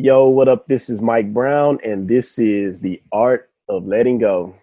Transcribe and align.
Yo, 0.00 0.28
what 0.28 0.46
up? 0.46 0.68
This 0.68 0.88
is 0.88 1.02
Mike 1.02 1.34
Brown, 1.34 1.76
and 1.82 2.06
this 2.06 2.38
is 2.38 2.80
the 2.80 3.02
art 3.10 3.50
of 3.68 3.84
letting 3.84 4.18
go. 4.18 4.54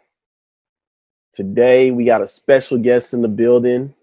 Today, 1.33 1.91
we 1.91 2.05
got 2.05 2.21
a 2.21 2.25
special 2.25 2.77
guest 2.77 3.13
in 3.13 3.21
the 3.21 3.27
building, 3.27 3.93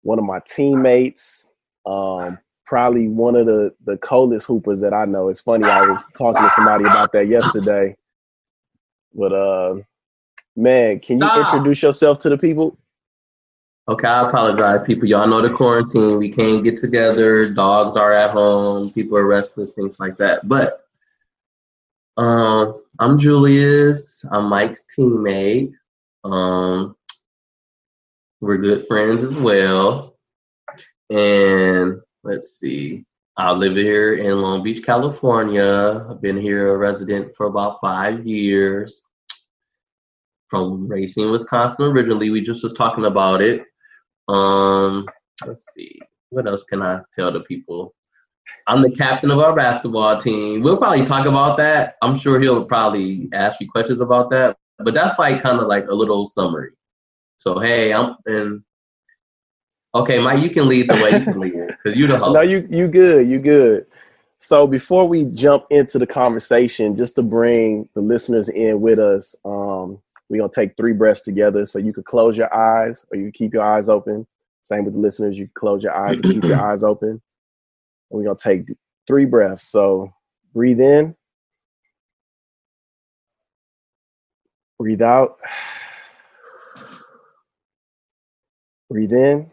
one 0.00 0.18
of 0.18 0.24
my 0.24 0.40
teammates, 0.46 1.52
um, 1.84 2.38
probably 2.64 3.06
one 3.06 3.36
of 3.36 3.44
the, 3.44 3.74
the 3.84 3.98
coldest 3.98 4.46
hoopers 4.46 4.80
that 4.80 4.94
I 4.94 5.04
know. 5.04 5.28
It's 5.28 5.42
funny, 5.42 5.66
I 5.66 5.82
was 5.82 6.02
talking 6.16 6.42
to 6.42 6.50
somebody 6.56 6.84
about 6.84 7.12
that 7.12 7.28
yesterday. 7.28 7.94
But, 9.14 9.34
uh, 9.34 9.74
man, 10.56 11.00
can 11.00 11.18
you 11.20 11.28
introduce 11.38 11.82
yourself 11.82 12.18
to 12.20 12.30
the 12.30 12.38
people? 12.38 12.78
Okay, 13.88 14.06
I 14.06 14.28
apologize, 14.28 14.86
people. 14.86 15.08
Y'all 15.08 15.26
know 15.26 15.40
the 15.40 15.50
quarantine. 15.50 16.18
We 16.18 16.28
can't 16.28 16.62
get 16.62 16.78
together. 16.78 17.52
Dogs 17.52 17.96
are 17.96 18.12
at 18.12 18.30
home. 18.30 18.92
People 18.92 19.16
are 19.16 19.26
restless, 19.26 19.72
things 19.72 19.98
like 19.98 20.16
that. 20.18 20.46
But 20.46 20.84
um, 22.16 22.82
I'm 23.00 23.18
Julius. 23.18 24.24
I'm 24.30 24.44
Mike's 24.44 24.86
teammate. 24.96 25.72
Um, 26.22 26.94
we're 28.40 28.58
good 28.58 28.86
friends 28.86 29.24
as 29.24 29.34
well. 29.34 30.18
And 31.08 32.00
let's 32.22 32.58
see. 32.60 33.04
I 33.36 33.52
live 33.52 33.74
here 33.74 34.14
in 34.14 34.42
Long 34.42 34.62
Beach, 34.62 34.84
California. 34.84 36.06
I've 36.08 36.20
been 36.20 36.36
here 36.36 36.74
a 36.74 36.76
resident 36.76 37.34
for 37.34 37.46
about 37.46 37.78
five 37.80 38.26
years. 38.26 39.02
From 40.48 40.88
Racine, 40.88 41.30
Wisconsin 41.30 41.86
originally. 41.86 42.30
We 42.30 42.40
just 42.40 42.62
was 42.62 42.72
talking 42.72 43.04
about 43.06 43.40
it. 43.40 43.64
Um, 44.28 45.06
let's 45.46 45.66
see. 45.74 46.00
What 46.30 46.46
else 46.46 46.64
can 46.64 46.82
I 46.82 47.00
tell 47.14 47.32
the 47.32 47.40
people? 47.40 47.94
I'm 48.66 48.82
the 48.82 48.90
captain 48.90 49.30
of 49.30 49.38
our 49.38 49.54
basketball 49.54 50.20
team. 50.20 50.62
We'll 50.62 50.76
probably 50.76 51.04
talk 51.04 51.26
about 51.26 51.56
that. 51.58 51.96
I'm 52.02 52.16
sure 52.16 52.40
he'll 52.40 52.64
probably 52.64 53.28
ask 53.32 53.60
you 53.60 53.70
questions 53.70 54.00
about 54.00 54.30
that. 54.30 54.56
But 54.78 54.94
that's 54.94 55.18
like 55.18 55.42
kind 55.42 55.60
of 55.60 55.66
like 55.66 55.86
a 55.88 55.94
little 55.94 56.26
summary. 56.26 56.70
So 57.38 57.58
hey, 57.58 57.92
I'm 57.92 58.16
and 58.26 58.62
okay, 59.94 60.20
Mike, 60.20 60.42
you 60.42 60.50
can 60.50 60.68
lead 60.68 60.88
the 60.88 60.94
way. 60.94 61.18
You 61.18 61.24
can 61.24 61.40
lead 61.40 61.66
because 61.68 61.98
you 61.98 62.06
the 62.06 62.18
host. 62.18 62.34
No, 62.34 62.40
you 62.40 62.66
you 62.70 62.88
good, 62.88 63.28
you 63.28 63.38
good. 63.38 63.86
So 64.38 64.66
before 64.66 65.06
we 65.06 65.24
jump 65.24 65.64
into 65.70 65.98
the 65.98 66.06
conversation, 66.06 66.96
just 66.96 67.14
to 67.16 67.22
bring 67.22 67.88
the 67.94 68.00
listeners 68.00 68.48
in 68.48 68.80
with 68.80 68.98
us, 68.98 69.34
um, 69.44 69.59
we're 70.30 70.38
gonna 70.38 70.48
take 70.48 70.76
three 70.76 70.92
breaths 70.92 71.20
together. 71.20 71.66
So 71.66 71.80
you 71.80 71.92
could 71.92 72.04
close 72.04 72.38
your 72.38 72.54
eyes 72.54 73.04
or 73.10 73.18
you 73.18 73.24
can 73.24 73.32
keep 73.32 73.52
your 73.52 73.64
eyes 73.64 73.88
open. 73.88 74.26
Same 74.62 74.84
with 74.84 74.94
the 74.94 75.00
listeners, 75.00 75.36
you 75.36 75.46
can 75.46 75.52
close 75.56 75.82
your 75.82 75.94
eyes 75.94 76.20
and 76.20 76.32
keep 76.32 76.44
your 76.44 76.60
eyes 76.70 76.84
open. 76.84 77.10
And 77.10 77.20
we're 78.10 78.22
gonna 78.22 78.36
take 78.36 78.68
three 79.08 79.24
breaths. 79.24 79.66
So 79.66 80.12
breathe 80.54 80.80
in, 80.80 81.16
breathe 84.78 85.02
out, 85.02 85.38
breathe 88.88 89.12
in, 89.12 89.50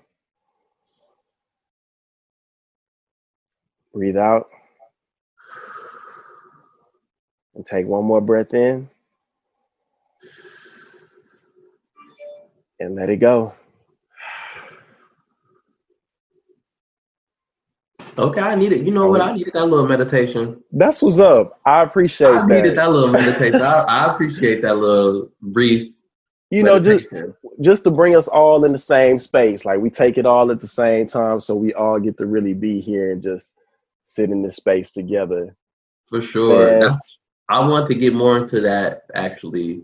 breathe 3.93 4.17
out. 4.17 4.47
And 7.55 7.65
take 7.65 7.87
one 7.87 8.05
more 8.05 8.21
breath 8.21 8.53
in 8.53 8.87
and 12.79 12.95
let 12.95 13.09
it 13.09 13.17
go. 13.17 13.53
Okay, 18.17 18.41
I 18.41 18.55
needed. 18.55 18.85
You 18.85 18.93
know 18.93 19.07
what? 19.07 19.21
I 19.21 19.33
needed 19.33 19.53
that 19.53 19.65
little 19.65 19.87
meditation. 19.87 20.63
That's 20.71 21.01
what's 21.03 21.19
up. 21.19 21.59
I 21.65 21.83
appreciate 21.83 22.29
I 22.29 22.45
needed 22.47 22.71
that. 22.71 22.75
that 22.75 22.91
little 22.91 23.09
meditation. 23.09 23.61
I, 23.61 23.81
I 23.83 24.13
appreciate 24.13 24.63
that 24.63 24.77
little 24.77 25.29
brief. 25.41 25.93
You 26.49 26.63
know, 26.63 26.79
just 26.79 27.11
meditation. 27.11 27.35
just 27.61 27.83
to 27.83 27.91
bring 27.91 28.15
us 28.15 28.27
all 28.27 28.65
in 28.65 28.71
the 28.71 28.77
same 28.79 29.19
space. 29.19 29.65
Like 29.65 29.79
we 29.79 29.91
take 29.91 30.17
it 30.17 30.25
all 30.25 30.49
at 30.51 30.61
the 30.61 30.67
same 30.67 31.05
time, 31.05 31.39
so 31.39 31.53
we 31.53 31.73
all 31.75 31.99
get 31.99 32.17
to 32.17 32.25
really 32.25 32.53
be 32.53 32.81
here 32.81 33.11
and 33.11 33.21
just 33.21 33.53
sit 34.01 34.31
in 34.31 34.41
this 34.41 34.55
space 34.55 34.91
together. 34.91 35.55
for 36.07 36.21
sure. 36.21 36.97
I 37.49 37.65
want 37.65 37.87
to 37.87 37.95
get 37.95 38.13
more 38.13 38.37
into 38.37 38.61
that 38.61 39.03
actually. 39.13 39.83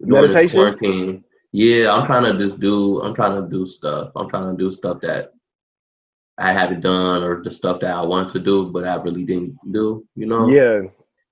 Meditation? 0.00 0.56
quarantine. 0.56 1.24
Yeah, 1.52 1.92
I'm 1.92 2.06
trying 2.06 2.24
to 2.24 2.38
just 2.38 2.60
do. 2.60 3.00
I'm 3.02 3.14
trying 3.14 3.42
to 3.42 3.48
do 3.48 3.66
stuff. 3.66 4.12
I'm 4.14 4.28
trying 4.28 4.56
to 4.56 4.62
do 4.62 4.70
stuff 4.70 5.00
that 5.00 5.32
I 6.38 6.52
haven't 6.52 6.80
done, 6.80 7.22
or 7.22 7.42
the 7.42 7.50
stuff 7.50 7.80
that 7.80 7.90
I 7.90 8.02
want 8.02 8.30
to 8.32 8.38
do, 8.38 8.70
but 8.70 8.84
I 8.84 8.94
really 8.96 9.24
didn't 9.24 9.58
do. 9.72 10.06
You 10.14 10.26
know. 10.26 10.48
Yeah, 10.48 10.82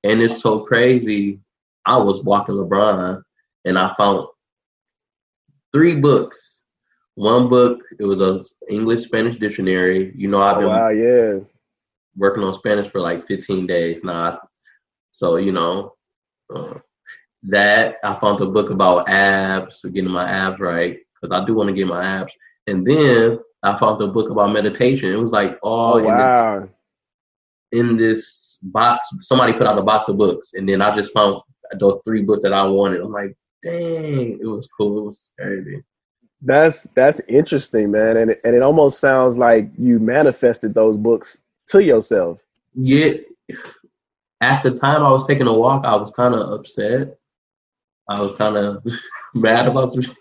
And 0.05 0.21
it's 0.21 0.41
so 0.41 0.61
crazy. 0.61 1.41
I 1.87 1.97
was 1.97 2.23
walking 2.23 2.57
LeBron 2.57 3.23
and 3.65 3.79
I 3.79 3.95
found 3.95 4.27
three 5.73 6.01
books. 6.01 6.65
One 7.15 7.49
book, 7.49 7.81
it 7.99 8.05
was 8.05 8.21
a 8.21 8.43
English 8.69 9.05
Spanish 9.05 9.37
dictionary. 9.37 10.13
You 10.15 10.29
know, 10.29 10.43
I've 10.43 10.59
oh, 10.59 10.61
been 10.61 10.69
wow, 10.69 10.89
yeah. 10.91 11.31
working 12.17 12.45
on 12.45 12.55
Spanish 12.55 12.89
for 12.89 13.01
like 13.01 13.27
15 13.27 13.67
days 13.67 14.05
now. 14.05 14.41
So, 15.13 15.37
you 15.37 15.51
know, 15.51 15.95
uh, 16.55 16.75
that 17.45 17.97
I 18.03 18.15
found 18.15 18.41
a 18.41 18.47
book 18.47 18.71
about 18.71 19.09
abs, 19.09 19.85
getting 19.93 20.11
my 20.11 20.29
abs 20.29 20.61
right, 20.61 20.99
because 21.21 21.35
I 21.35 21.45
do 21.45 21.55
want 21.55 21.69
to 21.69 21.75
get 21.75 21.87
my 21.87 22.05
abs. 22.05 22.33
And 22.67 22.87
then 22.87 23.39
I 23.63 23.77
found 23.77 24.01
a 24.01 24.09
book 24.09 24.31
about 24.31 24.53
meditation. 24.53 25.13
It 25.13 25.19
was 25.19 25.31
like 25.31 25.59
all 25.63 25.95
Oh, 25.95 25.99
in 25.99 26.17
this 26.17 26.69
in 27.73 27.97
this 27.97 28.59
box. 28.63 29.09
Somebody 29.21 29.53
put 29.53 29.67
out 29.67 29.79
a 29.79 29.83
box 29.83 30.09
of 30.09 30.19
books, 30.19 30.53
and 30.55 30.69
then 30.69 30.83
I 30.83 30.95
just 30.95 31.13
found 31.13 31.41
those 31.79 31.99
three 32.05 32.23
books 32.23 32.43
that 32.43 32.53
I 32.53 32.65
wanted. 32.65 33.01
I'm 33.01 33.13
like, 33.13 33.37
dang, 33.63 34.39
it 34.41 34.47
was 34.47 34.69
cool. 34.69 34.99
It 34.99 35.05
was 35.07 35.33
crazy. 35.39 35.83
That's 36.41 36.85
that's 36.91 37.21
interesting, 37.29 37.91
man. 37.91 38.17
And 38.17 38.31
it, 38.33 38.41
and 38.45 38.55
it 38.55 38.63
almost 38.63 39.01
sounds 39.01 39.37
like 39.37 39.71
you 39.77 39.99
manifested 39.99 40.75
those 40.75 40.97
books 40.97 41.43
to 41.69 41.83
yourself. 41.83 42.39
Yeah. 42.75 43.15
At 44.41 44.63
the 44.63 44.71
time 44.71 45.03
I 45.03 45.11
was 45.11 45.27
taking 45.27 45.49
a 45.49 45.53
walk, 45.53 45.85
I 45.85 45.97
was 45.97 46.13
kind 46.13 46.35
of 46.35 46.53
upset. 46.53 47.18
I 48.09 48.21
was 48.21 48.33
kind 48.35 48.57
of 48.57 48.85
mad 49.35 49.69
about 49.69 49.93
some 49.93 50.03
shit. 50.03 50.17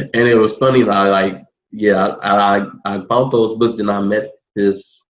And 0.00 0.28
it 0.28 0.38
was 0.38 0.56
funny. 0.56 0.88
I 0.88 1.08
like, 1.08 1.42
yeah, 1.70 2.06
I, 2.22 2.58
I 2.58 2.66
I 2.84 3.06
found 3.06 3.32
those 3.32 3.58
books, 3.58 3.78
and 3.80 3.90
I 3.90 4.00
met 4.00 4.30
this 4.54 5.02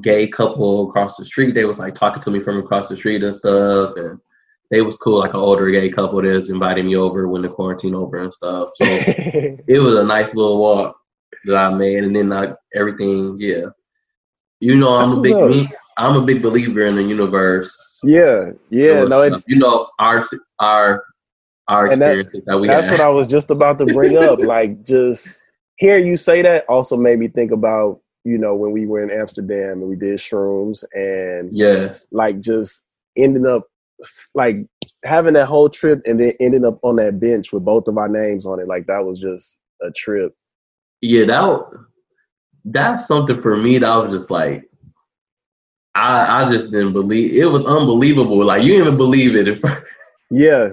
gay 0.00 0.26
couple 0.26 0.88
across 0.88 1.16
the 1.16 1.24
street. 1.24 1.54
They 1.54 1.64
was 1.64 1.78
like 1.78 1.94
talking 1.94 2.22
to 2.22 2.30
me 2.30 2.40
from 2.40 2.58
across 2.58 2.88
the 2.88 2.96
street 2.96 3.22
and 3.22 3.36
stuff, 3.36 3.94
and 3.96 4.18
they 4.70 4.82
was 4.82 4.96
cool, 4.96 5.20
like 5.20 5.34
an 5.34 5.40
older 5.40 5.70
gay 5.70 5.90
couple 5.90 6.22
that 6.22 6.28
was 6.28 6.50
inviting 6.50 6.86
me 6.86 6.96
over 6.96 7.28
when 7.28 7.42
the 7.42 7.48
quarantine 7.48 7.94
over 7.94 8.18
and 8.18 8.32
stuff. 8.32 8.70
So 8.76 8.84
it 8.86 9.82
was 9.82 9.96
a 9.96 10.04
nice 10.04 10.34
little 10.34 10.58
walk 10.58 10.96
that 11.44 11.56
I 11.56 11.72
made, 11.74 12.04
and 12.04 12.14
then 12.14 12.30
like 12.30 12.54
everything, 12.74 13.36
yeah. 13.38 13.66
You 14.60 14.76
know, 14.76 14.94
I'm 14.94 15.08
That's 15.08 15.18
a 15.18 15.22
big 15.22 15.36
me, 15.36 15.68
I'm 15.98 16.16
a 16.16 16.24
big 16.24 16.42
believer 16.42 16.86
in 16.86 16.96
the 16.96 17.02
universe. 17.02 17.98
yeah, 18.04 18.50
yeah. 18.70 19.04
No, 19.04 19.22
it, 19.22 19.42
you 19.46 19.56
know 19.56 19.88
our 19.98 20.24
our 20.62 21.04
our 21.68 21.86
And 21.86 22.00
that- 22.02 22.18
experiences 22.18 22.44
that, 22.46 22.58
we 22.60 22.66
that's 22.66 22.86
had. 22.88 22.98
what 22.98 23.08
I 23.08 23.10
was 23.10 23.26
just 23.26 23.50
about 23.50 23.78
to 23.78 23.86
bring 23.86 24.16
up. 24.16 24.38
like, 24.56 24.82
just 24.84 25.40
hearing 25.76 26.06
you 26.06 26.16
say 26.16 26.42
that 26.42 26.64
also 26.68 26.96
made 26.96 27.18
me 27.18 27.28
think 27.28 27.50
about 27.52 28.00
you 28.24 28.38
know 28.38 28.54
when 28.54 28.72
we 28.72 28.86
were 28.86 29.02
in 29.02 29.10
Amsterdam 29.10 29.80
and 29.80 29.88
we 29.88 29.96
did 29.96 30.18
shrooms 30.18 30.84
and 30.94 31.50
yes, 31.56 32.06
like 32.12 32.40
just 32.40 32.84
ending 33.16 33.46
up 33.46 33.64
like 34.34 34.56
having 35.04 35.34
that 35.34 35.46
whole 35.46 35.68
trip 35.68 36.02
and 36.06 36.18
then 36.20 36.32
ending 36.40 36.64
up 36.64 36.78
on 36.82 36.96
that 36.96 37.20
bench 37.20 37.52
with 37.52 37.64
both 37.64 37.86
of 37.88 37.98
our 37.98 38.08
names 38.08 38.46
on 38.46 38.58
it. 38.60 38.66
Like 38.68 38.86
that 38.86 39.04
was 39.04 39.18
just 39.18 39.60
a 39.82 39.90
trip. 39.92 40.34
yeah, 41.00 41.24
that 41.26 41.60
that's 42.64 43.06
something 43.06 43.40
for 43.40 43.56
me 43.56 43.78
that 43.78 43.96
was 43.96 44.12
just 44.12 44.30
like. 44.30 44.68
I, 45.94 46.44
I 46.44 46.50
just 46.50 46.70
didn't 46.70 46.94
believe 46.94 47.34
it 47.36 47.44
was 47.44 47.66
unbelievable. 47.66 48.42
Like 48.42 48.62
you 48.62 48.68
didn't 48.70 48.86
even 48.86 48.96
believe 48.96 49.36
it. 49.36 49.46
At 49.46 49.60
first. 49.60 49.82
Yeah, 50.32 50.70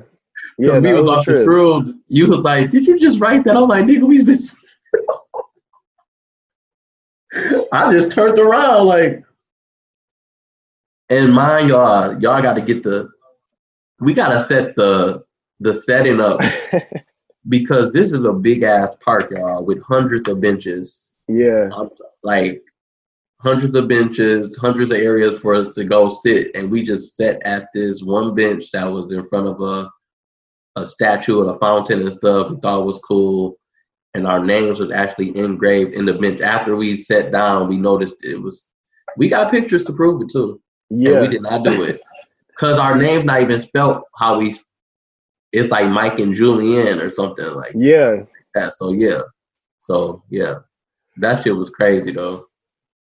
yeah. 0.57 0.79
we 0.79 0.93
was 0.93 1.03
was 1.03 1.13
a 1.13 1.17
off 1.17 1.25
the 1.25 1.33
trip. 1.33 1.47
shrooms. 1.47 1.93
You 2.07 2.29
was 2.29 2.39
like, 2.39 2.71
"Did 2.71 2.87
you 2.87 2.97
just 2.97 3.19
write 3.19 3.43
that?" 3.43 3.57
I'm 3.57 3.67
like, 3.67 3.85
"Nigga, 3.85 4.07
we 4.07 4.23
been." 4.23 4.37
I 7.73 7.91
just 7.91 8.11
turned 8.11 8.39
around 8.39 8.87
like, 8.87 9.23
and 11.09 11.33
mind 11.33 11.67
y'all, 11.69 12.13
y'all 12.21 12.41
got 12.41 12.53
to 12.53 12.61
get 12.61 12.83
the, 12.83 13.09
we 13.99 14.13
got 14.13 14.29
to 14.29 14.41
set 14.45 14.77
the 14.77 15.25
the 15.59 15.73
setting 15.73 16.21
up 16.21 16.39
because 17.49 17.91
this 17.91 18.13
is 18.13 18.23
a 18.23 18.31
big 18.31 18.63
ass 18.63 18.95
park, 19.03 19.31
y'all, 19.31 19.65
with 19.65 19.83
hundreds 19.83 20.29
of 20.29 20.39
benches, 20.39 21.15
yeah, 21.27 21.67
um, 21.73 21.89
like 22.23 22.63
hundreds 23.41 23.75
of 23.75 23.87
benches, 23.87 24.57
hundreds 24.57 24.91
of 24.91 24.97
areas 24.97 25.39
for 25.39 25.55
us 25.55 25.73
to 25.75 25.83
go 25.85 26.09
sit, 26.09 26.51
and 26.55 26.69
we 26.69 26.83
just 26.83 27.15
sat 27.15 27.41
at 27.43 27.67
this 27.73 28.01
one 28.03 28.35
bench 28.35 28.71
that 28.71 28.85
was 28.85 29.11
in 29.11 29.23
front 29.25 29.47
of 29.47 29.61
a 29.61 29.89
a 30.75 30.85
statue 30.85 31.39
of 31.41 31.47
a 31.55 31.59
fountain 31.59 32.01
and 32.01 32.13
stuff. 32.13 32.51
We 32.51 32.57
thought 32.57 32.81
it 32.81 32.85
was 32.85 32.99
cool, 32.99 33.57
and 34.13 34.27
our 34.27 34.43
names 34.43 34.79
was 34.79 34.91
actually 34.91 35.35
engraved 35.37 35.93
in 35.93 36.05
the 36.05 36.13
bench. 36.13 36.41
After 36.41 36.75
we 36.75 36.95
sat 36.95 37.31
down, 37.31 37.67
we 37.69 37.77
noticed 37.77 38.23
it 38.23 38.41
was. 38.41 38.71
We 39.17 39.27
got 39.27 39.51
pictures 39.51 39.83
to 39.85 39.93
prove 39.93 40.21
it 40.21 40.29
too. 40.29 40.61
Yeah. 40.89 41.13
And 41.13 41.21
we 41.21 41.27
did 41.27 41.41
not 41.41 41.63
do 41.63 41.83
it. 41.83 42.01
Cause 42.57 42.77
our 42.77 42.95
name's 42.97 43.25
not 43.25 43.41
even 43.41 43.61
spelled 43.61 44.03
how 44.17 44.37
we 44.37 44.57
it's 45.51 45.71
like 45.71 45.89
Mike 45.89 46.19
and 46.19 46.35
Julian 46.35 46.99
or 46.99 47.09
something 47.09 47.45
like 47.45 47.71
Yeah. 47.75 48.23
that. 48.53 48.75
So 48.75 48.91
yeah. 48.91 49.21
So 49.79 50.23
yeah. 50.29 50.59
That 51.17 51.43
shit 51.43 51.55
was 51.55 51.69
crazy 51.69 52.11
though. 52.11 52.45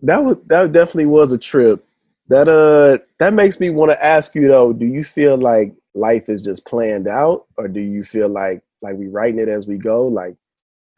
That 0.03 0.23
was 0.23 0.37
that 0.47 0.71
definitely 0.71 1.07
was 1.07 1.31
a 1.31 1.37
trip. 1.37 1.85
That 2.27 2.47
uh 2.47 3.03
that 3.19 3.33
makes 3.33 3.59
me 3.59 3.69
want 3.69 3.91
to 3.91 4.05
ask 4.05 4.35
you 4.35 4.47
though, 4.47 4.73
do 4.73 4.85
you 4.85 5.03
feel 5.03 5.37
like 5.37 5.73
life 5.95 6.29
is 6.29 6.41
just 6.41 6.65
planned 6.65 7.07
out 7.07 7.45
or 7.57 7.67
do 7.67 7.79
you 7.79 8.03
feel 8.03 8.27
like 8.29 8.61
like 8.81 8.95
we 8.95 9.07
writing 9.07 9.39
it 9.39 9.47
as 9.49 9.67
we 9.67 9.77
go? 9.77 10.07
Like 10.07 10.35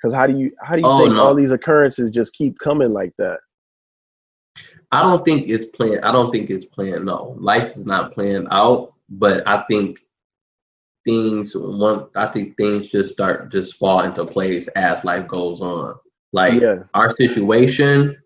cuz 0.02 0.14
how 0.14 0.28
do 0.28 0.38
you 0.38 0.52
how 0.62 0.76
do 0.76 0.82
you 0.82 0.88
Oh, 0.88 0.98
think 0.98 1.14
no. 1.14 1.22
all 1.22 1.36
these 1.36 1.52
occurrences 1.52 2.12
just 2.12 2.34
keep 2.34 2.58
coming 2.60 2.94
like 2.94 3.14
that? 3.18 3.40
I 4.92 5.02
don't 5.02 5.24
think 5.26 5.50
it's 5.50 5.66
planned. 5.66 6.04
I 6.04 6.12
don't 6.12 6.32
think 6.32 6.50
it's 6.50 6.66
planned. 6.66 7.06
No, 7.06 7.36
life 7.40 7.76
is 7.76 7.86
not 7.86 8.14
planned 8.14 8.48
out. 8.52 8.94
But 9.10 9.48
I 9.48 9.64
think 9.68 10.00
things 11.06 11.56
one. 11.56 12.08
I 12.16 12.26
think 12.28 12.58
things 12.58 12.88
just 12.88 13.14
start 13.14 13.52
just 13.52 13.76
fall 13.78 14.02
into 14.02 14.26
place 14.26 14.68
as 14.70 15.04
life 15.04 15.28
goes 15.28 15.62
on. 15.62 15.96
Like 16.34 16.62
Yeah. 16.62 16.84
our 16.94 17.10
situation, 17.12 18.18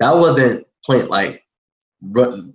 that 0.00 0.12
wasn't 0.14 0.66
planned. 0.84 1.08
Like 1.08 1.44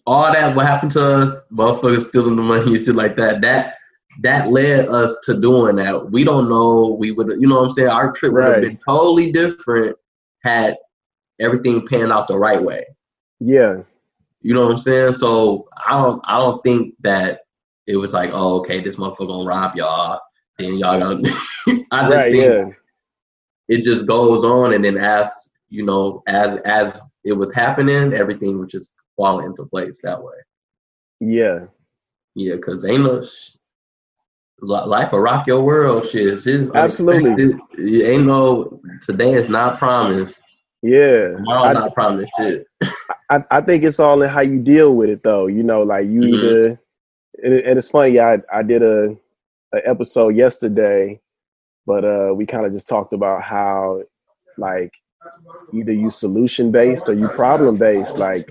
all 0.05 0.31
that 0.31 0.55
what 0.55 0.65
happened 0.65 0.91
to 0.93 1.03
us, 1.03 1.43
motherfuckers 1.51 2.07
stealing 2.09 2.35
the 2.35 2.41
money 2.41 2.75
and 2.75 2.85
shit 2.85 2.95
like 2.95 3.15
that. 3.17 3.41
That 3.41 3.75
that 4.21 4.49
led 4.49 4.87
us 4.89 5.17
to 5.23 5.39
doing 5.39 5.75
that. 5.77 6.11
We 6.11 6.23
don't 6.23 6.47
know. 6.49 6.95
We 6.99 7.11
would, 7.11 7.27
you 7.39 7.47
know 7.47 7.61
what 7.61 7.69
I'm 7.69 7.73
saying. 7.73 7.89
Our 7.89 8.11
trip 8.11 8.33
would 8.33 8.43
have 8.43 8.53
Right. 8.53 8.61
been 8.61 8.79
totally 8.87 9.31
different 9.31 9.97
had 10.43 10.77
everything 11.39 11.87
panned 11.87 12.11
out 12.11 12.27
the 12.27 12.37
right 12.37 12.61
way. 12.61 12.85
Yeah. 13.39 13.81
You 14.41 14.53
know 14.53 14.65
what 14.65 14.71
I'm 14.73 14.77
saying? 14.77 15.13
So 15.13 15.67
I 15.87 16.01
don't 16.01 16.21
I 16.25 16.37
don't 16.39 16.61
think 16.63 16.95
that 17.01 17.41
it 17.87 17.97
was 17.97 18.13
like, 18.13 18.29
oh, 18.33 18.59
okay, 18.59 18.79
this 18.81 18.95
motherfucker 18.97 19.27
gonna 19.27 19.47
rob 19.47 19.75
y'all. 19.75 20.19
Then 20.59 20.77
y'all 20.77 20.99
gonna 20.99 21.21
I 21.91 22.09
just 22.09 22.13
Right, 22.13 22.31
think 22.31 22.51
yeah. 22.51 22.69
it 23.67 23.83
just 23.83 24.05
goes 24.05 24.43
on 24.43 24.73
and 24.73 24.83
then 24.85 24.97
as 24.97 25.29
you 25.69 25.83
know, 25.85 26.21
as 26.27 26.55
as 26.65 26.99
it 27.23 27.33
was 27.33 27.53
happening, 27.53 28.13
everything 28.13 28.59
was 28.59 28.71
just 28.71 28.91
falling 29.15 29.45
into 29.47 29.65
place 29.65 29.99
that 30.03 30.21
way. 30.21 30.33
Yeah. 31.19 31.65
Yeah, 32.35 32.57
cause 32.57 32.83
ain't 32.85 33.03
no 33.03 33.21
sh- 33.21 33.51
life 34.61 35.11
will 35.11 35.19
rock 35.19 35.45
your 35.47 35.61
world 35.61 36.07
shit. 36.09 36.27
It's 36.27 36.43
just 36.45 36.71
Absolutely. 36.73 37.55
It 37.77 38.09
ain't 38.09 38.25
no 38.25 38.79
today 39.05 39.33
is 39.33 39.49
not 39.49 39.77
promised. 39.77 40.39
Yeah. 40.81 41.33
Tomorrow 41.33 41.69
I, 41.69 41.73
not 41.73 41.93
promised 41.93 42.33
shit. 42.37 42.67
I, 43.29 43.43
I 43.51 43.61
think 43.61 43.83
it's 43.83 43.99
all 43.99 44.21
in 44.21 44.29
how 44.29 44.41
you 44.41 44.59
deal 44.59 44.95
with 44.95 45.09
it 45.09 45.23
though. 45.23 45.47
You 45.47 45.63
know, 45.63 45.83
like 45.83 46.07
you 46.07 46.21
Mhm. 46.21 46.33
either 46.33 46.67
and, 47.43 47.53
it- 47.53 47.65
and 47.65 47.77
it's 47.77 47.89
funny, 47.89 48.19
I 48.19 48.39
I 48.51 48.63
did 48.63 48.81
a, 48.83 49.15
a 49.73 49.87
episode 49.87 50.35
yesterday, 50.35 51.21
but 51.85 52.03
uh 52.03 52.33
we 52.35 52.45
kind 52.45 52.65
of 52.65 52.71
just 52.73 52.87
talked 52.87 53.13
about 53.13 53.41
how 53.43 54.01
like 54.57 54.93
either 55.73 55.91
you 55.91 56.09
solution 56.09 56.71
based 56.71 57.09
or 57.09 57.13
you 57.13 57.27
problem 57.29 57.77
based. 57.77 58.17
Like 58.17 58.49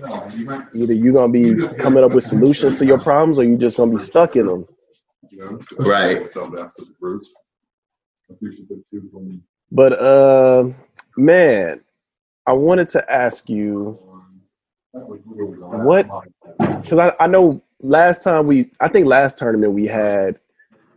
either 0.75 0.93
you're 0.93 1.13
gonna 1.13 1.31
be 1.31 1.67
coming 1.77 2.03
up 2.03 2.11
with 2.13 2.23
solutions 2.23 2.75
to 2.79 2.85
your 2.85 2.99
problems 2.99 3.39
or 3.39 3.43
you're 3.43 3.57
just 3.57 3.77
gonna 3.77 3.91
be 3.91 3.97
stuck 3.97 4.35
in 4.35 4.47
them. 4.47 4.67
Right. 5.77 6.27
But 9.71 9.93
uh 10.01 10.69
man, 11.17 11.81
I 12.45 12.53
wanted 12.53 12.89
to 12.89 13.11
ask 13.11 13.49
you 13.49 13.99
what 14.91 16.07
because 16.81 16.99
I, 16.99 17.13
I 17.19 17.27
know 17.27 17.61
last 17.81 18.23
time 18.23 18.47
we 18.47 18.71
I 18.79 18.87
think 18.87 19.07
last 19.07 19.37
tournament 19.37 19.73
we 19.73 19.87
had 19.87 20.39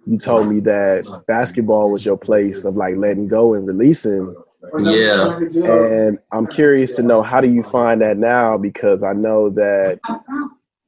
you 0.06 0.18
told 0.18 0.48
me 0.48 0.60
that 0.60 1.24
basketball 1.26 1.90
was 1.90 2.06
your 2.06 2.16
place 2.16 2.64
of 2.64 2.76
like 2.76 2.96
letting 2.96 3.26
go 3.26 3.54
and 3.54 3.66
releasing 3.66 4.34
Yeah. 4.78 5.38
and 5.38 6.18
I'm 6.32 6.46
curious 6.46 6.96
to 6.96 7.02
know 7.02 7.22
how 7.22 7.40
do 7.40 7.48
you 7.48 7.62
find 7.62 8.00
that 8.00 8.16
now 8.16 8.56
because 8.58 9.02
I 9.02 9.12
know 9.12 9.50
that 9.50 10.00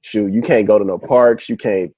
shoot 0.02 0.32
you 0.32 0.42
can't 0.42 0.66
go 0.66 0.78
to 0.78 0.84
no 0.84 0.98
parks 0.98 1.48
you 1.48 1.56
can't 1.56 1.94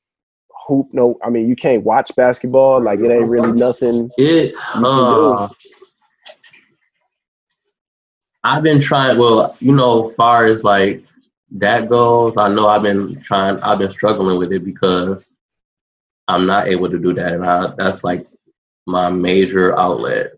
hoop 0.67 0.88
no 0.93 1.19
I 1.25 1.31
mean 1.31 1.49
you 1.49 1.56
can't 1.56 1.84
watch 1.84 2.14
basketball 2.17 2.82
like 2.82 3.00
it 3.00 3.11
ain't 3.11 3.28
really 3.28 3.52
nothing 3.52 4.11
It 4.19 4.55
uh, 4.75 5.49
I've 8.43 8.62
been 8.62 8.81
trying 8.81 9.19
well, 9.19 9.56
you 9.61 9.72
know, 9.72 10.11
far 10.11 10.46
as 10.46 10.64
like 10.64 11.05
that 11.52 11.88
goes, 11.88 12.37
I 12.37 12.49
know 12.49 12.69
I've 12.69 12.82
been 12.82 13.20
trying 13.22 13.58
I've 13.62 13.78
been 13.78 13.93
struggling 13.93 14.38
with 14.38 14.52
it 14.52 14.64
because 14.64 15.37
I'm 16.28 16.46
not 16.46 16.69
able 16.69 16.88
to 16.90 16.99
do 16.99 17.12
that 17.14 17.32
and 17.32 17.44
I 17.44 17.67
that's 17.76 18.02
like 18.02 18.26
my 18.87 19.11
major 19.11 19.78
outlet. 19.78 20.28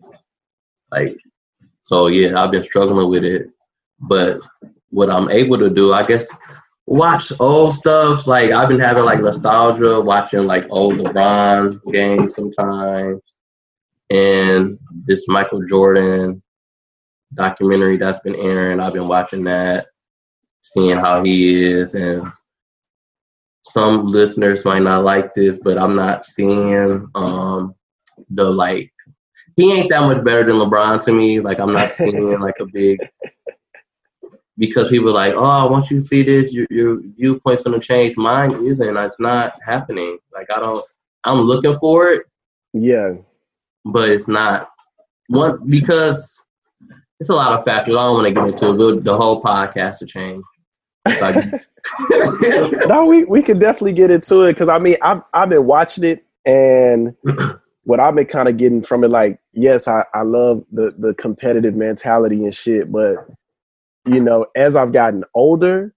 Like 0.93 1.17
so 1.83 2.07
yeah, 2.07 2.41
I've 2.41 2.51
been 2.51 2.63
struggling 2.63 3.09
with 3.09 3.23
it. 3.23 3.47
But 3.99 4.39
what 4.89 5.09
I'm 5.09 5.29
able 5.29 5.57
to 5.57 5.69
do, 5.69 5.93
I 5.93 6.05
guess 6.05 6.27
watch 6.85 7.31
old 7.39 7.75
stuff. 7.75 8.27
Like 8.27 8.51
I've 8.51 8.69
been 8.69 8.79
having 8.79 9.05
like 9.05 9.21
nostalgia 9.21 9.99
watching 9.99 10.45
like 10.45 10.65
old 10.69 10.95
LeBron 10.95 11.81
games 11.91 12.35
sometimes 12.35 13.21
and 14.09 14.77
this 15.07 15.27
Michael 15.27 15.65
Jordan 15.67 16.41
documentary 17.33 17.97
that's 17.97 18.19
been 18.21 18.35
airing. 18.35 18.79
I've 18.79 18.93
been 18.93 19.07
watching 19.07 19.43
that, 19.45 19.87
seeing 20.61 20.97
how 20.97 21.23
he 21.23 21.63
is, 21.63 21.95
and 21.95 22.31
some 23.65 24.07
listeners 24.07 24.65
might 24.65 24.83
not 24.83 25.03
like 25.03 25.33
this, 25.33 25.57
but 25.63 25.79
I'm 25.79 25.95
not 25.95 26.25
seeing 26.25 27.07
um 27.15 27.73
the 28.29 28.49
like 28.49 28.92
he 29.55 29.71
ain't 29.73 29.89
that 29.89 30.01
much 30.01 30.23
better 30.23 30.43
than 30.43 30.55
LeBron 30.55 31.03
to 31.05 31.11
me. 31.13 31.39
Like 31.39 31.59
I'm 31.59 31.73
not 31.73 31.91
seeing 31.91 32.39
like 32.39 32.55
a 32.59 32.65
big 32.65 32.99
because 34.57 34.89
people 34.89 35.09
are 35.09 35.13
like, 35.13 35.33
oh, 35.35 35.67
once 35.71 35.89
you 35.91 35.99
see 36.01 36.23
this, 36.23 36.53
your, 36.53 36.67
your 36.69 37.01
viewpoint's 37.01 37.63
gonna 37.63 37.79
change. 37.79 38.17
Mine 38.17 38.51
isn't. 38.65 38.97
It's 38.97 39.19
not 39.19 39.53
happening. 39.65 40.17
Like 40.33 40.47
I 40.51 40.59
don't. 40.59 40.83
I'm 41.23 41.39
looking 41.39 41.77
for 41.77 42.09
it, 42.09 42.23
yeah 42.73 43.13
but 43.85 44.09
it's 44.09 44.27
not 44.27 44.69
one 45.27 45.59
because 45.69 46.41
it's 47.19 47.29
a 47.29 47.33
lot 47.33 47.53
of 47.57 47.63
factors. 47.65 47.95
I 47.95 47.99
don't 48.05 48.15
want 48.15 48.27
to 48.27 48.33
get 48.33 48.47
into 48.47 48.69
it. 48.69 48.77
We'll- 48.77 48.99
The 48.99 49.15
whole 49.15 49.41
podcast 49.41 49.99
to 49.99 50.05
change. 50.05 50.43
No, 52.87 53.05
we, 53.05 53.23
we 53.25 53.41
could 53.41 53.59
definitely 53.59 53.93
get 53.93 54.09
into 54.11 54.43
it 54.43 54.53
because 54.53 54.69
I 54.69 54.79
mean 54.79 54.97
I've 55.01 55.21
I've 55.33 55.49
been 55.49 55.65
watching 55.65 56.03
it 56.05 56.25
and 56.45 57.15
what 57.83 57.99
I've 57.99 58.15
been 58.15 58.25
kind 58.25 58.47
of 58.49 58.57
getting 58.57 58.83
from 58.83 59.03
it, 59.03 59.09
like, 59.09 59.39
yes, 59.53 59.87
I, 59.87 60.05
I 60.13 60.23
love 60.23 60.63
the 60.71 60.93
the 60.97 61.13
competitive 61.15 61.75
mentality 61.75 62.43
and 62.43 62.55
shit, 62.55 62.91
but 62.91 63.27
you 64.05 64.19
know, 64.19 64.47
as 64.55 64.75
I've 64.75 64.93
gotten 64.93 65.23
older 65.33 65.93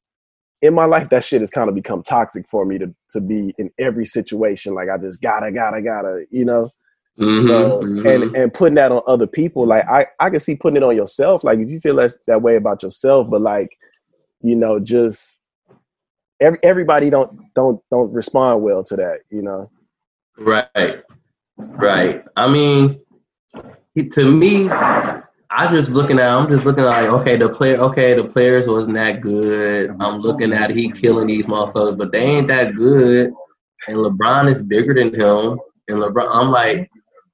in 0.63 0.75
my 0.75 0.87
life, 0.87 1.11
that 1.11 1.25
shit 1.25 1.41
has 1.43 1.51
kind 1.51 1.69
of 1.69 1.75
become 1.75 2.03
toxic 2.03 2.49
for 2.49 2.65
me 2.65 2.79
to 2.79 2.95
to 3.11 3.21
be 3.21 3.55
in 3.59 3.71
every 3.79 4.07
situation. 4.07 4.75
Like 4.75 4.89
I 4.91 4.99
just 4.99 5.23
gotta, 5.23 5.53
gotta, 5.53 5.83
gotta, 5.83 6.27
you 6.31 6.45
know. 6.45 6.71
mhm, 7.19 7.49
So, 7.49 7.81
mhm. 7.83 8.07
and 8.13 8.37
and 8.37 8.55
putting 8.55 8.77
that 8.77 8.93
on 8.93 9.03
other 9.07 9.27
people 9.27 9.67
like 9.67 9.85
i 9.89 10.07
i 10.21 10.31
can 10.31 10.41
see 10.41 10.57
putting 10.57 10.77
it 10.79 10.83
on 10.83 10.97
yourself 10.97 11.45
like 11.45 11.59
if 11.59 11.69
you 11.69 11.81
feel 11.81 11.97
that 11.97 12.13
that 12.27 12.43
way 12.43 12.57
about 12.57 12.83
yourself 12.83 13.29
but 13.31 13.41
like 13.43 13.71
you 14.43 14.57
know 14.57 14.79
just 14.81 15.41
every, 16.41 16.59
everybody 16.63 17.11
don't 17.11 17.31
don't 17.55 17.81
don't 17.91 18.13
respond 18.13 18.63
well 18.63 18.83
to 18.85 18.97
that 18.97 19.21
you 19.31 19.43
know 19.43 19.71
Right, 20.39 20.69
right. 21.59 22.25
I 22.37 22.49
mean, 22.49 23.01
he- 23.95 24.09
to 24.11 24.31
me, 24.31 24.69
I 24.71 25.71
just 25.71 25.91
looking 25.91 26.19
at. 26.19 26.29
I'm 26.31 26.49
just 26.49 26.65
looking 26.65 26.85
at 26.85 26.89
like, 26.91 27.09
okay, 27.21 27.37
the 27.37 27.49
player, 27.49 27.79
okay, 27.79 28.15
the 28.15 28.25
players 28.25 28.69
wasn't 28.69 28.95
that 28.95 29.21
good. 29.21 29.95
I'm 30.01 30.19
looking 30.19 30.53
at 30.53 30.71
he 30.71 30.91
killing 30.91 31.29
these 31.29 31.47
motherfuckers, 31.47 31.97
but 31.97 32.13
they 32.13 32.21
ain't 32.21 32.49
that 32.49 32.75
good. 32.75 33.33
And 33.89 33.97
LeBron 33.97 34.55
is 34.55 34.63
bigger 34.63 34.95
than 34.95 35.15
him. 35.15 35.59
And 35.89 35.99
LeBron, 36.01 36.29
I'm 36.31 36.51
like, 36.51 36.91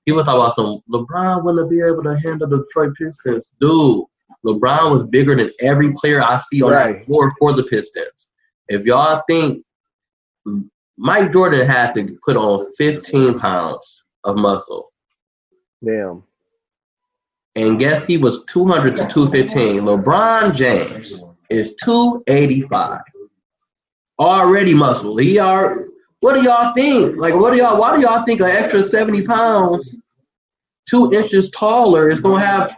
people 0.07 0.23
talk 0.25 0.35
about 0.37 0.55
some 0.55 0.81
LeBron 0.91 1.45
wouldn't 1.45 1.71
be 1.71 1.81
able 1.81 2.03
to 2.05 2.19
handle 2.19 2.49
the 2.49 2.59
Detroit 2.59 2.95
Pistons, 2.97 3.51
dude. 3.61 4.05
LeBron 4.45 4.91
was 4.91 5.05
bigger 5.05 5.35
than 5.35 5.51
every 5.61 5.93
player 5.95 6.21
I 6.21 6.39
see 6.39 6.63
on 6.63 6.73
Right. 6.73 6.99
that 6.99 7.07
floor 7.07 7.33
for 7.39 7.53
the 7.53 7.63
Pistons. 7.65 8.31
If 8.69 8.85
y'all 8.85 9.23
think 9.29 9.65
Mike 10.99 11.33
Jordan 11.33 11.67
had 11.67 11.95
to 11.95 12.19
put 12.25 12.37
on 12.37 12.71
15 12.75 13.39
pounds 13.39 14.02
of 14.25 14.37
muscle. 14.37 14.93
damn 15.85 16.23
And 17.57 17.79
guess 17.79 18.05
he 18.05 18.17
was 18.17 18.45
200 18.45 18.97
to 18.97 19.07
215. 19.09 19.83
LeBron 19.83 20.55
James 20.55 21.23
is 21.51 21.75
285. 21.77 23.01
Already 24.19 24.75
muscle. 24.75 25.17
He 25.17 25.39
are 25.39 25.87
what 26.21 26.35
do 26.35 26.43
y'all 26.43 26.73
think? 26.75 27.17
Like 27.17 27.35
what 27.35 27.53
do 27.53 27.59
y'all 27.59 27.79
why 27.81 27.97
do 27.97 28.03
y'all 28.03 28.25
think 28.25 28.41
an 28.41 28.47
extra 28.47 28.83
70 28.83 29.27
pounds, 29.27 29.99
two 30.89 31.13
inches 31.13 31.51
taller 31.51 32.09
is 32.09 32.21
gonna 32.21 32.45
have 32.45 32.77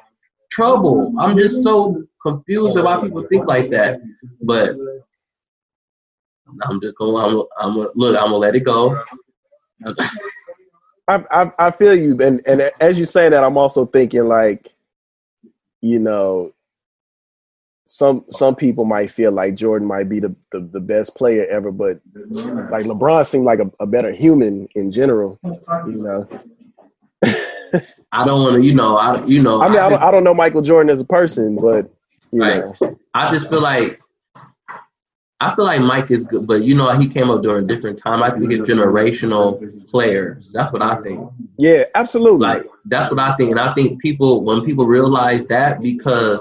trouble? 0.51 1.15
I'm 1.19 1.39
just 1.39 1.63
so 1.63 2.05
confused 2.23 2.79
about 2.79 3.05
people 3.05 3.27
think 3.29 3.47
like 3.47 3.71
that. 3.71 4.01
But 4.41 4.77
I'm 6.63 6.81
just 6.81 6.97
gonna. 6.97 7.17
I'm. 7.17 7.43
I'm. 7.59 7.89
Look. 7.95 8.17
I'm 8.17 8.25
gonna 8.25 8.37
let 8.37 8.55
it 8.55 8.61
go. 8.61 9.03
I, 11.07 11.25
I 11.31 11.53
I 11.59 11.71
feel 11.71 11.95
you, 11.95 12.21
and 12.23 12.41
and 12.47 12.71
as 12.81 12.99
you 12.99 13.05
say 13.05 13.29
that, 13.29 13.45
I'm 13.45 13.59
also 13.59 13.85
thinking 13.85 14.27
like, 14.27 14.75
you 15.81 15.99
know, 15.99 16.55
some 17.85 18.25
some 18.31 18.57
people 18.57 18.85
might 18.85 19.11
feel 19.11 19.31
like 19.31 19.55
Jordan 19.55 19.87
might 19.87 20.09
be 20.09 20.21
the, 20.21 20.35
the, 20.51 20.61
the 20.61 20.81
best 20.81 21.15
player 21.15 21.47
ever, 21.47 21.71
but 21.71 22.01
like 22.15 22.87
LeBron 22.87 23.27
seemed 23.27 23.45
like 23.45 23.59
a, 23.59 23.71
a 23.81 23.87
better 23.87 24.11
human 24.11 24.69
in 24.75 24.91
general. 24.91 25.39
You 25.43 26.03
know. 26.03 26.29
I 28.13 28.25
don't 28.25 28.43
want 28.43 28.57
to, 28.57 28.63
you 28.63 28.75
know, 28.75 28.97
I 28.97 29.23
you 29.27 29.43
know. 29.43 29.61
I 29.61 29.69
mean, 29.69 29.79
I, 29.79 29.89
don't, 29.89 30.03
I 30.03 30.11
don't 30.11 30.25
know 30.25 30.35
Michael 30.35 30.63
Jordan 30.63 30.91
as 30.91 31.01
a 31.01 31.05
person, 31.05 31.57
but 31.57 31.91
you 32.33 32.39
know. 32.39 32.75
I 33.13 33.31
just 33.31 33.51
feel 33.51 33.61
like 33.61 34.01
I 35.41 35.55
feel 35.55 35.65
like 35.65 35.81
Mike 35.81 36.11
is 36.11 36.25
good, 36.27 36.47
but 36.47 36.63
you 36.63 36.75
know 36.75 36.91
he 36.93 37.09
came 37.09 37.29
up 37.29 37.43
during 37.43 37.65
a 37.65 37.67
different 37.67 37.99
time. 37.99 38.23
I 38.23 38.31
think 38.31 38.53
it's 38.53 38.69
generational 38.69 39.89
players. 39.89 40.53
That's 40.53 40.73
what 40.73 40.81
I 40.81 41.03
think. 41.03 41.29
Yeah, 41.59 41.85
absolutely. 41.95 42.47
Like 42.47 42.67
that's 42.87 43.11
what 43.11 43.21
I 43.21 43.35
think, 43.37 43.51
and 43.51 43.61
I 43.61 43.73
think 43.75 44.01
people 44.01 44.43
when 44.43 44.65
people 44.65 44.87
realize 44.87 45.47
that 45.47 45.83
because 45.83 46.41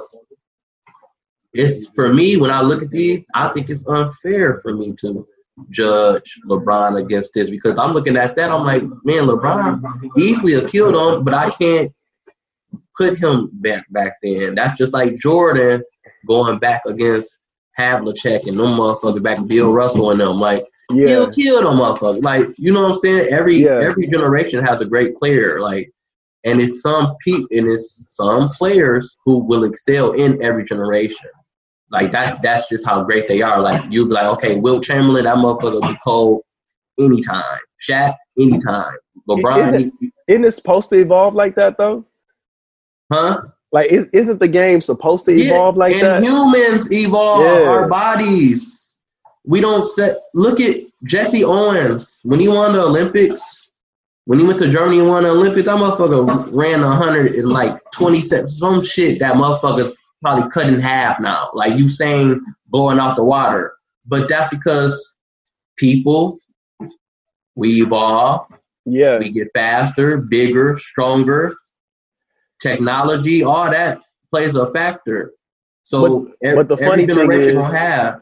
it's 1.53 1.88
for 1.89 2.13
me 2.13 2.38
when 2.38 2.51
I 2.51 2.62
look 2.62 2.83
at 2.83 2.91
these, 2.91 3.25
I 3.33 3.50
think 3.50 3.69
it's 3.69 3.88
unfair 3.88 4.55
for 4.57 4.73
me 4.73 4.93
to 5.01 5.27
judge 5.69 6.39
LeBron 6.47 7.00
against 7.00 7.33
this 7.33 7.50
because 7.50 7.77
I'm 7.77 7.93
looking 7.93 8.17
at 8.17 8.35
that. 8.35 8.51
I'm 8.51 8.63
like, 8.63 8.83
man, 9.03 9.25
LeBron 9.25 10.12
easily 10.17 10.53
have 10.53 10.71
killed 10.71 10.95
him, 10.95 11.23
but 11.23 11.33
I 11.33 11.50
can't 11.51 11.91
put 12.97 13.17
him 13.17 13.50
back 13.53 13.85
back 13.91 14.17
then. 14.21 14.55
That's 14.55 14.77
just 14.77 14.93
like 14.93 15.17
Jordan 15.17 15.83
going 16.27 16.59
back 16.59 16.83
against 16.85 17.38
Havlicek 17.79 18.47
and 18.47 18.57
them 18.57 18.77
motherfuckers 18.77 19.23
back 19.23 19.39
with 19.39 19.49
Bill 19.49 19.71
Russell 19.73 20.11
and 20.11 20.19
them. 20.21 20.39
Like, 20.39 20.65
yeah. 20.91 21.07
he'll 21.07 21.31
kill 21.31 21.61
them 21.63 21.77
motherfuckers. 21.79 22.23
Like, 22.23 22.47
you 22.57 22.71
know 22.71 22.83
what 22.83 22.91
I'm 22.93 22.97
saying? 22.97 23.27
Every 23.31 23.57
Yeah. 23.57 23.79
every 23.81 24.07
generation 24.07 24.63
has 24.63 24.79
a 24.81 24.85
great 24.85 25.17
player. 25.17 25.59
Like, 25.61 25.91
and 26.45 26.61
it's 26.61 26.81
some 26.81 27.15
pe 27.25 27.33
and 27.51 27.67
it's 27.71 28.05
some 28.09 28.49
players 28.49 29.17
who 29.25 29.39
will 29.39 29.63
excel 29.63 30.11
in 30.11 30.41
every 30.43 30.65
generation. 30.65 31.29
Like 31.89 32.11
that's 32.11 32.39
that's 32.41 32.67
just 32.69 32.85
how 32.85 33.03
great 33.03 33.27
they 33.27 33.41
are. 33.41 33.61
Like 33.61 33.89
you 33.91 34.05
be 34.07 34.13
like, 34.13 34.25
okay, 34.37 34.55
Wilt 34.57 34.83
Chamberlain, 34.83 35.25
that 35.25 35.35
motherfucker 35.37 35.81
be 35.81 35.97
cold 36.03 36.41
anytime. 36.99 37.59
Shaq, 37.87 38.15
anytime. 38.37 38.93
LeBron, 39.29 39.67
Isn't- 39.75 39.93
Isn't 40.27 40.45
it 40.45 40.51
supposed 40.51 40.89
to 40.89 40.99
evolve 40.99 41.33
like 41.35 41.55
that 41.55 41.77
though? 41.77 42.05
huh? 43.11 43.41
Like, 43.73 43.91
is, 43.91 44.05
isn't 44.13 44.39
the 44.39 44.47
game 44.47 44.79
supposed 44.79 45.25
to 45.25 45.33
Yeah, 45.33 45.55
evolve 45.55 45.75
like 45.77 45.93
and 45.95 46.01
that? 46.03 46.23
humans 46.23 46.89
evolve 46.91 47.41
Yeah. 47.43 47.67
our 47.69 47.89
bodies. 47.89 48.69
We 49.45 49.59
don't 49.59 49.85
set. 49.85 50.19
Look 50.33 50.61
at 50.61 50.77
Jesse 51.03 51.43
Owens 51.43 52.21
when 52.23 52.39
he 52.39 52.47
won 52.47 52.71
the 52.73 52.81
Olympics. 52.83 53.43
When 54.25 54.39
he 54.39 54.45
went 54.45 54.59
to 54.59 54.69
Germany 54.69 54.99
and 54.99 55.09
won 55.09 55.23
the 55.23 55.31
Olympics, 55.31 55.65
that 55.65 55.75
motherfucker 55.75 56.47
ran 56.53 56.81
a 56.81 56.89
hundred 56.95 57.33
in 57.35 57.49
like 57.49 57.77
twenty 57.91 58.21
seconds. 58.21 58.57
Some 58.57 58.81
shit 58.83 59.19
that 59.19 59.33
motherfucker's 59.35 59.93
probably 60.21 60.49
cut 60.51 60.67
in 60.67 60.79
half 60.79 61.19
now. 61.19 61.49
Like 61.53 61.77
you 61.77 61.89
saying, 61.89 62.39
blowing 62.67 62.99
out 62.99 63.17
the 63.17 63.25
water. 63.25 63.73
But 64.05 64.29
that's 64.29 64.49
because 64.49 65.17
people 65.75 66.37
we 67.55 67.81
evolve. 67.81 68.47
yeah, 68.85 69.17
We 69.19 69.29
get 69.31 69.49
faster, 69.53 70.17
bigger, 70.29 70.77
stronger. 70.77 71.53
Technology, 72.63 73.43
all 73.43 73.70
that 73.70 74.01
plays 74.32 74.55
a 74.55 74.72
factor. 74.72 75.34
So 75.84 76.32
ev- 76.41 76.55
but 76.55 76.67
the 76.70 76.77
funny 76.77 77.05
thing 77.05 77.32
is- 77.32 77.72
have. 77.72 78.22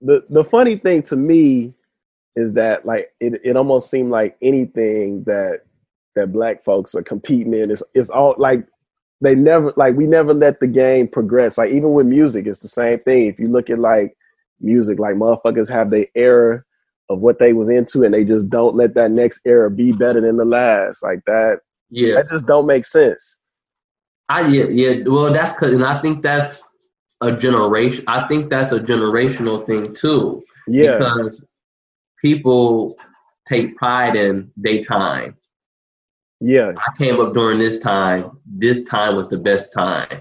the 0.00 0.24
the 0.30 0.44
funny 0.44 0.76
thing 0.76 1.02
to 1.02 1.16
me 1.16 1.74
is 2.36 2.52
that 2.54 2.86
like 2.86 3.10
it, 3.20 3.40
it 3.44 3.56
almost 3.56 3.90
seemed 3.90 4.10
like 4.10 4.36
anything 4.42 5.24
that 5.24 5.62
that 6.14 6.32
black 6.32 6.64
folks 6.64 6.94
are 6.94 7.02
competing 7.02 7.52
in 7.54 7.70
is 7.70 7.82
it's 7.94 8.10
all 8.10 8.34
like 8.38 8.66
they 9.20 9.34
never 9.34 9.72
like 9.76 9.96
we 9.96 10.06
never 10.06 10.32
let 10.32 10.60
the 10.60 10.66
game 10.66 11.08
progress. 11.08 11.58
Like 11.58 11.70
even 11.72 11.92
with 11.92 12.06
music, 12.06 12.46
it's 12.46 12.60
the 12.60 12.68
same 12.68 13.00
thing. 13.00 13.26
If 13.26 13.38
you 13.38 13.48
look 13.48 13.68
at 13.70 13.78
like 13.78 14.16
music, 14.60 14.98
like 14.98 15.16
motherfuckers 15.16 15.68
have 15.68 15.90
their 15.90 16.06
era 16.14 16.64
of 17.10 17.20
what 17.20 17.38
they 17.38 17.52
was 17.52 17.68
into 17.68 18.04
and 18.04 18.14
they 18.14 18.24
just 18.24 18.48
don't 18.50 18.76
let 18.76 18.94
that 18.94 19.10
next 19.10 19.40
era 19.46 19.70
be 19.70 19.92
better 19.92 20.20
than 20.20 20.36
the 20.36 20.44
last. 20.44 21.02
Like 21.02 21.20
that 21.26 21.60
Yeah, 21.90 22.14
that 22.14 22.28
just 22.28 22.46
don't 22.46 22.66
make 22.66 22.84
sense. 22.84 23.38
I 24.28 24.46
yeah 24.48 24.66
yeah. 24.66 25.02
Well, 25.06 25.32
that's 25.32 25.54
because, 25.54 25.74
and 25.74 25.84
I 25.84 26.00
think 26.00 26.22
that's 26.22 26.62
a 27.20 27.34
generation. 27.34 28.04
I 28.06 28.28
think 28.28 28.50
that's 28.50 28.72
a 28.72 28.80
generational 28.80 29.64
thing 29.66 29.94
too. 29.94 30.42
Yeah. 30.66 30.98
because 30.98 31.44
people 32.22 32.96
take 33.48 33.76
pride 33.76 34.16
in 34.16 34.50
their 34.56 34.82
time. 34.82 35.36
Yeah. 36.40 36.72
I 36.76 36.96
came 36.96 37.18
up 37.20 37.32
during 37.34 37.58
this 37.58 37.78
time. 37.78 38.38
This 38.46 38.84
time 38.84 39.16
was 39.16 39.28
the 39.28 39.38
best 39.38 39.72
time. 39.72 40.20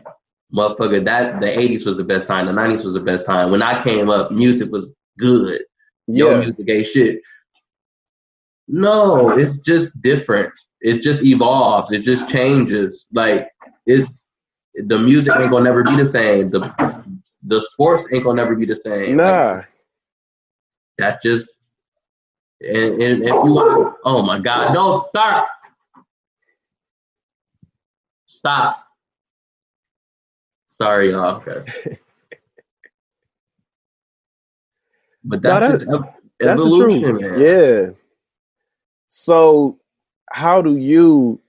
Motherfucker, 0.53 1.03
that 1.03 1.41
the 1.41 1.47
80s 1.47 1.85
was 1.85 1.97
the 1.97 2.03
best 2.05 2.27
time. 2.27 2.45
The 2.45 2.53
90s 2.53 2.85
was 2.85 2.93
the 2.93 3.01
best 3.01 3.25
time. 3.25 3.51
When 3.51 3.61
I 3.61 3.83
came 3.83 4.09
up, 4.09 4.31
music 4.31 4.71
was 4.71 4.91
good. 5.19 5.61
Your 6.07 6.31
Yeah. 6.31 6.39
music 6.39 6.69
ain't 6.69 6.87
shit. 6.87 7.21
No, 8.67 9.29
it's 9.37 9.57
just 9.57 9.99
different. 10.01 10.53
It 10.81 11.01
just 11.01 11.23
evolves. 11.23 11.91
It 11.91 12.03
just 12.03 12.27
changes. 12.29 13.07
Like 13.13 13.49
it's 13.85 14.29
the 14.75 14.99
music 14.99 15.33
ain't 15.35 15.49
gonna 15.51 15.63
never 15.63 15.83
be 15.83 15.95
the 15.95 16.05
same. 16.05 16.49
The 16.51 17.03
the 17.43 17.61
sports 17.61 18.05
ain't 18.11 18.23
gonna 18.23 18.35
never 18.41 18.55
be 18.55 18.65
the 18.65 18.75
same. 18.75 19.17
Like, 19.17 19.33
Nah. 19.33 19.61
that 20.99 21.21
just 21.23 21.61
and, 22.61 23.01
and 23.01 23.23
if 23.23 23.29
you 23.29 23.53
want 23.53 23.95
oh 24.05 24.21
my 24.21 24.39
god, 24.39 24.73
no 24.73 25.05
start. 25.09 25.47
Stop. 28.27 28.75
Sorry, 30.67 31.11
y'all. 31.11 31.41
Okay. 31.47 31.97
But 35.23 35.43
No, 35.43 35.59
that's, 35.59 35.83
that- 35.83 35.89
just 35.89 35.93
ev- 35.93 36.13
That's 36.39 36.63
the 36.63 36.69
truth. 36.77 37.21
man. 37.21 37.41
Yeah. 37.41 37.89
So, 39.09 39.77
how 40.31 40.61
do 40.61 40.77
you 40.77 41.41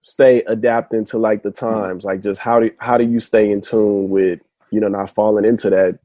stay 0.00 0.42
adapting 0.42 1.04
to 1.06 1.18
like 1.18 1.42
the 1.42 1.50
times? 1.50 2.04
Like, 2.04 2.22
just 2.22 2.40
how 2.40 2.60
do 2.60 2.70
how 2.78 2.98
do 2.98 3.04
you 3.04 3.20
stay 3.20 3.50
in 3.50 3.60
tune 3.60 4.08
with 4.08 4.40
you 4.70 4.80
know 4.80 4.88
not 4.88 5.10
falling 5.10 5.44
into 5.44 5.70
that 5.70 5.98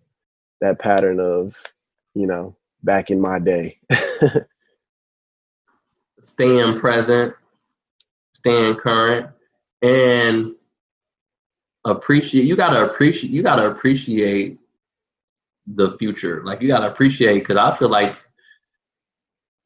that 0.62 0.80
pattern 0.80 1.20
of 1.20 1.56
you 2.14 2.28
know 2.28 2.56
back 2.84 3.12
in 3.12 3.20
my 3.20 3.40
day? 3.40 3.80
Staying 6.22 6.80
present, 6.80 7.36
staying 8.34 8.76
current, 8.76 9.28
and 9.82 10.56
appreciate. 11.84 12.46
You 12.46 12.56
gotta 12.56 12.86
appreciate. 12.86 13.32
You 13.32 13.44
gotta 13.44 13.70
appreciate 13.70 14.58
the 15.68 15.98
future. 15.98 16.42
Like 16.44 16.62
you 16.62 16.70
gotta 16.70 16.90
appreciate 16.90 17.40
because 17.40 17.58
I 17.58 17.76
feel 17.76 17.90
like 17.90 18.16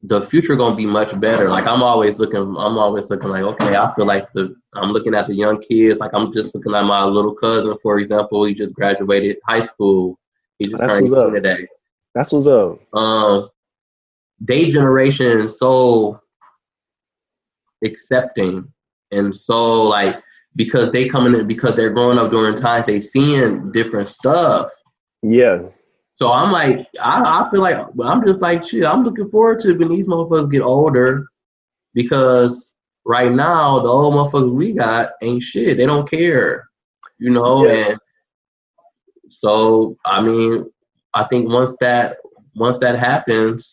the 0.02 0.22
future 0.22 0.54
gonna 0.56 0.76
be 0.76 0.86
much 0.86 1.18
better. 1.20 1.48
Like 1.48 1.66
I'm 1.66 1.82
always 1.82 2.18
looking. 2.18 2.40
I'm 2.40 2.56
always 2.78 3.10
looking 3.10 3.30
like 3.30 3.42
okay. 3.42 3.76
I 3.76 3.92
feel 3.94 4.06
like 4.06 4.30
the 4.32 4.54
I'm 4.74 4.90
looking 4.92 5.14
at 5.14 5.26
the 5.26 5.34
young 5.34 5.60
kids. 5.60 5.98
Like 5.98 6.12
I'm 6.14 6.32
just 6.32 6.54
looking 6.54 6.74
at 6.74 6.84
my 6.84 7.04
little 7.04 7.34
cousin, 7.34 7.76
for 7.82 7.98
example. 7.98 8.44
He 8.44 8.54
just 8.54 8.74
graduated 8.74 9.38
high 9.44 9.62
school. 9.62 10.18
He 10.58 10.66
just 10.66 10.80
That's 10.80 10.92
turned 10.92 11.08
what's 11.10 11.16
up. 11.18 11.28
18 11.30 11.34
today. 11.34 11.66
That's 12.14 12.32
what's 12.32 12.46
up. 12.46 12.78
um 12.94 13.48
they 14.40 14.70
generation 14.70 15.48
so 15.48 16.20
accepting 17.84 18.72
and 19.10 19.34
so 19.34 19.82
like 19.84 20.20
because 20.56 20.90
they 20.92 21.08
coming 21.08 21.34
in 21.38 21.46
because 21.46 21.74
they're 21.76 21.90
growing 21.92 22.18
up 22.18 22.30
during 22.30 22.54
times 22.56 22.86
they 22.86 23.00
seeing 23.00 23.70
different 23.72 24.08
stuff 24.08 24.70
Yeah. 25.22 25.62
So 26.18 26.32
i'm 26.32 26.50
like 26.50 26.78
i, 27.00 27.22
I 27.46 27.48
feel 27.50 27.60
like 27.60 27.76
i'm 28.04 28.26
just 28.26 28.40
like 28.40 28.64
shit 28.66 28.84
i'm 28.84 29.04
looking 29.04 29.30
forward 29.30 29.60
to 29.60 29.74
when 29.78 29.88
these 29.88 30.06
motherfuckers 30.06 30.50
get 30.50 30.62
older 30.62 31.26
because 31.94 32.74
right 33.06 33.30
now 33.32 33.78
the 33.78 33.88
old 33.88 34.14
motherfuckers 34.14 34.52
we 34.52 34.72
got 34.72 35.12
ain't 35.22 35.42
shit. 35.42 35.78
They 35.78 35.86
don't 35.86 36.10
care 36.10 36.68
you 37.18 37.30
know 37.30 37.64
Yeah. 37.66 37.90
and 37.90 37.98
so 39.28 39.96
i 40.04 40.20
mean 40.20 40.66
i 41.14 41.22
think 41.24 41.48
once 41.48 41.76
that 41.80 42.16
once 42.56 42.78
that 42.78 42.98
happens 42.98 43.70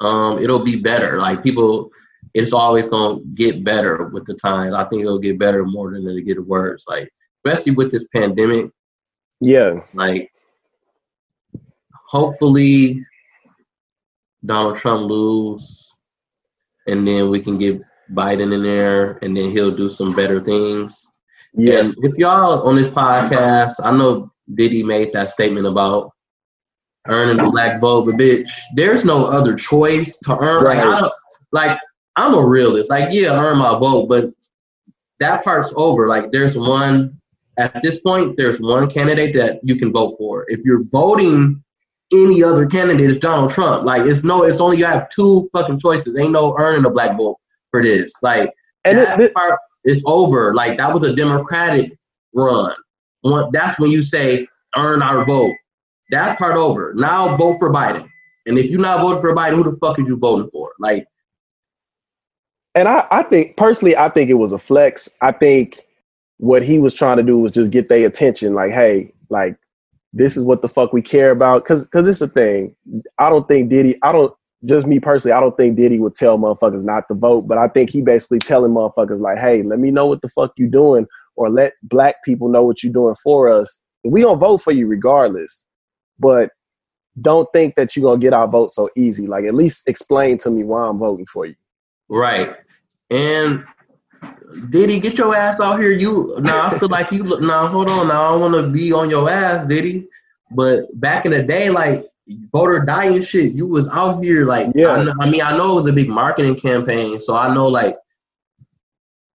um 0.00 0.38
it'll 0.38 0.64
be 0.64 0.76
better. 0.76 1.20
Like 1.20 1.42
people 1.44 1.90
it's 2.34 2.52
always 2.52 2.88
gonna 2.88 3.20
get 3.34 3.62
better 3.62 4.10
with 4.12 4.26
the 4.26 4.34
time 4.34 4.74
i 4.74 4.82
think 4.84 5.02
it'll 5.02 5.20
get 5.20 5.38
better 5.38 5.64
more 5.64 5.92
than 5.92 6.02
it'll 6.08 6.20
get 6.22 6.44
worse. 6.44 6.84
Like 6.88 7.08
especially 7.46 7.72
with 7.72 7.92
this 7.92 8.06
pandemic. 8.12 8.70
Yeah. 9.40 9.80
like 9.94 10.30
hopefully 12.14 13.04
Donald 14.46 14.76
Trump 14.76 15.10
lose 15.10 15.92
and 16.86 17.06
then 17.08 17.28
we 17.28 17.40
can 17.40 17.58
get 17.58 17.82
Biden 18.12 18.54
in 18.54 18.62
there 18.62 19.18
and 19.22 19.36
then 19.36 19.50
he'll 19.50 19.74
do 19.74 19.88
some 19.88 20.14
better 20.14 20.42
things. 20.42 21.10
Yeah. 21.54 21.80
And 21.80 21.94
if 21.98 22.16
y'all 22.16 22.62
on 22.68 22.76
this 22.76 22.88
podcast, 22.88 23.74
I 23.82 23.90
know 23.90 24.30
Diddy 24.54 24.84
made 24.84 25.12
that 25.12 25.32
statement 25.32 25.66
about 25.66 26.12
earning 27.08 27.36
the 27.36 27.50
black 27.50 27.80
vote, 27.80 28.06
but 28.06 28.14
bitch, 28.14 28.48
there's 28.76 29.04
no 29.04 29.26
other 29.26 29.56
choice 29.56 30.16
to 30.18 30.38
earn. 30.38 30.64
Right. 30.64 30.86
Like 30.86 31.02
I 31.02 31.10
like 31.50 31.80
I'm 32.14 32.34
a 32.34 32.46
realist. 32.46 32.90
Like 32.90 33.12
yeah, 33.12 33.36
earn 33.36 33.58
my 33.58 33.76
vote, 33.76 34.08
but 34.08 34.32
that 35.18 35.42
part's 35.42 35.72
over. 35.76 36.06
Like 36.06 36.30
there's 36.30 36.56
one 36.56 37.20
at 37.58 37.82
this 37.82 37.98
point, 38.00 38.36
there's 38.36 38.60
one 38.60 38.88
candidate 38.88 39.34
that 39.34 39.58
you 39.64 39.74
can 39.74 39.92
vote 39.92 40.14
for. 40.16 40.44
If 40.48 40.60
you're 40.64 40.84
voting 40.84 41.63
any 42.22 42.42
other 42.42 42.66
candidate, 42.66 43.10
is 43.10 43.18
Donald 43.18 43.50
Trump. 43.50 43.84
Like 43.84 44.06
it's 44.06 44.24
no, 44.24 44.44
it's 44.44 44.60
only 44.60 44.78
you 44.78 44.86
have 44.86 45.08
two 45.08 45.48
fucking 45.52 45.80
choices. 45.80 46.16
Ain't 46.16 46.32
no 46.32 46.56
earning 46.58 46.84
a 46.84 46.90
black 46.90 47.16
vote 47.16 47.38
for 47.70 47.82
this. 47.82 48.12
Like 48.22 48.52
and 48.84 48.98
that 48.98 49.20
it, 49.20 49.34
part 49.34 49.58
is 49.84 50.02
over. 50.06 50.54
Like 50.54 50.78
that 50.78 50.92
was 50.94 51.08
a 51.08 51.14
Democratic 51.14 51.96
run. 52.34 52.74
That's 53.52 53.78
when 53.78 53.90
you 53.90 54.02
say 54.02 54.46
earn 54.76 55.02
our 55.02 55.24
vote. 55.24 55.54
That 56.10 56.38
part 56.38 56.56
over. 56.56 56.94
Now 56.94 57.36
vote 57.36 57.58
for 57.58 57.72
Biden. 57.72 58.08
And 58.46 58.58
if 58.58 58.70
you're 58.70 58.80
not 58.80 59.00
voting 59.00 59.20
for 59.20 59.34
Biden, 59.34 59.56
who 59.56 59.64
the 59.64 59.76
fuck 59.78 59.98
are 59.98 60.02
you 60.02 60.16
voting 60.16 60.50
for? 60.50 60.72
Like, 60.78 61.06
and 62.74 62.88
I, 62.88 63.06
I 63.10 63.22
think 63.22 63.56
personally, 63.56 63.96
I 63.96 64.08
think 64.08 64.28
it 64.28 64.34
was 64.34 64.52
a 64.52 64.58
flex. 64.58 65.08
I 65.22 65.32
think 65.32 65.80
what 66.38 66.62
he 66.62 66.78
was 66.78 66.92
trying 66.92 67.16
to 67.16 67.22
do 67.22 67.38
was 67.38 67.52
just 67.52 67.70
get 67.70 67.88
their 67.88 68.06
attention. 68.06 68.54
Like, 68.54 68.72
hey, 68.72 69.12
like 69.30 69.56
this 70.14 70.36
is 70.36 70.44
what 70.44 70.62
the 70.62 70.68
fuck 70.68 70.92
we 70.92 71.02
care 71.02 71.30
about. 71.30 71.64
Cause, 71.64 71.86
cause 71.88 72.06
it's 72.06 72.20
the 72.20 72.28
thing. 72.28 72.74
I 73.18 73.28
don't 73.28 73.46
think 73.48 73.68
Diddy. 73.68 73.98
I 74.02 74.12
don't 74.12 74.32
just 74.64 74.86
me 74.86 75.00
personally. 75.00 75.32
I 75.32 75.40
don't 75.40 75.56
think 75.56 75.76
Diddy 75.76 75.98
would 75.98 76.14
tell 76.14 76.38
motherfuckers 76.38 76.84
not 76.84 77.08
to 77.08 77.14
vote. 77.14 77.42
But 77.42 77.58
I 77.58 77.68
think 77.68 77.90
he 77.90 78.00
basically 78.00 78.38
telling 78.38 78.72
motherfuckers 78.72 79.20
like, 79.20 79.38
hey, 79.38 79.62
let 79.62 79.80
me 79.80 79.90
know 79.90 80.06
what 80.06 80.22
the 80.22 80.28
fuck 80.28 80.52
you 80.56 80.68
doing, 80.68 81.06
or 81.36 81.50
let 81.50 81.74
black 81.82 82.24
people 82.24 82.48
know 82.48 82.62
what 82.62 82.82
you're 82.82 82.92
doing 82.92 83.16
for 83.22 83.48
us. 83.48 83.80
We 84.04 84.22
gonna 84.22 84.38
vote 84.38 84.58
for 84.58 84.72
you 84.72 84.86
regardless. 84.86 85.66
But 86.18 86.50
don't 87.20 87.48
think 87.52 87.74
that 87.74 87.94
you're 87.94 88.08
gonna 88.08 88.20
get 88.20 88.32
our 88.32 88.46
vote 88.46 88.70
so 88.70 88.88
easy. 88.96 89.26
Like 89.26 89.44
at 89.44 89.54
least 89.54 89.88
explain 89.88 90.38
to 90.38 90.50
me 90.50 90.62
why 90.62 90.86
I'm 90.86 90.98
voting 90.98 91.26
for 91.26 91.44
you. 91.44 91.56
Right. 92.08 92.56
And 93.10 93.64
Diddy, 94.70 95.00
get 95.00 95.18
your 95.18 95.34
ass 95.34 95.60
out 95.60 95.80
here. 95.80 95.90
You 95.90 96.36
now 96.40 96.66
I 96.66 96.78
feel 96.78 96.88
like 96.88 97.10
you 97.10 97.24
look 97.24 97.40
now, 97.40 97.66
hold 97.66 97.90
on 97.90 98.08
now. 98.08 98.26
I 98.26 98.30
don't 98.32 98.40
wanna 98.40 98.68
be 98.68 98.92
on 98.92 99.10
your 99.10 99.28
ass, 99.28 99.66
Diddy. 99.68 100.06
But 100.50 100.86
back 101.00 101.24
in 101.24 101.32
the 101.32 101.42
day, 101.42 101.70
like 101.70 102.06
voter 102.52 102.80
dying 102.80 103.22
shit, 103.22 103.54
you 103.54 103.66
was 103.66 103.88
out 103.88 104.22
here 104.22 104.44
like 104.44 104.68
yeah. 104.74 104.88
I, 104.88 105.24
I 105.24 105.30
mean, 105.30 105.42
I 105.42 105.56
know 105.56 105.78
it 105.78 105.82
was 105.82 105.90
a 105.90 105.94
big 105.94 106.08
marketing 106.08 106.56
campaign, 106.56 107.20
so 107.20 107.34
I 107.34 107.52
know 107.52 107.68
like 107.68 107.96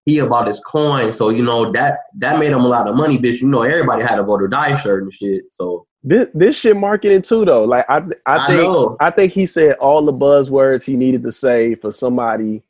he 0.05 0.19
about 0.21 0.49
his 0.49 0.61
coin. 0.61 1.13
So 1.13 1.31
you 1.31 1.45
know 1.45 1.71
that 1.73 2.01
that 2.17 2.39
made 2.39 2.53
him 2.53 2.61
a 2.61 2.69
lot 2.69 2.89
of 2.89 2.97
money, 2.97 3.19
bitch. 3.19 3.41
You 3.41 3.49
know 3.49 3.63
everybody 3.63 4.03
had 4.03 4.19
a 4.19 4.23
Vote 4.23 4.43
or 4.43 4.49
Die 4.49 4.79
shirt 4.81 5.03
and 5.03 5.13
shit. 5.13 5.45
So 5.53 5.87
this 6.03 6.29
this 6.33 6.59
shit 6.59 6.77
marketing 6.77 7.23
too 7.23 7.45
though. 7.45 7.65
Like 7.65 7.85
I 7.89 8.03
I 8.25 8.47
think 8.47 8.97
I, 9.01 9.09
I 9.09 9.11
think 9.11 9.33
he 9.33 9.47
said 9.47 9.75
all 9.75 10.03
the 10.03 10.13
buzzwords 10.13 10.85
he 10.85 10.97
needed 10.97 11.23
to 11.25 11.33
say 11.33 11.75
for 11.75 11.93
somebody 11.93 12.63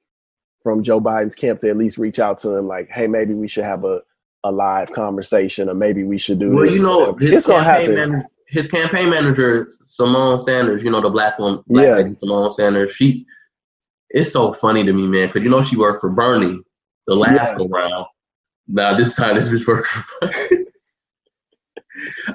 from 0.62 0.82
Joe 0.82 1.00
Biden's 1.00 1.34
camp 1.34 1.60
to 1.60 1.70
at 1.70 1.76
least 1.76 1.98
reach 1.98 2.18
out 2.18 2.38
to 2.38 2.54
him. 2.54 2.66
Like, 2.66 2.88
hey, 2.90 3.06
maybe 3.06 3.34
we 3.34 3.48
should 3.48 3.64
have 3.64 3.84
a 3.84 4.02
a 4.44 4.52
live 4.52 4.92
conversation, 4.92 5.68
or 5.68 5.74
maybe 5.74 6.04
we 6.04 6.18
should 6.18 6.38
do. 6.38 6.50
Well, 6.50 6.64
this. 6.64 6.74
you 6.74 6.82
know, 6.82 7.16
it's 7.20 7.46
gonna 7.46 7.64
happen. 7.64 7.94
Man- 7.94 8.26
his 8.46 8.66
campaign 8.66 9.10
manager, 9.10 9.74
Symone 9.86 10.40
Sanders, 10.40 10.82
you 10.82 10.90
know 10.90 11.02
the 11.02 11.10
black 11.10 11.38
one, 11.38 11.62
black 11.66 11.84
yeah. 11.84 11.94
lady, 11.96 12.14
Symone 12.14 12.54
Sanders. 12.54 12.92
She, 12.92 13.26
it's 14.10 14.32
so 14.32 14.54
funny 14.54 14.84
to 14.84 14.92
me, 14.92 15.06
man, 15.06 15.26
because 15.26 15.42
you 15.42 15.50
know 15.50 15.62
she 15.62 15.76
worked 15.76 16.00
for 16.00 16.08
Bernie 16.08 16.60
the 17.06 17.14
last 17.14 17.58
yeah. 17.58 17.66
round. 17.68 18.06
Now 18.66 18.96
this 18.96 19.14
time 19.14 19.36
this 19.36 19.48
bitch 19.48 19.66
worked 19.66 19.88
for. 19.88 20.30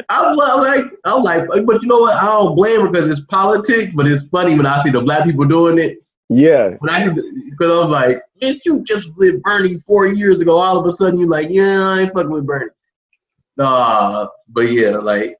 I'm 0.09 0.35
like, 0.35 0.85
I'm 1.05 1.23
like, 1.23 1.47
but 1.65 1.81
you 1.81 1.87
know 1.87 1.99
what? 1.99 2.15
I 2.15 2.25
don't 2.25 2.55
blame 2.55 2.81
her 2.81 2.89
because 2.89 3.09
it's 3.09 3.21
politics, 3.21 3.93
but 3.95 4.07
it's 4.07 4.25
funny 4.27 4.55
when 4.55 4.65
I 4.65 4.83
see 4.83 4.89
the 4.89 4.99
black 4.99 5.23
people 5.23 5.45
doing 5.45 5.79
it. 5.79 6.02
Yeah. 6.29 6.75
When 6.79 6.93
I 6.93 7.09
because 7.09 7.69
I 7.69 7.79
was 7.81 7.89
like, 7.89 8.21
if 8.41 8.65
you 8.65 8.83
just 8.83 9.15
with 9.15 9.41
Bernie 9.43 9.75
four 9.85 10.07
years 10.07 10.41
ago, 10.41 10.57
all 10.57 10.77
of 10.77 10.85
a 10.85 10.91
sudden 10.91 11.19
you're 11.19 11.29
like, 11.29 11.49
yeah, 11.49 11.81
I 11.81 12.01
ain't 12.01 12.13
fucking 12.13 12.31
with 12.31 12.45
Bernie. 12.45 12.71
Nah, 13.57 14.27
but 14.49 14.71
yeah, 14.71 14.97
like 14.97 15.37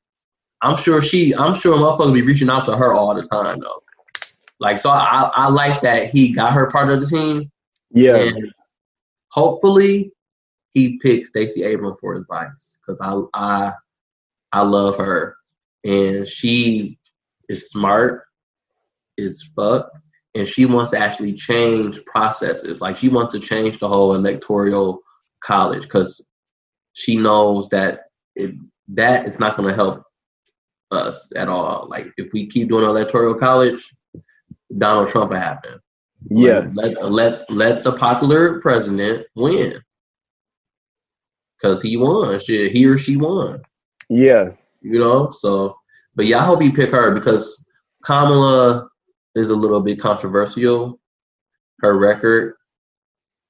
I'm 0.63 0.78
sure 0.78 1.02
she, 1.02 1.36
I'm 1.36 1.56
sure 1.56 1.76
motherfuckers 1.76 2.13
be 2.13 2.22
reaching 2.22 2.50
out 2.50 2.65
to 2.65 2.78
her 2.78 2.93
all 2.93 3.13
the 3.13 3.24
time 3.24 3.60
though. 3.60 3.84
Like, 4.60 4.80
so 4.80 4.89
I, 4.89 5.30
I 5.34 5.50
like 5.50 5.82
that 5.82 6.10
he 6.10 6.32
got 6.32 6.54
her 6.54 6.72
part 6.72 6.89
of 6.89 7.02
the 7.02 7.08
team. 7.08 7.52
Yeah. 7.91 8.15
And 8.15 8.54
hopefully 9.30 10.13
he 10.69 11.00
picks 11.00 11.30
Stacey 11.30 11.63
Abrams 11.63 12.00
for 12.00 12.15
his 12.15 12.26
vice 12.30 12.78
because 12.86 12.98
I, 13.02 13.24
I, 13.34 13.74
I 14.54 14.62
love 14.62 14.96
her 14.98 15.36
and 15.84 16.26
she 16.26 16.98
is 17.50 17.69
smart 17.69 18.24
as 19.19 19.43
fuck 19.56 19.91
and 20.36 20.48
she 20.48 20.65
wants 20.65 20.91
to 20.91 20.98
actually 20.98 21.34
change 21.34 22.04
processes. 22.06 22.82
Like 22.82 22.98
she 22.98 23.10
wants 23.10 23.34
to 23.34 23.39
change 23.39 23.80
the 23.80 23.88
whole 23.88 24.15
electoral 24.15 25.00
college 25.43 25.84
because 25.84 26.22
she 26.93 27.17
knows 27.17 27.69
that 27.69 28.06
it, 28.36 28.56
that 28.89 29.28
is 29.28 29.39
not 29.39 29.58
going 29.58 29.69
to 29.69 29.76
help 29.76 30.04
us 30.91 31.32
at 31.36 31.50
all. 31.50 31.88
Like 31.89 32.12
if 32.17 32.34
we 32.34 32.48
keep 32.48 32.69
doing 32.69 32.86
electoral 32.86 33.36
college, 33.36 33.93
Donald 34.76 35.10
Trump 35.10 35.32
will 35.32 35.38
happen. 35.38 35.80
Yeah. 36.30 36.69
Let 36.74 37.04
let 37.12 37.50
let 37.52 37.84
the 37.84 37.93
popular 37.93 38.60
president 38.62 39.28
win. 39.36 39.80
Cause 41.62 41.82
he 41.82 41.96
won. 41.96 42.39
Shit, 42.39 42.72
he 42.72 42.86
or 42.86 42.98
she 42.98 43.17
won. 43.17 43.62
Yeah. 44.10 44.52
You 44.82 45.00
know, 45.00 45.32
so 45.32 45.78
but 46.15 46.26
yeah, 46.26 46.39
I 46.39 46.46
hope 46.46 46.62
you 46.62 46.74
pick 46.74 46.91
her 46.91 47.13
because 47.13 47.63
Kamala 48.04 48.89
is 49.36 49.50
a 49.50 49.56
little 49.56 49.82
bit 49.82 50.00
controversial. 50.00 51.00
Her 51.80 51.98
record. 51.98 52.56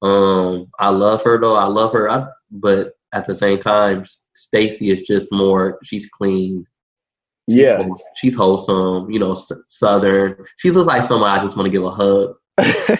Um, 0.01 0.71
I 0.79 0.89
love 0.89 1.23
her 1.23 1.39
though. 1.39 1.55
I 1.55 1.65
love 1.65 1.93
her. 1.93 2.09
I, 2.09 2.27
but 2.51 2.93
at 3.13 3.27
the 3.27 3.35
same 3.35 3.59
time, 3.59 4.05
Stacey 4.33 4.89
is 4.89 5.07
just 5.07 5.31
more. 5.31 5.79
She's 5.83 6.07
clean. 6.09 6.65
She's 7.49 7.59
yeah, 7.59 7.87
she's 8.15 8.35
wholesome. 8.35 9.09
You 9.11 9.19
know, 9.19 9.37
southern. 9.67 10.45
She 10.57 10.71
looks 10.71 10.87
like 10.87 11.07
someone 11.07 11.29
I 11.29 11.43
just 11.43 11.55
want 11.55 11.67
to 11.67 11.71
give 11.71 11.83
a 11.83 11.91
hug. 11.91 12.35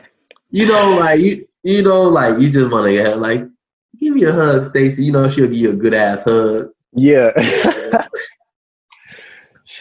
you 0.52 0.68
know, 0.68 0.98
like 1.00 1.20
you, 1.20 1.48
you 1.64 1.82
know, 1.82 2.04
like 2.04 2.40
you 2.40 2.52
just 2.52 2.72
want 2.72 2.88
to 2.88 2.94
get 2.94 3.20
like, 3.20 3.46
give 4.00 4.14
me 4.14 4.24
a 4.24 4.32
hug, 4.32 4.70
Stacey. 4.70 5.06
You 5.06 5.12
know, 5.12 5.30
she'll 5.30 5.48
give 5.48 5.56
you 5.56 5.72
a 5.72 5.76
good 5.76 5.94
ass 5.94 6.24
hug. 6.24 6.70
Yeah. 6.94 7.32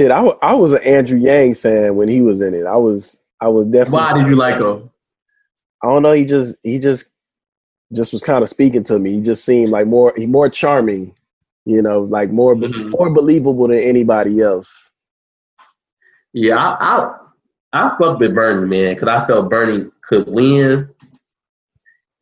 Shit, 0.03 0.11
I, 0.11 0.21
I 0.43 0.55
was 0.55 0.73
an 0.73 0.83
Andrew 0.83 1.17
Yang 1.17 1.55
fan 1.55 1.95
when 1.95 2.09
he 2.09 2.23
was 2.23 2.41
in 2.41 2.55
it. 2.55 2.67
I 2.67 2.75
was 2.75 3.21
I 3.41 3.47
was 3.47 3.69
definitely. 3.69 3.99
Why 3.99 4.19
did 4.19 4.27
you 4.27 4.35
like 4.35 4.61
him? 4.61 4.91
I 5.81 5.87
don't 5.87 6.03
know. 6.03 6.11
He 6.11 6.25
just 6.25 6.57
he 6.65 6.81
just 6.81 7.13
just 7.93 8.13
was 8.13 8.21
kind 8.21 8.43
of 8.43 8.49
speaking 8.49 8.83
to 8.83 8.99
me. 8.99 9.13
He 9.13 9.21
just 9.21 9.45
seemed 9.45 9.69
like 9.71 9.87
more 9.87 10.13
he 10.17 10.27
more 10.27 10.49
charming, 10.49 11.15
you 11.67 11.83
know, 11.83 12.01
like 12.01 12.33
more 12.33 12.57
mm-hmm. 12.57 12.91
more 12.91 13.11
believable 13.11 13.69
than 13.69 13.79
anybody 13.79 14.41
else. 14.41 14.91
Yeah, 16.33 16.57
I 16.57 16.77
I, 16.81 17.17
I 17.73 17.97
fucked 17.97 18.19
with 18.19 18.35
Bernie 18.35 18.67
man 18.67 18.95
because 18.95 19.07
I 19.07 19.25
felt 19.29 19.51
Bernie 19.51 19.89
could 20.01 20.27
win, 20.27 20.89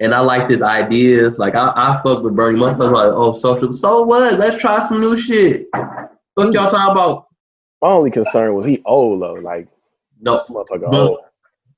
and 0.01 0.15
I 0.15 0.21
liked 0.21 0.51
his 0.51 0.61
ideas. 0.61 1.39
Like 1.39 1.55
I 1.55 1.73
I 1.75 2.03
fucked 2.05 2.25
with 2.25 2.37
Bernie. 2.37 2.59
Motherfuckers 2.59 2.93
like 2.93 3.13
oh 3.15 3.33
social. 3.33 3.73
So 3.73 4.03
what? 4.03 4.39
Let's 4.39 4.59
try 4.59 4.87
some 4.87 5.01
new 5.01 5.17
shit. 5.17 5.67
What 6.35 6.53
y'all 6.53 6.71
talking 6.71 6.93
about? 6.93 7.30
My 7.83 7.89
only 7.89 8.11
concern 8.11 8.55
was 8.55 8.67
he 8.67 8.83
old 8.85 9.23
though. 9.23 9.35
Like 9.35 9.69
no 10.21 10.45
motherfucker 10.49 10.93
old. 10.93 11.21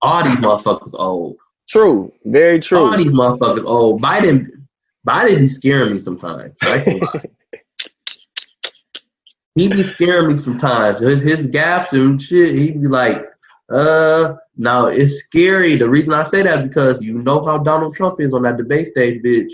All 0.01 0.25
these 0.25 0.38
motherfuckers 0.38 0.95
old. 0.95 1.37
True. 1.69 2.12
Very 2.25 2.59
true. 2.61 2.79
All 2.79 2.97
these 2.97 3.12
motherfuckers 3.12 3.65
old. 3.65 4.03
Biden 4.03 4.49
Biden 5.07 5.38
be 5.38 5.49
scaring 5.49 5.93
me 5.93 5.99
sometimes. 5.99 6.57
he 9.55 9.69
be 9.69 9.83
scaring 9.83 10.29
me 10.29 10.37
sometimes. 10.37 11.01
His, 11.01 11.21
his 11.23 11.47
gaffes 11.49 11.93
and 11.93 12.21
shit, 12.21 12.55
he 12.55 12.73
be 12.73 12.87
like, 12.88 13.25
uh, 13.71 14.35
now 14.57 14.87
it's 14.87 15.21
scary. 15.21 15.77
The 15.77 15.88
reason 15.88 16.12
I 16.15 16.25
say 16.25 16.43
that 16.43 16.69
because 16.69 17.01
you 17.03 17.23
know 17.23 17.45
how 17.45 17.59
Donald 17.59 17.95
Trump 17.95 18.21
is 18.21 18.33
on 18.33 18.43
that 18.43 18.57
debate 18.57 18.88
stage, 18.88 19.23
bitch. 19.23 19.53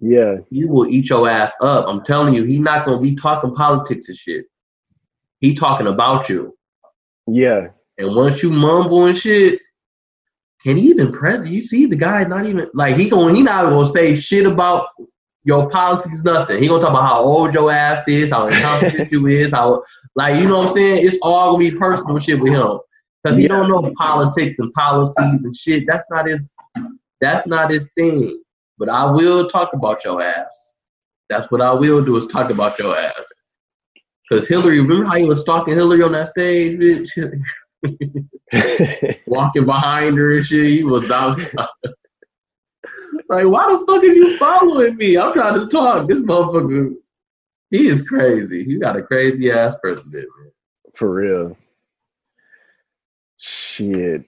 Yeah. 0.00 0.38
He 0.50 0.64
will 0.64 0.88
eat 0.88 1.08
your 1.08 1.28
ass 1.28 1.52
up. 1.60 1.86
I'm 1.88 2.04
telling 2.04 2.34
you, 2.34 2.44
he 2.44 2.58
not 2.58 2.86
gonna 2.86 3.00
be 3.00 3.14
talking 3.14 3.54
politics 3.54 4.08
and 4.08 4.16
shit. 4.16 4.46
He 5.42 5.54
talking 5.54 5.88
about 5.88 6.28
you. 6.28 6.56
Yeah. 7.26 7.68
And 7.98 8.14
once 8.14 8.42
you 8.42 8.50
mumble 8.50 9.06
and 9.06 9.18
shit, 9.18 9.60
can 10.62 10.76
he 10.76 10.88
even 10.90 11.12
press? 11.12 11.48
You 11.48 11.62
see, 11.64 11.86
the 11.86 11.96
guy 11.96 12.22
not 12.24 12.46
even 12.46 12.70
like 12.72 12.96
he 12.96 13.10
going. 13.10 13.34
He 13.34 13.42
not 13.42 13.64
gonna 13.64 13.90
say 13.92 14.16
shit 14.16 14.46
about 14.46 14.86
your 15.42 15.68
policies. 15.68 16.22
Nothing. 16.22 16.62
He 16.62 16.68
gonna 16.68 16.80
talk 16.80 16.90
about 16.90 17.08
how 17.08 17.20
old 17.20 17.52
your 17.52 17.72
ass 17.72 18.06
is, 18.06 18.30
how 18.30 18.46
incompetent 18.46 19.10
you 19.10 19.26
is, 19.26 19.50
how 19.50 19.82
like 20.14 20.40
you 20.40 20.48
know 20.48 20.58
what 20.58 20.68
I'm 20.68 20.72
saying. 20.72 21.04
It's 21.04 21.18
all 21.22 21.58
gonna 21.58 21.70
be 21.70 21.76
personal 21.76 22.20
shit 22.20 22.40
with 22.40 22.52
him 22.52 22.78
because 23.22 23.36
he 23.36 23.42
yeah. 23.42 23.48
don't 23.48 23.68
know 23.68 23.92
politics 23.96 24.54
and 24.60 24.72
policies 24.74 25.44
and 25.44 25.54
shit. 25.56 25.84
That's 25.88 26.08
not 26.08 26.28
his. 26.28 26.54
That's 27.20 27.46
not 27.48 27.72
his 27.72 27.88
thing. 27.96 28.40
But 28.78 28.88
I 28.88 29.10
will 29.10 29.48
talk 29.48 29.72
about 29.72 30.04
your 30.04 30.22
ass. 30.22 30.70
That's 31.28 31.50
what 31.50 31.60
I 31.60 31.72
will 31.72 32.04
do 32.04 32.16
is 32.16 32.28
talk 32.28 32.50
about 32.50 32.78
your 32.78 32.96
ass. 32.96 33.22
Cause 34.32 34.48
Hillary, 34.48 34.80
remember 34.80 35.04
how 35.04 35.16
he 35.16 35.24
was 35.24 35.42
stalking 35.42 35.74
Hillary 35.74 36.02
on 36.02 36.12
that 36.12 36.28
stage, 36.28 36.78
bitch? 36.78 37.38
Walking 39.26 39.66
behind 39.66 40.16
her 40.16 40.38
and 40.38 40.46
shit. 40.46 40.64
He 40.70 40.84
was 40.84 41.10
out. 41.10 41.38
like, 43.28 43.46
why 43.46 43.70
the 43.70 43.84
fuck 43.86 44.02
are 44.02 44.06
you 44.06 44.38
following 44.38 44.96
me? 44.96 45.18
I'm 45.18 45.34
trying 45.34 45.60
to 45.60 45.66
talk. 45.66 46.08
This 46.08 46.16
motherfucker, 46.16 46.94
he 47.68 47.88
is 47.88 48.08
crazy. 48.08 48.64
He 48.64 48.78
got 48.78 48.96
a 48.96 49.02
crazy 49.02 49.50
ass 49.50 49.76
president, 49.82 50.26
man. 50.38 50.52
For 50.94 51.12
real. 51.12 51.58
Shit. 53.36 54.24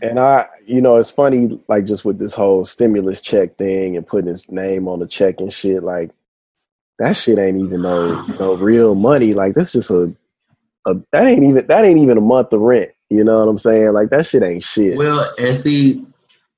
And 0.00 0.18
I, 0.18 0.48
you 0.66 0.80
know, 0.80 0.96
it's 0.96 1.10
funny, 1.10 1.60
like 1.68 1.84
just 1.84 2.06
with 2.06 2.18
this 2.18 2.32
whole 2.32 2.64
stimulus 2.64 3.20
check 3.20 3.58
thing 3.58 3.98
and 3.98 4.06
putting 4.06 4.28
his 4.28 4.50
name 4.50 4.88
on 4.88 5.00
the 5.00 5.06
check 5.06 5.40
and 5.40 5.52
shit, 5.52 5.82
like 5.82 6.12
that 6.98 7.16
shit 7.16 7.38
ain't 7.38 7.58
even 7.58 7.82
no 7.82 8.22
no 8.40 8.56
real 8.56 8.94
money. 8.94 9.34
Like 9.34 9.54
that's 9.54 9.72
just 9.72 9.90
a, 9.90 10.14
a 10.86 10.94
that 11.12 11.26
ain't 11.26 11.44
even 11.44 11.66
that 11.66 11.84
ain't 11.84 12.00
even 12.00 12.18
a 12.18 12.22
month 12.22 12.52
of 12.52 12.60
rent. 12.60 12.90
You 13.10 13.24
know 13.24 13.38
what 13.38 13.48
I'm 13.48 13.58
saying? 13.58 13.92
Like 13.92 14.10
that 14.10 14.26
shit 14.26 14.42
ain't 14.42 14.62
shit. 14.62 14.96
Well, 14.96 15.30
and 15.38 15.58
see, 15.58 16.04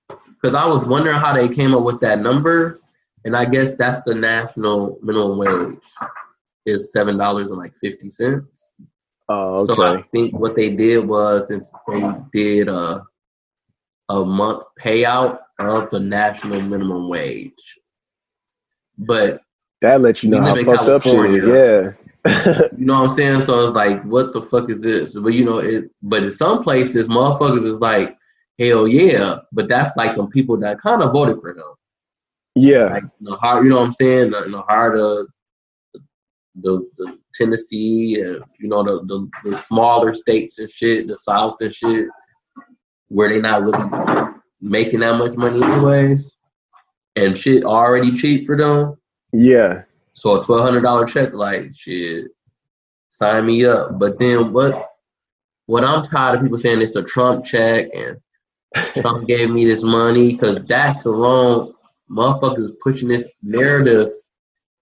because 0.09 0.55
I 0.55 0.67
was 0.67 0.87
wondering 0.87 1.17
how 1.17 1.33
they 1.33 1.49
came 1.49 1.75
up 1.75 1.85
with 1.85 2.01
that 2.01 2.21
number, 2.21 2.81
and 3.25 3.37
I 3.37 3.45
guess 3.45 3.77
that's 3.77 4.05
the 4.05 4.15
national 4.15 4.99
minimum 5.03 5.39
wage 5.39 5.79
is 6.67 6.93
seven 6.93 7.19
dollars 7.19 7.51
and 7.51 7.59
like 7.59 7.75
fifty 7.77 8.11
cents. 8.11 8.73
Oh, 9.29 9.61
okay. 9.63 9.75
So 9.75 9.83
I 9.83 10.03
think 10.13 10.37
what 10.37 10.57
they 10.57 10.71
did 10.71 11.07
was 11.07 11.49
they 11.49 12.15
did 12.33 12.69
a 12.69 13.03
a 14.09 14.25
month 14.25 14.65
payout 14.81 15.39
of 15.61 15.91
the 15.91 16.01
national 16.01 16.61
minimum 16.63 17.09
wage. 17.09 17.79
But 18.99 19.41
that 19.81 20.01
lets 20.01 20.23
you 20.23 20.31
know 20.31 20.41
how 20.41 20.63
fucked 20.63 20.89
up 20.89 21.03
shit 21.03 21.31
is. 21.31 21.45
Yeah. 21.45 21.93
you 22.77 22.85
know 22.85 23.01
what 23.01 23.11
I'm 23.11 23.17
saying? 23.17 23.43
So 23.43 23.61
it's 23.61 23.75
like, 23.75 24.03
what 24.03 24.33
the 24.33 24.43
fuck 24.43 24.69
is 24.69 24.83
this? 24.83 25.15
But 25.15 25.33
you 25.33 25.45
know, 25.45 25.59
it. 25.59 25.91
But 26.03 26.23
in 26.23 26.31
some 26.31 26.63
places, 26.63 27.09
motherfuckers 27.09 27.65
is 27.65 27.81
like, 27.81 28.17
hell 28.59 28.87
yeah. 28.87 29.39
But 29.53 29.69
that's 29.69 29.97
like 29.97 30.17
the 30.17 30.27
people 30.27 30.59
that 30.59 30.81
kind 30.81 31.03
of 31.03 31.13
voted 31.13 31.41
for 31.41 31.55
them. 31.55 31.75
Yeah. 32.55 32.85
Like 32.85 33.05
the 33.21 33.37
heart, 33.37 33.65
you 33.65 33.71
know 33.71 33.77
what 33.77 33.85
I'm 33.85 33.93
saying? 33.93 34.33
The, 34.33 34.43
the 34.51 34.63
heart 34.63 34.99
of 34.99 35.29
the, 36.57 36.87
the 36.99 37.19
Tennessee 37.35 38.21
and 38.21 38.43
you 38.59 38.69
know 38.69 38.83
the, 38.83 39.05
the, 39.07 39.51
the 39.51 39.59
smaller 39.63 40.15
states 40.15 40.59
and 40.59 40.71
shit, 40.71 41.07
the 41.07 41.17
South 41.17 41.57
and 41.61 41.75
shit, 41.75 42.09
where 43.09 43.29
they 43.29 43.41
not 43.41 43.63
really 43.63 44.33
making 44.61 45.01
that 45.01 45.17
much 45.17 45.37
money 45.37 45.63
anyways, 45.63 46.37
and 47.17 47.37
shit 47.37 47.65
already 47.65 48.17
cheap 48.17 48.47
for 48.47 48.57
them. 48.57 48.97
Yeah. 49.33 49.83
So 50.13 50.41
a 50.41 50.45
twelve 50.45 50.63
hundred 50.63 50.83
dollar 50.83 51.07
check, 51.07 51.33
like 51.33 51.75
shit, 51.75 52.29
sign 53.11 53.47
me 53.47 53.65
up. 53.65 53.99
But 53.99 54.19
then 54.19 54.53
what? 54.53 54.87
What 55.67 55.85
I'm 55.85 56.03
tired 56.03 56.37
of 56.37 56.43
people 56.43 56.59
saying 56.59 56.83
it's 56.83 56.97
a 56.97 57.03
Trump 57.03 57.45
check 57.45 57.91
and 57.95 58.21
Trump 58.95 59.29
gave 59.29 59.51
me 59.51 59.65
this 59.65 59.85
money 59.85 60.33
because 60.33 60.65
that's 60.67 61.03
the 61.05 61.11
wrong 61.11 61.73
motherfuckers 62.11 62.73
pushing 62.83 63.09
this 63.09 63.31
narrative, 63.43 64.09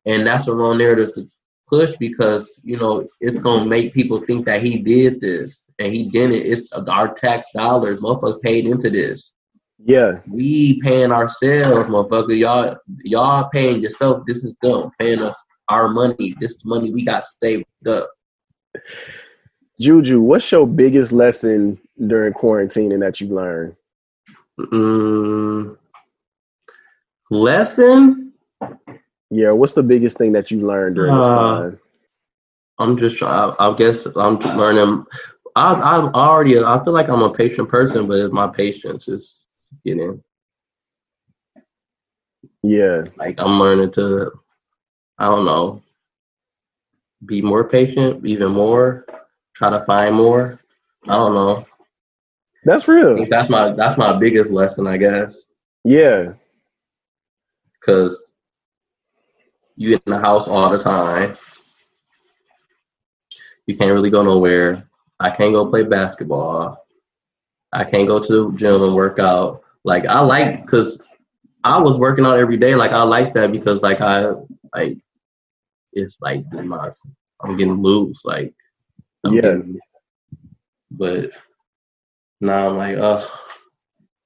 and 0.06 0.26
that's 0.26 0.46
the 0.46 0.54
wrong 0.54 0.78
narrative 0.78 1.14
to 1.14 1.28
push 1.68 1.94
because 1.98 2.60
you 2.64 2.78
know 2.78 3.06
it's 3.20 3.38
gonna 3.40 3.66
make 3.66 3.92
people 3.92 4.20
think 4.20 4.46
that 4.46 4.62
he 4.62 4.78
did 4.82 5.20
this 5.20 5.64
and 5.78 5.92
he 5.92 6.08
didn't. 6.08 6.36
It's 6.36 6.72
our 6.72 7.14
tax 7.14 7.52
dollars, 7.52 8.00
motherfuckers 8.00 8.42
paid 8.42 8.66
into 8.66 8.90
this. 8.90 9.34
Yeah. 9.84 10.20
We 10.28 10.80
paying 10.80 11.12
ourselves, 11.12 11.88
motherfucker. 11.88 12.36
Y'all 12.36 12.76
y'all 13.04 13.48
paying 13.50 13.80
yourself. 13.80 14.24
This 14.26 14.44
is 14.44 14.56
them 14.62 14.90
paying 14.98 15.22
us 15.22 15.36
our 15.68 15.88
money. 15.88 16.34
This 16.40 16.64
money 16.64 16.92
we 16.92 17.04
got 17.04 17.24
saved 17.24 17.64
up. 17.86 18.10
Juju, 19.80 20.20
what's 20.20 20.50
your 20.50 20.66
biggest 20.66 21.12
lesson 21.12 21.78
during 22.06 22.32
quarantine 22.32 22.90
and 22.90 23.02
that 23.02 23.20
you 23.20 23.28
learned? 23.28 23.76
Mm, 24.58 25.76
lesson? 27.30 28.32
Yeah, 29.30 29.52
what's 29.52 29.74
the 29.74 29.84
biggest 29.84 30.18
thing 30.18 30.32
that 30.32 30.50
you 30.50 30.66
learned 30.66 30.96
during 30.96 31.16
this 31.16 31.26
uh, 31.26 31.36
time? 31.36 31.80
I'm 32.78 32.96
just 32.96 33.22
I, 33.22 33.54
I 33.60 33.76
guess 33.76 34.06
I'm 34.06 34.38
learning. 34.38 35.04
I 35.54 35.74
I 35.74 35.98
already 36.12 36.58
I 36.58 36.82
feel 36.82 36.92
like 36.92 37.08
I'm 37.08 37.22
a 37.22 37.32
patient 37.32 37.68
person, 37.68 38.08
but 38.08 38.18
it's 38.18 38.32
my 38.32 38.48
patience 38.48 39.06
is 39.84 39.96
getting. 39.96 40.22
Yeah. 42.62 43.04
Like 43.16 43.38
I'm 43.38 43.58
learning 43.58 43.92
to, 43.92 44.32
I 45.18 45.26
don't 45.26 45.44
know, 45.44 45.82
be 47.24 47.42
more 47.42 47.68
patient, 47.68 48.24
even 48.26 48.52
more, 48.52 49.06
try 49.54 49.70
to 49.70 49.84
find 49.84 50.14
more. 50.14 50.58
I 51.06 51.16
don't 51.16 51.34
know. 51.34 51.64
That's 52.64 52.88
real. 52.88 53.24
that's 53.26 53.48
my 53.48 53.72
that's 53.72 53.96
my 53.96 54.18
biggest 54.18 54.50
lesson, 54.50 54.86
I 54.86 54.96
guess. 54.96 55.46
Yeah. 55.84 56.34
Cause 57.84 58.34
you 59.76 59.94
in 59.94 60.00
the 60.06 60.18
house 60.18 60.48
all 60.48 60.70
the 60.70 60.78
time. 60.78 61.36
You 63.66 63.76
can't 63.76 63.92
really 63.92 64.10
go 64.10 64.22
nowhere. 64.22 64.88
I 65.20 65.30
can't 65.30 65.52
go 65.52 65.70
play 65.70 65.84
basketball. 65.84 66.84
I 67.72 67.84
can't 67.84 68.08
go 68.08 68.18
to 68.18 68.50
the 68.50 68.56
gym 68.56 68.82
and 68.82 68.94
work 68.94 69.18
out. 69.18 69.62
Like 69.88 70.04
I 70.04 70.20
like 70.20 70.60
because 70.60 71.02
I 71.64 71.80
was 71.80 71.98
working 71.98 72.26
out 72.26 72.38
every 72.38 72.58
day. 72.58 72.74
Like 72.74 72.92
I 72.92 73.02
like 73.04 73.32
that 73.32 73.50
because 73.50 73.80
like 73.80 74.02
I 74.02 74.32
like 74.74 74.98
it's 75.94 76.18
like 76.20 76.44
my 76.52 76.90
I'm 77.40 77.56
getting 77.56 77.82
loose. 77.82 78.22
Like 78.22 78.54
I'm 79.24 79.32
yeah. 79.32 79.40
Getting, 79.40 79.80
but 80.90 81.30
now 82.42 82.68
I'm 82.68 82.76
like, 82.76 82.98
uh 82.98 83.26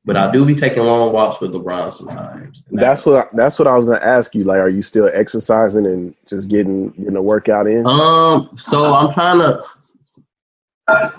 but 0.04 0.16
I 0.16 0.32
do 0.32 0.44
be 0.44 0.56
taking 0.56 0.82
long 0.82 1.12
walks 1.12 1.40
with 1.40 1.52
LeBron 1.52 1.94
sometimes. 1.94 2.64
That's 2.72 3.06
what 3.06 3.26
I, 3.26 3.28
that's 3.32 3.56
what 3.56 3.68
I 3.68 3.76
was 3.76 3.84
gonna 3.84 4.04
ask 4.04 4.34
you. 4.34 4.42
Like, 4.42 4.58
are 4.58 4.68
you 4.68 4.82
still 4.82 5.08
exercising 5.14 5.86
and 5.86 6.12
just 6.26 6.48
getting 6.48 6.90
getting 6.90 7.14
a 7.14 7.22
workout 7.22 7.68
in? 7.68 7.86
Um, 7.86 8.50
so 8.56 8.92
I'm 8.92 9.12
trying 9.12 9.38
to 9.38 9.62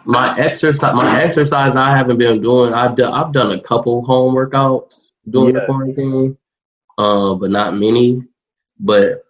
my 0.06 0.38
exercise 0.38 0.96
my 0.96 1.22
exercise 1.22 1.76
I 1.76 1.96
haven't 1.96 2.18
been 2.18 2.42
doing. 2.42 2.74
I've 2.74 2.96
done 2.96 3.14
I've 3.14 3.34
done 3.34 3.52
a 3.52 3.62
couple 3.62 4.04
home 4.06 4.36
workouts 4.36 5.00
during 5.30 5.56
yeah. 5.56 5.62
the 5.62 5.66
quarantine, 5.66 6.38
uh, 6.98 7.36
but 7.36 7.50
not 7.50 7.76
many. 7.76 8.24
But 8.80 9.24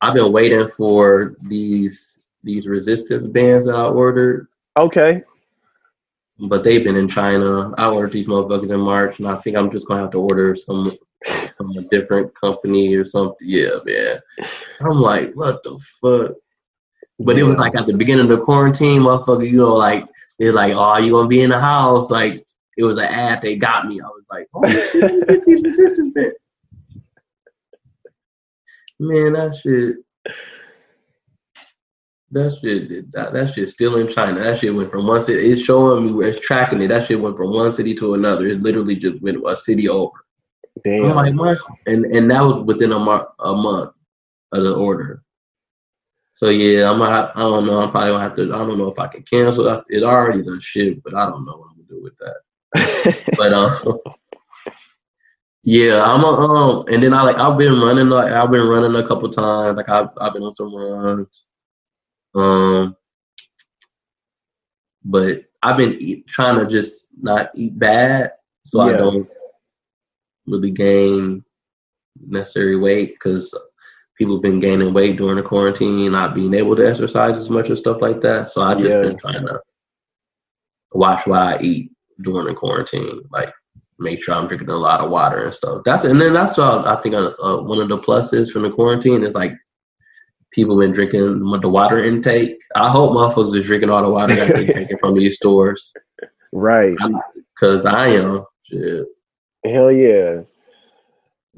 I've 0.00 0.14
been 0.14 0.32
waiting 0.32 0.68
for 0.68 1.36
these 1.42 2.18
these 2.44 2.66
resistance 2.66 3.26
bands 3.26 3.66
that 3.66 3.74
I 3.74 3.86
ordered. 3.86 4.48
Okay. 4.76 5.22
But 6.38 6.62
they've 6.62 6.84
been 6.84 6.96
in 6.96 7.08
China. 7.08 7.74
I 7.76 7.88
ordered 7.88 8.12
these 8.12 8.28
motherfuckers 8.28 8.72
in 8.72 8.80
March, 8.80 9.18
and 9.18 9.26
I 9.26 9.34
think 9.36 9.56
I'm 9.56 9.72
just 9.72 9.88
gonna 9.88 10.02
have 10.02 10.12
to 10.12 10.20
order 10.20 10.54
some 10.54 10.96
from 11.56 11.76
a 11.76 11.82
different 11.82 12.32
company 12.34 12.94
or 12.94 13.04
something. 13.04 13.48
Yeah, 13.48 13.78
man. 13.84 14.20
I'm 14.80 15.00
like, 15.00 15.34
what 15.34 15.64
the 15.64 15.78
fuck? 16.00 16.36
But 17.20 17.36
yeah. 17.36 17.44
it 17.44 17.48
was 17.48 17.56
like 17.56 17.74
at 17.74 17.86
the 17.86 17.94
beginning 17.94 18.30
of 18.30 18.38
the 18.38 18.44
quarantine, 18.44 19.02
motherfucker, 19.02 19.48
you 19.48 19.56
know, 19.56 19.74
like 19.74 20.06
they're 20.38 20.52
like, 20.52 20.74
oh, 20.74 20.98
you 20.98 21.12
gonna 21.12 21.28
be 21.28 21.42
in 21.42 21.50
the 21.50 21.60
house? 21.60 22.10
Like 22.10 22.46
it 22.76 22.84
was 22.84 22.96
an 22.96 23.04
ad. 23.04 23.42
They 23.42 23.56
got 23.56 23.88
me. 23.88 24.00
I 24.00 24.06
was 24.06 24.24
like, 24.30 24.46
oh 24.54 24.66
shit, 24.66 25.28
get 25.28 25.44
these 25.44 25.62
resistance 25.62 26.12
bit. 26.14 26.34
Man, 29.00 29.32
that 29.34 29.56
shit. 29.56 29.96
That 32.30 32.56
shit, 32.60 33.10
that, 33.12 33.32
that 33.32 33.54
shit 33.54 33.70
still 33.70 33.96
in 33.96 34.06
China. 34.06 34.42
That 34.42 34.58
shit 34.58 34.74
went 34.74 34.90
from 34.90 35.06
one 35.06 35.24
city. 35.24 35.50
It's 35.50 35.62
showing 35.62 36.04
me 36.04 36.12
where 36.12 36.28
it's 36.28 36.40
tracking 36.40 36.82
it. 36.82 36.88
That 36.88 37.06
shit 37.06 37.18
went 37.18 37.38
from 37.38 37.52
one 37.52 37.72
city 37.72 37.94
to 37.94 38.14
another. 38.14 38.46
It 38.46 38.60
literally 38.60 38.96
just 38.96 39.22
went 39.22 39.42
a 39.46 39.56
city 39.56 39.88
over. 39.88 40.12
Damn. 40.84 41.16
Like, 41.16 41.58
and 41.86 42.04
and 42.04 42.30
that 42.30 42.42
was 42.42 42.62
within 42.62 42.92
a, 42.92 42.98
mar- 42.98 43.32
a 43.38 43.54
month 43.54 43.96
of 44.52 44.62
the 44.62 44.74
order. 44.74 45.22
So 46.38 46.50
yeah, 46.50 46.88
I'm 46.88 47.02
I 47.02 47.32
don't 47.34 47.66
know. 47.66 47.80
I'm 47.80 47.90
probably 47.90 48.12
gonna 48.12 48.22
have 48.22 48.36
to. 48.36 48.54
I 48.54 48.58
don't 48.58 48.78
know 48.78 48.86
if 48.86 48.98
I 49.00 49.08
can 49.08 49.24
cancel. 49.24 49.82
It 49.88 50.04
already 50.04 50.40
done 50.44 50.60
shit, 50.60 51.02
but 51.02 51.12
I 51.12 51.26
don't 51.26 51.44
know 51.44 51.56
what 51.56 51.70
I'm 51.70 51.84
gonna 51.84 51.88
do 51.88 52.00
with 52.00 52.16
that. 52.18 53.24
but 53.36 53.52
um, 53.52 53.98
yeah, 55.64 56.00
I'm 56.00 56.22
a 56.22 56.28
um, 56.28 56.84
and 56.86 57.02
then 57.02 57.12
I 57.12 57.24
like 57.24 57.38
I've 57.38 57.58
been 57.58 57.80
running 57.80 58.08
like 58.08 58.30
I've 58.30 58.52
been 58.52 58.68
running 58.68 58.94
a 58.94 59.04
couple 59.04 59.28
times. 59.30 59.78
Like 59.78 59.88
I've 59.88 60.10
I've 60.16 60.32
been 60.32 60.44
on 60.44 60.54
some 60.54 60.72
runs. 60.72 61.48
Um, 62.36 62.96
but 65.04 65.42
I've 65.60 65.76
been 65.76 65.94
eat, 66.00 66.28
trying 66.28 66.60
to 66.60 66.70
just 66.70 67.08
not 67.20 67.50
eat 67.56 67.76
bad, 67.76 68.34
so 68.64 68.86
yeah. 68.86 68.94
I 68.94 68.96
don't 68.96 69.28
really 70.46 70.70
gain 70.70 71.44
necessary 72.24 72.76
weight 72.76 73.14
because 73.14 73.52
people 74.18 74.34
have 74.34 74.42
been 74.42 74.58
gaining 74.58 74.92
weight 74.92 75.16
during 75.16 75.36
the 75.36 75.42
quarantine, 75.42 76.10
not 76.10 76.34
being 76.34 76.52
able 76.52 76.74
to 76.74 76.86
exercise 76.86 77.38
as 77.38 77.48
much 77.48 77.68
and 77.68 77.78
stuff 77.78 78.02
like 78.02 78.20
that. 78.20 78.50
So 78.50 78.60
I've 78.60 78.78
just 78.78 78.90
yeah. 78.90 79.02
been 79.02 79.16
trying 79.16 79.46
to 79.46 79.60
watch 80.92 81.26
what 81.26 81.40
I 81.40 81.60
eat 81.60 81.92
during 82.20 82.48
the 82.48 82.54
quarantine, 82.54 83.22
like 83.30 83.52
make 84.00 84.22
sure 84.22 84.34
I'm 84.34 84.48
drinking 84.48 84.70
a 84.70 84.76
lot 84.76 85.00
of 85.00 85.10
water 85.10 85.44
and 85.44 85.54
stuff. 85.54 85.82
That's 85.84 86.04
and 86.04 86.20
then 86.20 86.32
that's 86.32 86.58
all 86.58 86.86
I 86.86 87.00
think 87.00 87.14
uh, 87.14 87.32
uh, 87.42 87.62
one 87.62 87.80
of 87.80 87.88
the 87.88 87.98
pluses 87.98 88.50
from 88.50 88.62
the 88.62 88.70
quarantine 88.70 89.22
is 89.22 89.34
like 89.34 89.52
people 90.50 90.76
been 90.78 90.92
drinking 90.92 91.38
the 91.60 91.68
water 91.68 92.02
intake. 92.02 92.58
I 92.74 92.90
hope 92.90 93.12
motherfuckers 93.12 93.56
is 93.56 93.66
drinking 93.66 93.90
all 93.90 94.02
the 94.02 94.10
water 94.10 94.34
that 94.34 94.54
they 94.54 94.66
taking 94.72 94.98
from 94.98 95.16
these 95.16 95.36
stores. 95.36 95.92
Right. 96.52 96.96
Cause 97.58 97.86
I 97.86 98.08
am. 98.08 98.44
Shit. 98.64 99.06
Hell 99.64 99.92
yeah. 99.92 100.42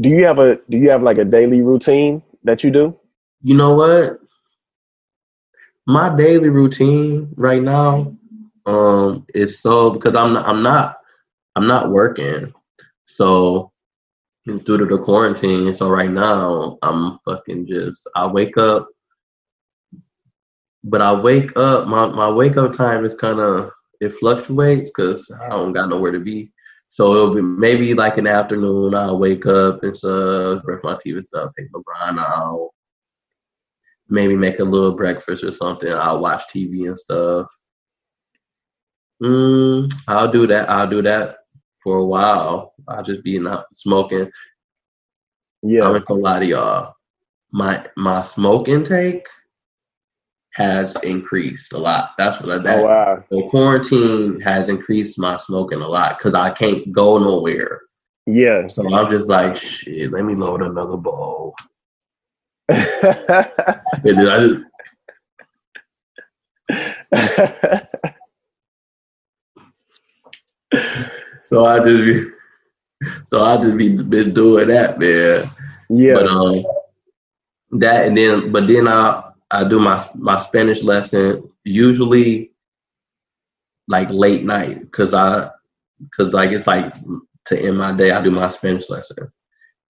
Do 0.00 0.08
you 0.08 0.24
have 0.24 0.38
a 0.38 0.56
do 0.68 0.76
you 0.76 0.90
have 0.90 1.02
like 1.02 1.18
a 1.18 1.24
daily 1.24 1.62
routine 1.62 2.22
that 2.44 2.64
you 2.64 2.70
do? 2.70 2.98
You 3.42 3.56
know 3.56 3.74
what? 3.74 4.18
My 5.86 6.14
daily 6.14 6.50
routine 6.50 7.32
right 7.36 7.62
now 7.62 8.16
um 8.66 9.26
is 9.34 9.60
so 9.60 9.90
because 9.90 10.14
I'm 10.14 10.34
not, 10.34 10.46
I'm 10.46 10.62
not 10.62 10.96
I'm 11.56 11.66
not 11.66 11.90
working. 11.90 12.52
So 13.06 13.72
due 14.46 14.78
to 14.78 14.86
the 14.86 14.98
quarantine, 14.98 15.72
so 15.74 15.88
right 15.88 16.10
now 16.10 16.78
I'm 16.82 17.18
fucking 17.24 17.66
just 17.66 18.08
I 18.14 18.26
wake 18.26 18.56
up 18.56 18.88
but 20.84 21.02
I 21.02 21.12
wake 21.12 21.56
up 21.56 21.86
my 21.88 22.06
my 22.06 22.30
wake 22.30 22.56
up 22.56 22.72
time 22.72 23.04
is 23.04 23.14
kind 23.14 23.40
of 23.40 23.70
it 24.00 24.14
fluctuates 24.14 24.90
because 24.90 25.30
I 25.42 25.50
don't 25.50 25.72
got 25.72 25.90
nowhere 25.90 26.12
to 26.12 26.20
be. 26.20 26.52
So 26.90 27.14
it'll 27.14 27.34
be 27.34 27.40
maybe 27.40 27.94
like 27.94 28.18
an 28.18 28.26
afternoon. 28.26 28.94
I'll 28.94 29.16
wake 29.16 29.46
up 29.46 29.84
and 29.84 29.96
stuff, 29.96 30.64
brush 30.64 30.82
my 30.82 30.98
teeth 31.00 31.16
and 31.16 31.26
stuff, 31.26 31.52
take 31.56 31.68
grind 31.70 32.18
out, 32.18 32.70
maybe 34.08 34.36
make 34.36 34.58
a 34.58 34.64
little 34.64 34.96
breakfast 34.96 35.44
or 35.44 35.52
something. 35.52 35.92
I'll 35.92 36.18
watch 36.18 36.42
TV 36.52 36.88
and 36.88 36.98
stuff. 36.98 37.46
Mm, 39.22 39.92
I'll 40.08 40.32
do 40.32 40.48
that. 40.48 40.68
I'll 40.68 40.90
do 40.90 41.00
that 41.02 41.38
for 41.80 41.98
a 41.98 42.04
while. 42.04 42.74
I'll 42.88 43.04
just 43.04 43.22
be 43.22 43.38
not 43.38 43.66
smoking. 43.74 44.28
Yeah, 45.62 45.84
I'm 45.84 45.92
not 45.92 46.06
gonna 46.06 46.20
lie 46.20 46.40
to 46.40 46.46
y'all. 46.46 46.94
My 47.52 47.86
my 47.96 48.22
smoke 48.22 48.68
intake 48.68 49.28
has 50.54 50.96
increased 51.02 51.72
a 51.72 51.78
lot. 51.78 52.10
That's 52.18 52.40
what 52.40 52.50
I 52.50 52.58
that 52.58 52.78
oh 52.80 52.84
wow. 52.84 53.24
the 53.30 53.48
quarantine 53.50 54.40
has 54.40 54.68
increased 54.68 55.18
my 55.18 55.38
smoking 55.38 55.80
a 55.80 55.88
lot 55.88 56.18
because 56.18 56.34
I 56.34 56.50
can't 56.50 56.92
go 56.92 57.18
nowhere. 57.18 57.82
Yeah. 58.26 58.68
So 58.68 58.92
I'm 58.92 59.10
just 59.10 59.28
like, 59.28 59.56
shit, 59.56 60.10
let 60.10 60.24
me 60.24 60.34
load 60.34 60.62
another 60.62 60.96
bowl. 60.96 61.54
and 62.68 62.78
then 64.04 64.28
I 64.28 64.38
just, 64.40 64.64
so 71.46 71.64
I 71.64 71.78
just 71.80 72.04
be, 72.04 72.30
so 73.26 73.42
I 73.42 73.56
just 73.60 73.76
be 73.76 73.96
been 73.96 74.34
doing 74.34 74.68
that, 74.68 74.98
man. 74.98 75.50
yeah. 75.88 76.14
But 76.14 76.26
um, 76.28 76.64
that 77.72 78.06
and 78.06 78.16
then, 78.16 78.52
but 78.52 78.68
then 78.68 78.86
I 78.86 79.29
I 79.50 79.68
do 79.68 79.78
my 79.80 80.04
my 80.14 80.40
Spanish 80.40 80.82
lesson 80.82 81.50
usually 81.64 82.52
like 83.88 84.10
late 84.10 84.44
night 84.44 84.80
because 84.80 85.14
I 85.14 85.50
because 86.00 86.32
like 86.32 86.50
it's 86.50 86.66
like 86.66 86.94
to 87.46 87.58
end 87.60 87.78
my 87.78 87.92
day 87.92 88.10
I 88.12 88.22
do 88.22 88.30
my 88.30 88.50
Spanish 88.50 88.88
lesson 88.90 89.30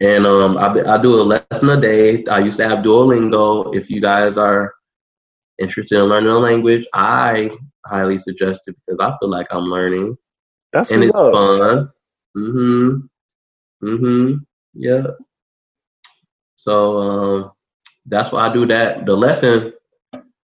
and 0.00 0.26
um 0.26 0.56
I 0.58 0.68
I 0.94 1.02
do 1.02 1.14
a 1.20 1.22
lesson 1.22 1.56
a 1.70 1.80
day. 1.80 2.24
I 2.26 2.26
used 2.26 2.42
to 2.42 2.50
have 2.68 2.68
Duolingo. 2.84 3.74
If 3.74 3.90
you 3.90 3.90
guys 4.00 4.36
are 4.36 4.72
interested 5.58 5.98
in 5.98 6.04
learning 6.04 6.30
a 6.30 6.38
language, 6.38 6.86
I 6.94 7.50
highly 7.86 8.18
suggest 8.18 8.62
it 8.66 8.76
because 8.86 8.98
I 9.00 9.16
feel 9.18 9.30
like 9.30 9.46
I'm 9.50 9.64
learning 9.64 10.16
That's 10.72 10.90
and 10.90 11.04
it's 11.04 11.14
up. 11.14 11.32
fun. 11.32 11.90
Mhm. 12.36 13.08
Mhm. 13.82 14.40
Yeah. 14.74 15.06
So 16.56 16.98
um, 16.98 17.52
that's 18.06 18.32
why 18.32 18.48
I 18.48 18.52
do 18.52 18.66
that. 18.66 19.06
The 19.06 19.16
lesson 19.16 19.72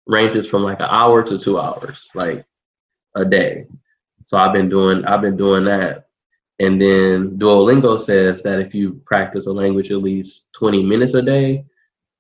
ranges 0.06 0.48
from 0.48 0.64
like 0.64 0.80
an 0.80 0.88
hour 0.90 1.24
to 1.24 1.38
two 1.38 1.60
hours, 1.60 2.08
like 2.16 2.46
a 3.16 3.26
day. 3.26 3.66
So 4.26 4.38
I've 4.38 4.54
been 4.54 4.70
doing 4.70 5.06
I've 5.06 5.22
been 5.22 5.38
doing 5.38 5.66
that. 5.66 6.08
And 6.60 6.82
then 6.82 7.38
Duolingo 7.38 8.00
says 8.00 8.42
that 8.44 8.60
if 8.60 8.74
you 8.74 9.00
practice 9.06 9.46
a 9.46 9.52
language 9.52 9.92
at 9.92 9.98
least 9.98 10.46
20 10.54 10.84
minutes 10.84 11.14
a 11.14 11.22
day, 11.22 11.66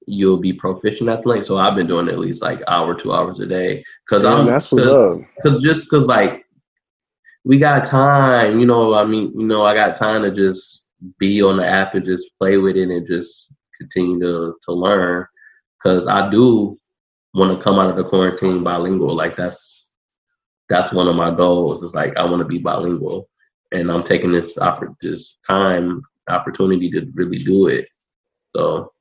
you'll 0.05 0.37
be 0.37 0.53
proficient 0.53 1.09
at 1.09 1.23
the 1.23 1.29
language. 1.29 1.47
So 1.47 1.57
I've 1.57 1.75
been 1.75 1.87
doing 1.87 2.07
at 2.07 2.19
least 2.19 2.41
like 2.41 2.61
hour, 2.67 2.93
two 2.93 3.13
hours 3.13 3.39
a 3.39 3.47
day. 3.47 3.83
Cause 4.07 4.23
Damn, 4.23 4.41
I'm 4.41 4.47
that's 4.47 4.71
what's 4.71 4.85
cause, 4.85 5.17
up. 5.17 5.21
cause 5.41 5.63
just 5.63 5.89
cause 5.89 6.03
like 6.03 6.45
we 7.43 7.57
got 7.57 7.83
time, 7.83 8.59
you 8.59 8.65
know, 8.65 8.93
I 8.93 9.05
mean, 9.05 9.31
you 9.37 9.47
know, 9.47 9.65
I 9.65 9.73
got 9.73 9.95
time 9.95 10.21
to 10.23 10.31
just 10.31 10.83
be 11.17 11.41
on 11.41 11.57
the 11.57 11.65
app 11.65 11.95
and 11.95 12.05
just 12.05 12.29
play 12.39 12.57
with 12.57 12.75
it 12.75 12.89
and 12.89 13.07
just 13.07 13.51
continue 13.77 14.19
to, 14.19 14.57
to 14.63 14.71
learn. 14.71 15.25
Cause 15.81 16.07
I 16.07 16.29
do 16.29 16.75
want 17.33 17.55
to 17.57 17.63
come 17.63 17.79
out 17.79 17.89
of 17.89 17.95
the 17.95 18.03
quarantine 18.03 18.63
bilingual. 18.63 19.15
Like 19.15 19.35
that's, 19.35 19.85
that's 20.69 20.91
one 20.91 21.07
of 21.07 21.15
my 21.15 21.33
goals 21.33 21.83
is 21.83 21.93
like, 21.93 22.17
I 22.17 22.25
want 22.25 22.39
to 22.39 22.45
be 22.45 22.59
bilingual 22.59 23.29
and 23.71 23.91
I'm 23.91 24.03
taking 24.03 24.31
this 24.31 24.57
oppor- 24.57 24.95
this 25.01 25.37
time 25.45 26.01
opportunity 26.29 26.89
to 26.91 27.09
really 27.13 27.37
do 27.37 27.67
it. 27.67 27.87
So 28.55 28.91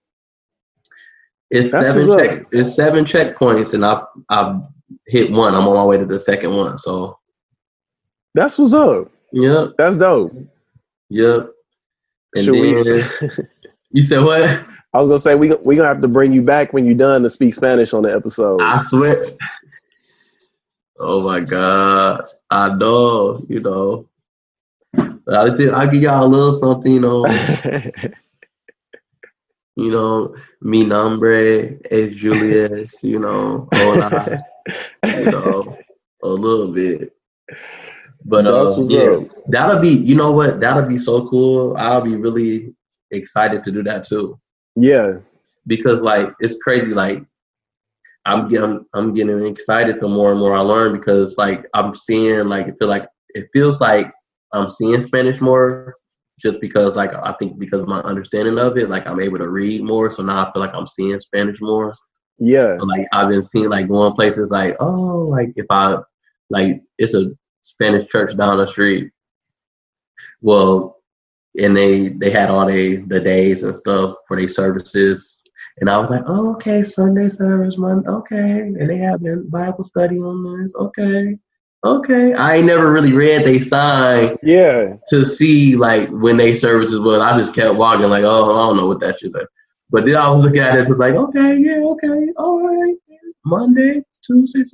it's 1.51 1.73
That's 1.73 1.89
seven 1.89 2.19
check, 2.19 2.47
it's 2.53 2.75
seven 2.75 3.05
checkpoints 3.05 3.75
and 3.75 3.85
I 3.85 4.03
I 4.29 4.61
hit 5.07 5.31
one. 5.31 5.55
I'm 5.55 5.67
on 5.69 5.77
my 5.77 5.85
way 5.85 5.97
to 5.97 6.05
the 6.07 6.19
second 6.19 6.55
one. 6.57 6.79
So 6.79 7.19
That's 8.35 8.59
what's 8.59 8.73
up. 8.73 9.11
yep, 9.33 9.71
That's 9.79 9.97
dope. 9.97 10.35
yep. 11.09 11.51
And 12.35 12.45
Should 12.45 12.55
then 12.55 13.49
you 13.91 14.03
said 14.05 14.23
what? 14.23 14.67
I 14.93 15.01
was 15.01 15.09
gonna 15.09 15.19
say 15.19 15.35
we 15.35 15.55
we 15.57 15.77
gonna 15.77 15.89
have 15.89 16.01
to 16.03 16.09
bring 16.09 16.33
you 16.33 16.43
back 16.43 16.73
when 16.73 16.87
you're 16.87 16.95
done 16.95 17.23
to 17.23 17.31
speak 17.31 17.55
Spanish 17.55 17.93
on 17.93 18.03
the 18.03 18.15
episode. 18.15 18.63
I 18.63 18.79
swear. 18.79 19.25
Oh 20.99 21.21
my 21.23 21.41
god. 21.41 22.25
I 22.51 22.75
know, 22.75 23.45
you 23.49 23.61
know. 23.61 24.09
I'll, 24.97 25.75
I'll 25.75 25.91
give 25.91 26.03
y'all 26.03 26.25
a 26.25 26.29
little 26.29 26.55
something, 26.55 26.93
you 26.93 27.01
know. 27.01 27.27
you 29.77 29.91
know, 29.91 30.37
mi 30.63 30.85
nombre 30.85 31.79
es 31.91 32.15
Julius, 32.15 33.03
you 33.03 33.19
know, 33.19 33.69
hola, 33.75 34.45
you 35.05 35.25
know, 35.25 35.77
a 36.23 36.29
little 36.29 36.73
bit. 36.73 37.13
But 38.25 38.47
uh, 38.47 38.75
yeah, 38.85 39.19
that'll 39.49 39.81
be, 39.81 39.91
you 39.91 40.15
know 40.15 40.33
what, 40.33 40.61
that'll 40.61 40.87
be 40.87 40.99
so 40.99 41.29
cool. 41.29 41.77
I'll 41.77 42.01
be 42.01 42.17
really 42.17 42.76
excited 43.17 43.65
to 43.65 43.73
do 43.73 43.83
that 43.85 44.07
too, 44.07 44.39
yeah, 44.77 45.15
because 45.67 46.01
like 46.01 46.33
it's 46.41 46.59
crazy. 46.63 46.93
Like 46.93 47.23
I'm 48.25 48.49
getting, 48.49 48.85
I'm 48.95 49.15
getting 49.15 49.47
excited 49.47 50.01
the 50.01 50.09
more 50.09 50.33
and 50.33 50.41
more 50.41 50.57
I 50.57 50.61
learn 50.61 50.97
because 50.97 51.37
like 51.39 51.67
I'm 51.75 51.95
seeing, 51.95 52.49
like 52.49 52.69
it 52.69 52.77
feel 52.79 52.89
like 52.89 53.09
it 53.31 53.49
feels 53.53 53.81
like 53.81 54.13
I'm 54.53 54.71
seeing 54.71 55.03
Spanish 55.03 55.41
more 55.41 55.95
just 56.41 56.61
because 56.61 56.97
like 56.97 57.15
I 57.15 57.35
think 57.39 57.59
because 57.59 57.81
of 57.81 57.89
my 57.89 58.01
understanding 58.01 58.59
of 58.59 58.77
it, 58.77 58.91
like 58.91 59.07
I'm 59.07 59.21
able 59.21 59.39
to 59.39 59.49
read 59.49 59.83
more. 59.83 60.11
So 60.11 60.23
now 60.23 60.47
I 60.47 60.53
feel 60.53 60.61
like 60.61 60.75
I'm 60.75 60.87
seeing 60.87 61.19
Spanish 61.21 61.61
more. 61.61 61.95
yeah, 62.39 62.77
So, 62.79 62.85
like 62.85 63.07
I've 63.13 63.31
been 63.31 63.43
seeing 63.43 63.69
like 63.69 63.89
going 63.89 64.13
places 64.13 64.51
like 64.51 64.77
oh 64.81 65.27
like 65.29 65.53
if 65.57 65.67
I 65.71 65.99
like 66.51 66.83
it's 66.99 67.15
a 67.15 67.33
Spanish 67.63 68.07
church 68.09 68.37
down 68.37 68.59
the 68.59 68.67
street. 68.67 69.11
Well, 70.41 70.96
and 71.59 71.77
they 71.77 72.09
they 72.09 72.31
had 72.31 72.51
all 72.51 72.67
they 72.67 72.97
the 72.97 73.21
days 73.21 73.63
and 73.63 73.77
stuff 73.77 74.17
for 74.27 74.37
their 74.37 74.49
services, 74.49 75.43
and 75.79 75.91
I 75.91 75.99
was 75.99 76.11
like, 76.11 76.25
oh 76.27 76.53
okay, 76.55 76.83
Sunday 76.83 77.31
service, 77.31 77.79
Monday, 77.79 78.09
okay, 78.09 78.61
and 78.61 78.89
they 78.91 78.97
having 78.99 79.49
Bible 79.49 79.85
study 79.85 80.19
on 80.19 80.63
this, 80.63 80.73
okay, 80.75 81.39
okay. 81.85 82.35
I 82.35 82.57
ain't 82.57 82.67
never 82.67 82.93
really 82.93 83.13
read 83.13 83.45
they 83.45 83.59
sign 83.59 84.37
yeah. 84.43 84.95
to 85.11 85.25
see 85.25 85.77
like 85.77 86.09
when 86.11 86.37
they 86.37 86.55
services 86.57 87.01
was. 87.01 87.19
I 87.19 87.39
just 87.39 87.55
kept 87.55 87.77
walking 87.77 88.09
like, 88.09 88.25
oh, 88.25 88.53
I 88.53 88.67
don't 88.67 88.77
know 88.77 88.87
what 88.87 89.01
that 89.01 89.19
shit 89.19 89.31
is. 89.35 89.47
But 89.91 90.07
then 90.07 90.17
I 90.17 90.29
was 90.31 90.45
looking 90.45 90.63
at 90.63 90.77
it, 90.77 90.89
was 90.89 90.99
like, 90.99 91.15
okay, 91.15 91.59
yeah, 91.59 91.79
okay, 91.79 92.33
all 92.37 92.67
right, 92.67 92.97
Monday, 93.45 94.03
Tuesday, 94.25 94.65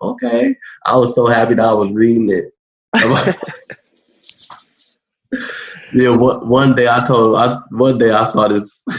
okay. 0.00 0.54
I 0.86 0.96
was 0.96 1.14
so 1.14 1.26
happy 1.26 1.54
that 1.54 1.64
I 1.64 1.72
was 1.72 1.90
reading 1.90 2.30
it. 2.30 2.52
yeah, 5.92 6.10
one, 6.16 6.48
one 6.48 6.74
day 6.74 6.88
I 6.88 7.04
told, 7.06 7.36
I 7.36 7.58
one 7.70 7.98
day 7.98 8.10
I 8.10 8.24
saw 8.24 8.48
this. 8.48 8.84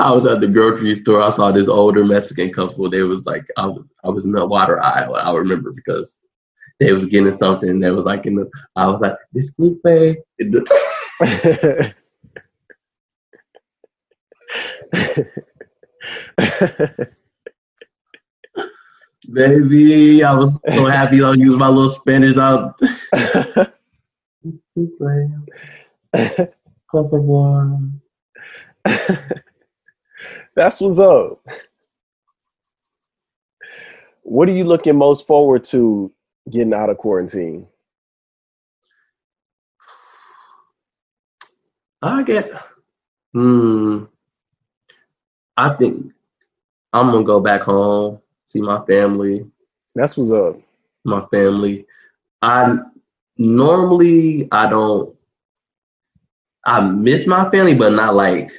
I 0.00 0.12
was 0.12 0.24
at 0.26 0.40
the 0.40 0.46
grocery 0.46 0.94
store. 1.00 1.20
I 1.22 1.30
saw 1.32 1.50
this 1.50 1.66
older 1.66 2.04
Mexican 2.04 2.52
couple. 2.52 2.88
They 2.88 3.02
was 3.02 3.26
like, 3.26 3.44
I 3.56 3.66
was, 3.66 3.84
I 4.04 4.08
was 4.08 4.24
in 4.24 4.32
the 4.32 4.46
water 4.46 4.80
aisle. 4.80 5.16
I 5.16 5.34
remember 5.34 5.72
because 5.72 6.20
they 6.78 6.92
was 6.92 7.06
getting 7.06 7.32
something 7.32 7.80
that 7.80 7.94
was 7.94 8.04
like 8.04 8.24
in 8.24 8.36
the. 8.36 8.48
I 8.76 8.86
was 8.86 9.00
like, 9.00 9.16
this 9.32 9.50
disculpe. 9.58 10.22
Baby, 19.32 20.24
I 20.24 20.34
was 20.34 20.58
so 20.74 20.86
happy 20.86 21.22
I 21.22 21.32
used 21.32 21.58
my 21.58 21.68
little 21.68 21.90
Spanish 21.90 22.36
out. 22.36 22.80
Disculpe. 24.44 25.44
Por 26.90 27.10
favor. 27.10 27.78
That's 30.54 30.80
what's 30.80 30.98
up. 30.98 31.46
What 34.22 34.48
are 34.48 34.52
you 34.52 34.64
looking 34.64 34.96
most 34.96 35.26
forward 35.26 35.64
to 35.64 36.12
getting 36.50 36.74
out 36.74 36.90
of 36.90 36.98
quarantine? 36.98 37.66
I 42.00 42.22
get, 42.22 42.52
hmm, 43.32 44.04
I 45.56 45.70
think 45.70 46.12
I'm 46.92 47.10
gonna 47.10 47.24
go 47.24 47.40
back 47.40 47.62
home, 47.62 48.20
see 48.48 48.62
my 48.62 48.84
family. 48.86 49.46
That's 49.94 50.16
what's 50.16 50.32
up. 50.32 50.58
My 51.04 51.24
family. 51.26 51.86
I 52.42 52.78
normally 53.36 54.48
I 54.50 54.68
don't. 54.68 55.14
I 56.64 56.80
miss 56.80 57.26
my 57.26 57.48
family, 57.50 57.74
but 57.74 57.92
not 57.92 58.14
like 58.14 58.50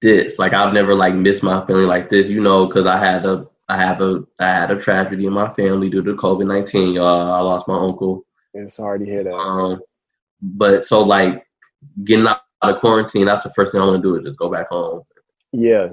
this. 0.00 0.38
Like 0.38 0.52
I've 0.52 0.72
never 0.72 0.94
like 0.94 1.14
missed 1.14 1.42
my 1.42 1.66
family 1.66 1.86
like 1.86 2.08
this, 2.08 2.28
you 2.28 2.40
know, 2.40 2.66
because 2.66 2.86
I 2.86 2.98
had 2.98 3.24
a 3.24 3.46
I 3.68 3.76
have 3.78 4.00
a 4.00 4.24
I 4.38 4.46
had 4.46 4.70
a 4.70 4.80
tragedy 4.80 5.26
in 5.26 5.32
my 5.32 5.52
family 5.54 5.90
due 5.90 6.02
to 6.02 6.14
COVID 6.14 6.46
nineteen. 6.46 6.94
Y'all, 6.94 7.32
I 7.32 7.40
lost 7.40 7.68
my 7.68 7.78
uncle. 7.78 8.24
It's 8.54 8.76
hard 8.76 9.00
to 9.00 9.06
hear 9.06 9.24
that. 9.24 9.34
Um, 9.34 9.80
but 10.40 10.84
so 10.84 11.02
like 11.02 11.46
getting 12.04 12.26
out 12.26 12.42
of 12.62 12.80
quarantine, 12.80 13.26
that's 13.26 13.44
the 13.44 13.50
first 13.50 13.72
thing 13.72 13.80
I 13.80 13.86
want 13.86 14.02
to 14.02 14.08
do 14.08 14.16
is 14.16 14.24
just 14.24 14.38
go 14.38 14.50
back 14.50 14.68
home. 14.68 15.02
Yeah. 15.52 15.90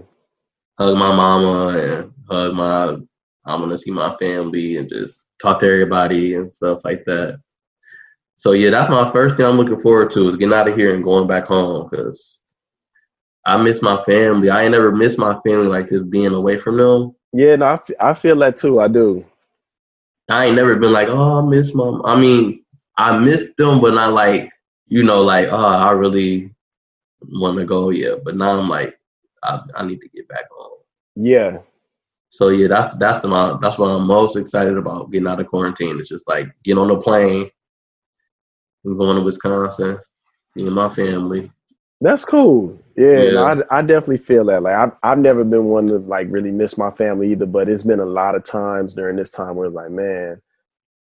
Hug 0.77 0.97
my 0.97 1.15
mama 1.15 1.77
and 1.77 2.14
hug 2.29 2.53
my. 2.53 2.97
I'm 3.47 3.61
gonna 3.61 3.77
see 3.77 3.91
my 3.91 4.15
family 4.17 4.77
and 4.77 4.89
just 4.89 5.25
talk 5.41 5.59
to 5.59 5.67
everybody 5.67 6.35
and 6.35 6.51
stuff 6.51 6.81
like 6.83 7.05
that. 7.05 7.39
So 8.35 8.51
yeah, 8.51 8.69
that's 8.69 8.89
my 8.89 9.09
first 9.11 9.37
thing 9.37 9.45
I'm 9.45 9.57
looking 9.57 9.79
forward 9.79 10.11
to 10.11 10.29
is 10.29 10.37
getting 10.37 10.53
out 10.53 10.67
of 10.67 10.75
here 10.75 10.93
and 10.93 11.03
going 11.03 11.27
back 11.27 11.45
home 11.45 11.87
because 11.89 12.41
I 13.45 13.61
miss 13.61 13.81
my 13.81 14.01
family. 14.01 14.49
I 14.49 14.63
ain't 14.63 14.71
never 14.71 14.91
missed 14.91 15.17
my 15.17 15.39
family 15.45 15.67
like 15.67 15.87
this 15.87 16.01
being 16.03 16.33
away 16.33 16.57
from 16.57 16.77
them. 16.77 17.15
Yeah, 17.31 17.55
no, 17.57 17.65
I, 17.65 17.73
f- 17.73 17.91
I 17.99 18.13
feel 18.13 18.35
that 18.37 18.57
too. 18.57 18.79
I 18.79 18.87
do. 18.87 19.25
I 20.29 20.45
ain't 20.45 20.55
never 20.55 20.75
been 20.75 20.91
like, 20.91 21.07
oh, 21.07 21.45
I 21.45 21.47
miss 21.47 21.73
mom. 21.73 22.01
I 22.03 22.19
mean, 22.19 22.63
I 22.97 23.17
miss 23.17 23.47
them, 23.57 23.79
but 23.79 23.93
not 23.93 24.13
like, 24.13 24.51
you 24.87 25.03
know, 25.03 25.21
like, 25.21 25.49
oh, 25.51 25.55
I 25.55 25.91
really 25.91 26.51
want 27.21 27.57
to 27.59 27.65
go. 27.65 27.89
Yeah, 27.89 28.15
but 28.23 28.35
now 28.35 28.57
I'm 28.57 28.67
like, 28.67 28.99
I, 29.43 29.61
I 29.75 29.85
need 29.85 30.01
to 30.01 30.09
get 30.09 30.27
back 30.27 30.45
home. 30.51 30.79
Yeah. 31.15 31.59
So 32.35 32.49
yeah, 32.49 32.67
that's 32.67 32.93
that's 32.97 33.21
the 33.21 33.29
my, 33.29 33.57
that's 33.61 33.77
what 33.77 33.87
I'm 33.87 34.05
most 34.05 34.35
excited 34.35 34.77
about 34.77 35.09
getting 35.09 35.25
out 35.25 35.39
of 35.39 35.47
quarantine. 35.47 35.97
It's 36.01 36.09
just 36.09 36.27
like 36.27 36.47
get 36.65 36.77
on 36.77 36.89
the 36.89 36.97
plane 36.97 37.49
and 38.83 38.97
going 38.97 39.15
to 39.15 39.21
Wisconsin, 39.21 39.99
seeing 40.49 40.73
my 40.73 40.89
family. 40.89 41.49
That's 42.01 42.25
cool. 42.25 42.77
Yeah, 42.97 43.21
Yeah. 43.23 43.31
no, 43.31 43.45
I, 43.45 43.77
I 43.77 43.81
definitely 43.83 44.17
feel 44.17 44.43
that. 44.45 44.63
Like 44.63 44.75
I've 44.75 44.91
I've 45.01 45.17
never 45.17 45.45
been 45.45 45.63
one 45.63 45.87
to 45.87 45.99
like 45.99 46.27
really 46.29 46.51
miss 46.51 46.77
my 46.77 46.91
family 46.91 47.31
either, 47.31 47.45
but 47.45 47.69
it's 47.69 47.83
been 47.83 48.01
a 48.01 48.05
lot 48.05 48.35
of 48.35 48.43
times 48.43 48.93
during 48.93 49.15
this 49.15 49.31
time 49.31 49.55
where 49.55 49.67
it's 49.67 49.75
like, 49.75 49.91
man, 49.91 50.41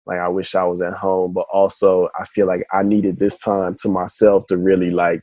like 0.06 0.20
I 0.20 0.28
wish 0.28 0.54
I 0.54 0.62
was 0.62 0.80
at 0.80 0.92
home, 0.92 1.32
but 1.32 1.46
also 1.52 2.08
I 2.16 2.24
feel 2.24 2.46
like 2.46 2.64
I 2.72 2.84
needed 2.84 3.18
this 3.18 3.36
time 3.36 3.74
to 3.80 3.88
myself 3.88 4.46
to 4.46 4.56
really 4.58 4.92
like 4.92 5.22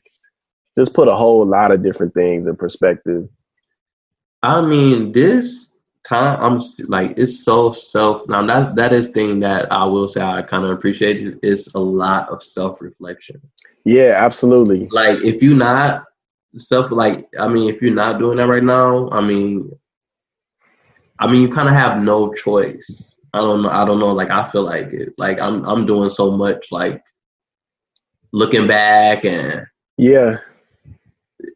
just 0.76 0.92
put 0.92 1.08
a 1.08 1.16
whole 1.16 1.46
lot 1.46 1.72
of 1.72 1.82
different 1.82 2.12
things 2.12 2.46
in 2.46 2.56
perspective. 2.56 3.26
I 4.42 4.60
mean, 4.60 5.12
this 5.12 5.73
time 6.04 6.38
I'm 6.40 6.60
like 6.88 7.14
it's 7.16 7.44
so 7.44 7.72
self. 7.72 8.28
Now 8.28 8.44
that 8.46 8.76
that 8.76 8.92
is 8.92 9.08
thing 9.08 9.40
that 9.40 9.70
I 9.72 9.84
will 9.84 10.08
say 10.08 10.20
I 10.20 10.42
kind 10.42 10.64
of 10.64 10.70
appreciate 10.70 11.38
is 11.42 11.68
a 11.74 11.80
lot 11.80 12.28
of 12.28 12.42
self 12.42 12.80
reflection. 12.80 13.40
Yeah, 13.84 14.14
absolutely. 14.16 14.88
Like 14.90 15.22
if 15.22 15.42
you're 15.42 15.56
not 15.56 16.04
self 16.56 16.90
like 16.90 17.26
I 17.38 17.48
mean 17.48 17.72
if 17.72 17.82
you're 17.82 17.94
not 17.94 18.18
doing 18.18 18.36
that 18.36 18.48
right 18.48 18.62
now, 18.62 19.08
I 19.10 19.20
mean, 19.20 19.70
I 21.18 21.30
mean 21.30 21.42
you 21.42 21.52
kind 21.52 21.68
of 21.68 21.74
have 21.74 22.02
no 22.02 22.32
choice. 22.32 23.16
I 23.32 23.38
don't 23.40 23.62
know. 23.62 23.70
I 23.70 23.84
don't 23.84 23.98
know. 23.98 24.12
Like 24.12 24.30
I 24.30 24.44
feel 24.44 24.62
like 24.62 24.92
it. 24.92 25.14
Like 25.18 25.40
I'm 25.40 25.64
I'm 25.64 25.86
doing 25.86 26.10
so 26.10 26.30
much 26.30 26.70
like 26.70 27.02
looking 28.32 28.66
back 28.66 29.24
and 29.24 29.66
Yeah. 29.96 30.38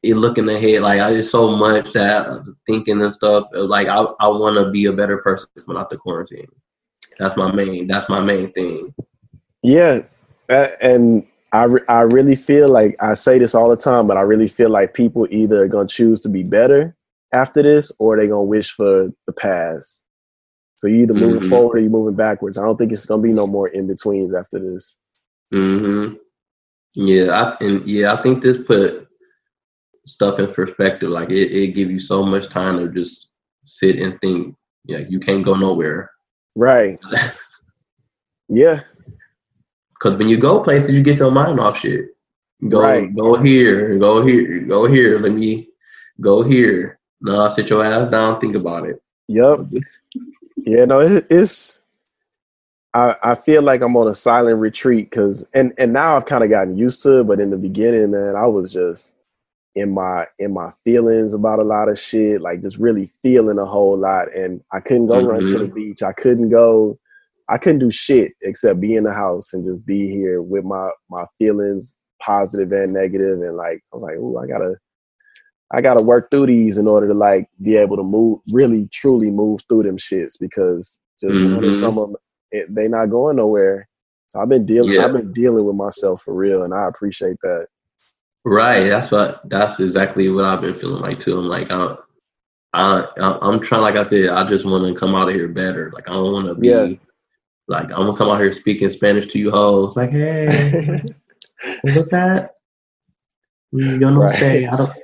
It 0.03 0.15
looking 0.15 0.49
ahead. 0.49 0.83
Like 0.83 1.01
I 1.01 1.13
just 1.13 1.31
so 1.31 1.57
much 1.57 1.93
that 1.93 2.27
I'm 2.29 2.57
thinking 2.67 3.03
and 3.03 3.13
stuff. 3.13 3.49
Like 3.53 3.89
I 3.89 4.03
I 4.21 4.29
want 4.29 4.57
to 4.57 4.71
be 4.71 4.87
a 4.87 4.93
better 4.93 5.19
person 5.19 5.49
coming 5.65 5.81
out 5.81 5.91
the 5.91 5.97
quarantine. 5.97 6.47
That's 7.19 7.37
my 7.37 7.51
main. 7.51 7.87
That's 7.87 8.09
my 8.09 8.21
main 8.21 8.53
thing. 8.53 8.95
Yeah, 9.63 10.03
and 10.49 11.27
I 11.53 11.65
re- 11.65 11.85
I 11.89 12.01
really 12.03 12.37
feel 12.37 12.69
like 12.69 12.97
I 13.01 13.15
say 13.15 13.39
this 13.39 13.55
all 13.55 13.71
the 13.71 13.77
time, 13.77 14.07
but 14.07 14.17
I 14.17 14.21
really 14.21 14.49
feel 14.49 14.71
like 14.71 14.95
people 14.95 15.27
either 15.31 15.63
are 15.65 15.69
gonna 15.69 15.89
choose 15.89 16.21
to 16.21 16.29
be 16.29 16.45
better 16.45 16.95
after 17.33 17.63
this, 17.63 17.91
or 17.99 18.17
they're 18.17 18.29
gonna 18.29 18.43
wish 18.43 18.71
for 18.71 19.09
the 19.27 19.33
past. 19.33 20.05
So 20.77 20.87
you 20.87 21.03
either 21.03 21.15
moving 21.15 21.41
Mhm. 21.41 21.49
forward 21.49 21.79
or 21.79 21.81
you 21.81 21.91
moving 21.91 22.15
backwards. 22.15 22.57
I 22.57 22.63
don't 22.63 22.77
think 22.77 22.93
it's 22.93 23.05
gonna 23.05 23.21
be 23.23 23.33
no 23.33 23.49
more 23.49 23.69
in 23.69 23.89
betweens 23.89 24.33
after 24.33 24.61
this. 24.61 24.97
hmm 25.51 26.15
Yeah, 26.95 27.33
I 27.33 27.65
and 27.65 27.85
yeah, 27.87 28.13
I 28.15 28.23
think 28.23 28.43
this 28.43 28.59
put 28.59 29.08
stuff 30.09 30.38
in 30.38 30.53
perspective. 30.53 31.11
Like 31.11 31.31
it, 31.31 31.53
it 31.53 31.68
give 31.75 31.90
you 31.90 32.01
so 32.01 32.25
much 32.25 32.49
time 32.49 32.79
to 32.79 32.88
just 32.88 33.29
sit 33.64 34.01
and 34.01 34.21
think. 34.21 34.57
Yeah, 34.85 34.99
you 35.09 35.21
can't 35.21 35.44
go 35.44 35.55
nowhere. 35.55 36.11
Right? 36.55 36.99
Yeah. 38.49 38.81
Because 39.92 40.16
when 40.16 40.29
you 40.29 40.38
go 40.38 40.61
places, 40.61 40.90
you 40.92 41.03
get 41.03 41.18
your 41.18 41.31
mind 41.31 41.61
off 41.61 41.79
shit. 41.79 42.16
Go 42.66 42.81
Right. 42.81 43.14
go 43.14 43.35
here, 43.37 43.99
go 43.99 44.25
here, 44.25 44.61
go 44.61 44.87
here. 44.87 45.18
Let 45.18 45.33
me 45.33 45.68
go 46.21 46.42
here. 46.42 46.99
No, 47.21 47.49
sit 47.51 47.68
your 47.68 47.85
ass 47.85 48.11
down, 48.11 48.40
think 48.40 48.55
about 48.55 48.88
it. 48.88 49.03
Yep. 49.29 49.66
Yeah. 50.57 50.85
No, 50.87 51.01
it, 51.01 51.27
it's. 51.31 51.81
I 52.94 53.16
I 53.23 53.35
feel 53.35 53.62
like 53.62 53.83
I'm 53.83 53.97
on 53.97 54.09
a 54.09 54.14
silent 54.14 54.59
retreat 54.61 55.11
because 55.11 55.47
and 55.53 55.73
and 55.79 55.92
now 55.92 56.16
I've 56.16 56.25
kind 56.27 56.42
of 56.42 56.49
gotten 56.51 56.77
used 56.77 57.03
to 57.03 57.21
it, 57.21 57.25
but 57.25 57.38
in 57.40 57.51
the 57.51 57.59
beginning, 57.59 58.11
man, 58.12 58.35
I 58.35 58.47
was 58.47 58.73
just 58.73 59.14
in 59.79 59.93
my 59.95 60.27
in 60.38 60.53
my 60.53 60.73
feelings 60.85 61.35
about 61.35 61.59
a 61.61 61.64
lot 61.64 61.88
of 61.88 61.99
shit, 61.99 62.41
like 62.41 62.61
just 62.62 62.79
really 62.79 63.12
feeling 63.23 63.59
a 63.59 63.64
whole 63.67 63.97
lot, 63.97 64.35
and 64.35 64.61
I 64.73 64.81
couldn't 64.81 65.07
go 65.07 65.21
run 65.21 65.47
to 65.47 65.59
the 65.59 65.67
beach. 65.69 66.03
I 66.03 66.12
couldn't 66.12 66.51
go. 66.51 66.99
I 67.51 67.57
couldn't 67.59 67.79
do 67.81 67.91
shit 67.91 68.33
except 68.43 68.81
be 68.81 68.95
in 68.95 69.05
the 69.05 69.12
house 69.14 69.55
and 69.55 69.64
just 69.64 69.85
be 69.87 70.11
here 70.11 70.43
with 70.43 70.64
my 70.64 70.91
my 71.09 71.25
feelings, 71.38 71.97
positive 72.21 72.73
and 72.73 72.93
negative, 72.93 73.41
and 73.43 73.57
like 73.57 73.79
I 73.93 73.97
was 73.97 74.03
like, 74.03 74.17
oh, 74.19 74.37
I 74.38 74.47
gotta. 74.47 74.77
I 75.71 75.83
gotta 75.83 76.03
work 76.03 76.31
through 76.31 76.47
these 76.47 76.79
in 76.79 76.88
order 76.88 77.09
to 77.09 77.12
like 77.14 77.47
be 77.61 77.77
able 77.77 77.99
to 77.99 78.03
move, 78.03 78.41
really, 78.51 78.88
truly 78.91 79.31
move 79.31 79.61
through 79.69 79.83
them 79.83 79.99
shits 79.99 80.38
because 80.41 80.99
just 81.21 81.35
Mhm. 81.35 81.79
from 81.79 81.97
them, 81.97 82.17
it, 82.51 82.75
they 82.75 82.88
not 82.88 83.11
going 83.11 83.37
nowhere. 83.37 83.87
So 84.29 84.41
I've 84.41 84.49
been 84.49 84.64
dealing, 84.64 84.93
Yeah. 84.95 85.05
I've 85.05 85.12
been 85.12 85.31
dealing 85.33 85.67
with 85.67 85.77
myself 85.77 86.23
for 86.23 86.33
real, 86.33 86.62
and 86.62 86.73
I 86.73 86.88
appreciate 86.88 87.37
that. 87.43 87.67
Right. 88.49 88.89
That's 88.89 89.11
what. 89.11 89.49
That's 89.49 89.79
exactly 89.81 90.29
what 90.31 90.45
I've 90.45 90.63
been 90.63 90.75
feeling 90.75 91.03
like 91.03 91.21
too. 91.21 91.39
I'm 91.39 91.47
like, 91.49 91.71
I, 91.71 91.97
I, 92.73 93.07
I'm 93.43 93.61
trying. 93.61 93.83
Like 93.83 93.97
I 93.97 94.05
said, 94.05 94.29
I 94.31 94.47
just 94.49 94.65
want 94.65 94.87
to 94.93 94.99
come 94.99 95.15
out 95.15 95.29
of 95.29 95.35
here 95.35 95.49
better. 95.49 95.91
Like 95.93 96.09
I 96.09 96.13
don't 96.15 96.33
want 96.33 96.47
to 96.49 96.55
be. 96.55 96.69
Yeah. 96.69 96.89
Like 97.69 97.91
I'm 97.91 98.07
gonna 98.07 98.17
come 98.17 98.31
out 98.31 98.41
here 98.41 98.53
speaking 98.53 98.91
Spanish 98.91 99.27
to 99.29 99.39
you 99.39 99.51
hoes. 99.51 99.95
Like, 99.97 100.11
hey, 100.11 101.03
what's 101.83 102.11
that? 102.11 102.55
Mm, 103.75 104.01
Yo 104.01 104.11
no 104.11 104.21
Right. 104.21 104.39
say. 104.39 104.67
I 104.67 104.77
don't. 104.77 104.95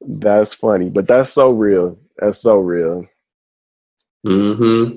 that's 0.00 0.54
funny, 0.54 0.88
but 0.88 1.06
that's 1.06 1.30
so 1.30 1.50
real. 1.50 1.98
That's 2.18 2.38
so 2.38 2.58
real. 2.58 3.06
hmm 4.24 4.96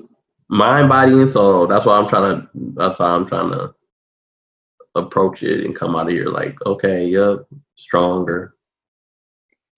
Mind, 0.54 0.88
body, 0.88 1.12
and 1.12 1.28
soul. 1.28 1.66
That's 1.66 1.84
why 1.84 1.98
I'm 1.98 2.08
trying 2.08 2.40
to. 2.40 2.48
That's 2.74 3.00
why 3.00 3.08
I'm 3.08 3.26
trying 3.26 3.50
to 3.50 3.74
approach 4.94 5.42
it 5.42 5.64
and 5.64 5.74
come 5.74 5.96
out 5.96 6.06
of 6.06 6.12
here 6.12 6.28
like, 6.28 6.56
okay, 6.64 7.04
yep, 7.06 7.44
stronger 7.74 8.54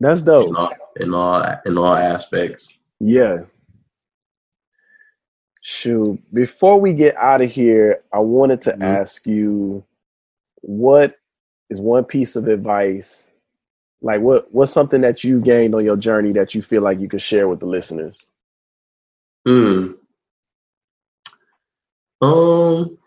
That's 0.00 0.20
dope. 0.20 0.48
in 0.50 0.56
all 0.56 0.72
in 0.96 1.14
all 1.14 1.56
in 1.64 1.78
all 1.78 1.94
aspects. 1.96 2.78
Yeah. 3.00 3.44
Shoot. 5.62 6.20
Before 6.34 6.78
we 6.78 6.92
get 6.92 7.16
out 7.16 7.40
of 7.40 7.50
here, 7.50 8.02
I 8.12 8.22
wanted 8.22 8.60
to 8.62 8.72
Mhm. 8.72 8.82
ask 8.82 9.26
you 9.26 9.82
what 10.60 11.16
is 11.70 11.80
one 11.80 12.04
piece 12.04 12.36
of 12.36 12.48
advice? 12.48 13.30
Like 14.02 14.20
what 14.20 14.52
what's 14.52 14.72
something 14.72 15.00
that 15.00 15.24
you 15.24 15.40
gained 15.40 15.74
on 15.74 15.84
your 15.86 15.96
journey 15.96 16.32
that 16.32 16.54
you 16.54 16.60
feel 16.60 16.82
like 16.82 17.00
you 17.00 17.08
could 17.08 17.22
share 17.22 17.48
with 17.48 17.60
the 17.60 17.66
listeners? 17.66 18.30
Hmm. 19.46 19.92
Um, 22.20 22.98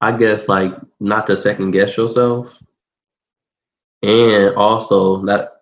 I 0.00 0.16
guess 0.16 0.48
like 0.48 0.72
not 1.00 1.26
to 1.26 1.36
second 1.36 1.72
guess 1.72 1.96
yourself, 1.96 2.56
and 4.02 4.54
also 4.56 5.24
that 5.26 5.52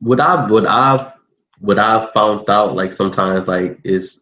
what 0.00 0.20
I 0.20 0.46
what 0.48 0.66
I've 0.66 1.12
what 1.60 1.78
I've 1.78 2.10
found 2.12 2.48
out 2.48 2.74
like 2.76 2.92
sometimes 2.92 3.48
like 3.48 3.80
is 3.84 4.20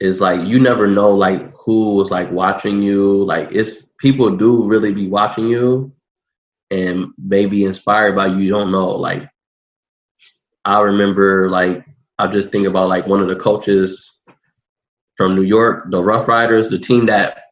is 0.00 0.20
like 0.20 0.46
you 0.46 0.58
never 0.60 0.86
know 0.86 1.10
like 1.12 1.52
who 1.54 1.94
was 1.94 2.10
like 2.10 2.30
watching 2.30 2.82
you. 2.82 3.24
Like 3.24 3.48
it's 3.52 3.78
people 3.98 4.36
do 4.36 4.64
really 4.64 4.92
be 4.92 5.08
watching 5.08 5.48
you 5.48 5.92
and 6.70 7.08
maybe 7.18 7.64
inspired 7.64 8.16
by 8.16 8.26
you. 8.26 8.38
You 8.38 8.50
don't 8.50 8.72
know. 8.72 8.90
Like 8.90 9.28
I 10.64 10.80
remember 10.80 11.48
like 11.50 11.84
I 12.18 12.26
just 12.28 12.50
think 12.50 12.66
about 12.66 12.88
like 12.88 13.06
one 13.06 13.20
of 13.20 13.28
the 13.28 13.36
coaches 13.36 14.15
from 15.16 15.34
New 15.34 15.42
York, 15.42 15.90
the 15.90 16.02
Rough 16.02 16.28
Riders, 16.28 16.68
the 16.68 16.78
team 16.78 17.06
that 17.06 17.44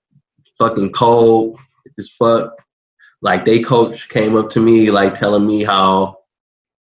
fucking 0.58 0.92
cold 0.92 1.58
as 1.98 2.10
fuck. 2.10 2.54
Like 3.22 3.44
they 3.44 3.62
coach 3.62 4.08
came 4.08 4.36
up 4.36 4.50
to 4.50 4.60
me 4.60 4.90
like 4.90 5.14
telling 5.14 5.46
me 5.46 5.64
how 5.64 6.18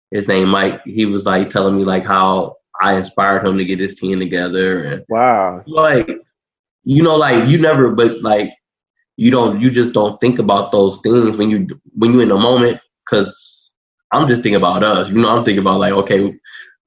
his 0.10 0.28
name 0.28 0.50
Mike. 0.50 0.82
He 0.86 1.06
was 1.06 1.26
like 1.26 1.50
telling 1.50 1.78
me 1.78 1.84
like 1.84 2.06
how 2.06 2.58
I 2.82 2.98
inspired 2.98 3.46
him 3.46 3.58
to 3.58 3.66
get 3.66 3.80
his 3.80 3.96
team 3.96 4.20
together. 4.20 4.84
And 4.84 5.06
wow, 5.08 5.64
like 5.68 6.10
you 6.84 7.04
know, 7.04 7.16
like 7.16 7.48
you 7.48 7.60
never, 7.60 7.92
but 7.92 8.22
like 8.22 8.52
you 9.18 9.30
don't, 9.30 9.62
you 9.62 9.70
just 9.70 9.94
don't 9.94 10.20
think 10.20 10.40
about 10.40 10.72
those 10.72 11.00
things 11.02 11.38
when 11.38 11.52
you 11.52 11.68
when 11.94 12.14
you're 12.14 12.24
in 12.24 12.30
the 12.30 12.38
moment. 12.38 12.80
Because 13.06 13.72
I'm 14.12 14.28
just 14.28 14.42
thinking 14.42 14.56
about 14.56 14.84
us. 14.84 15.10
You 15.10 15.16
know, 15.16 15.30
I'm 15.30 15.46
thinking 15.46 15.60
about 15.62 15.80
like, 15.80 15.94
okay, 15.94 16.34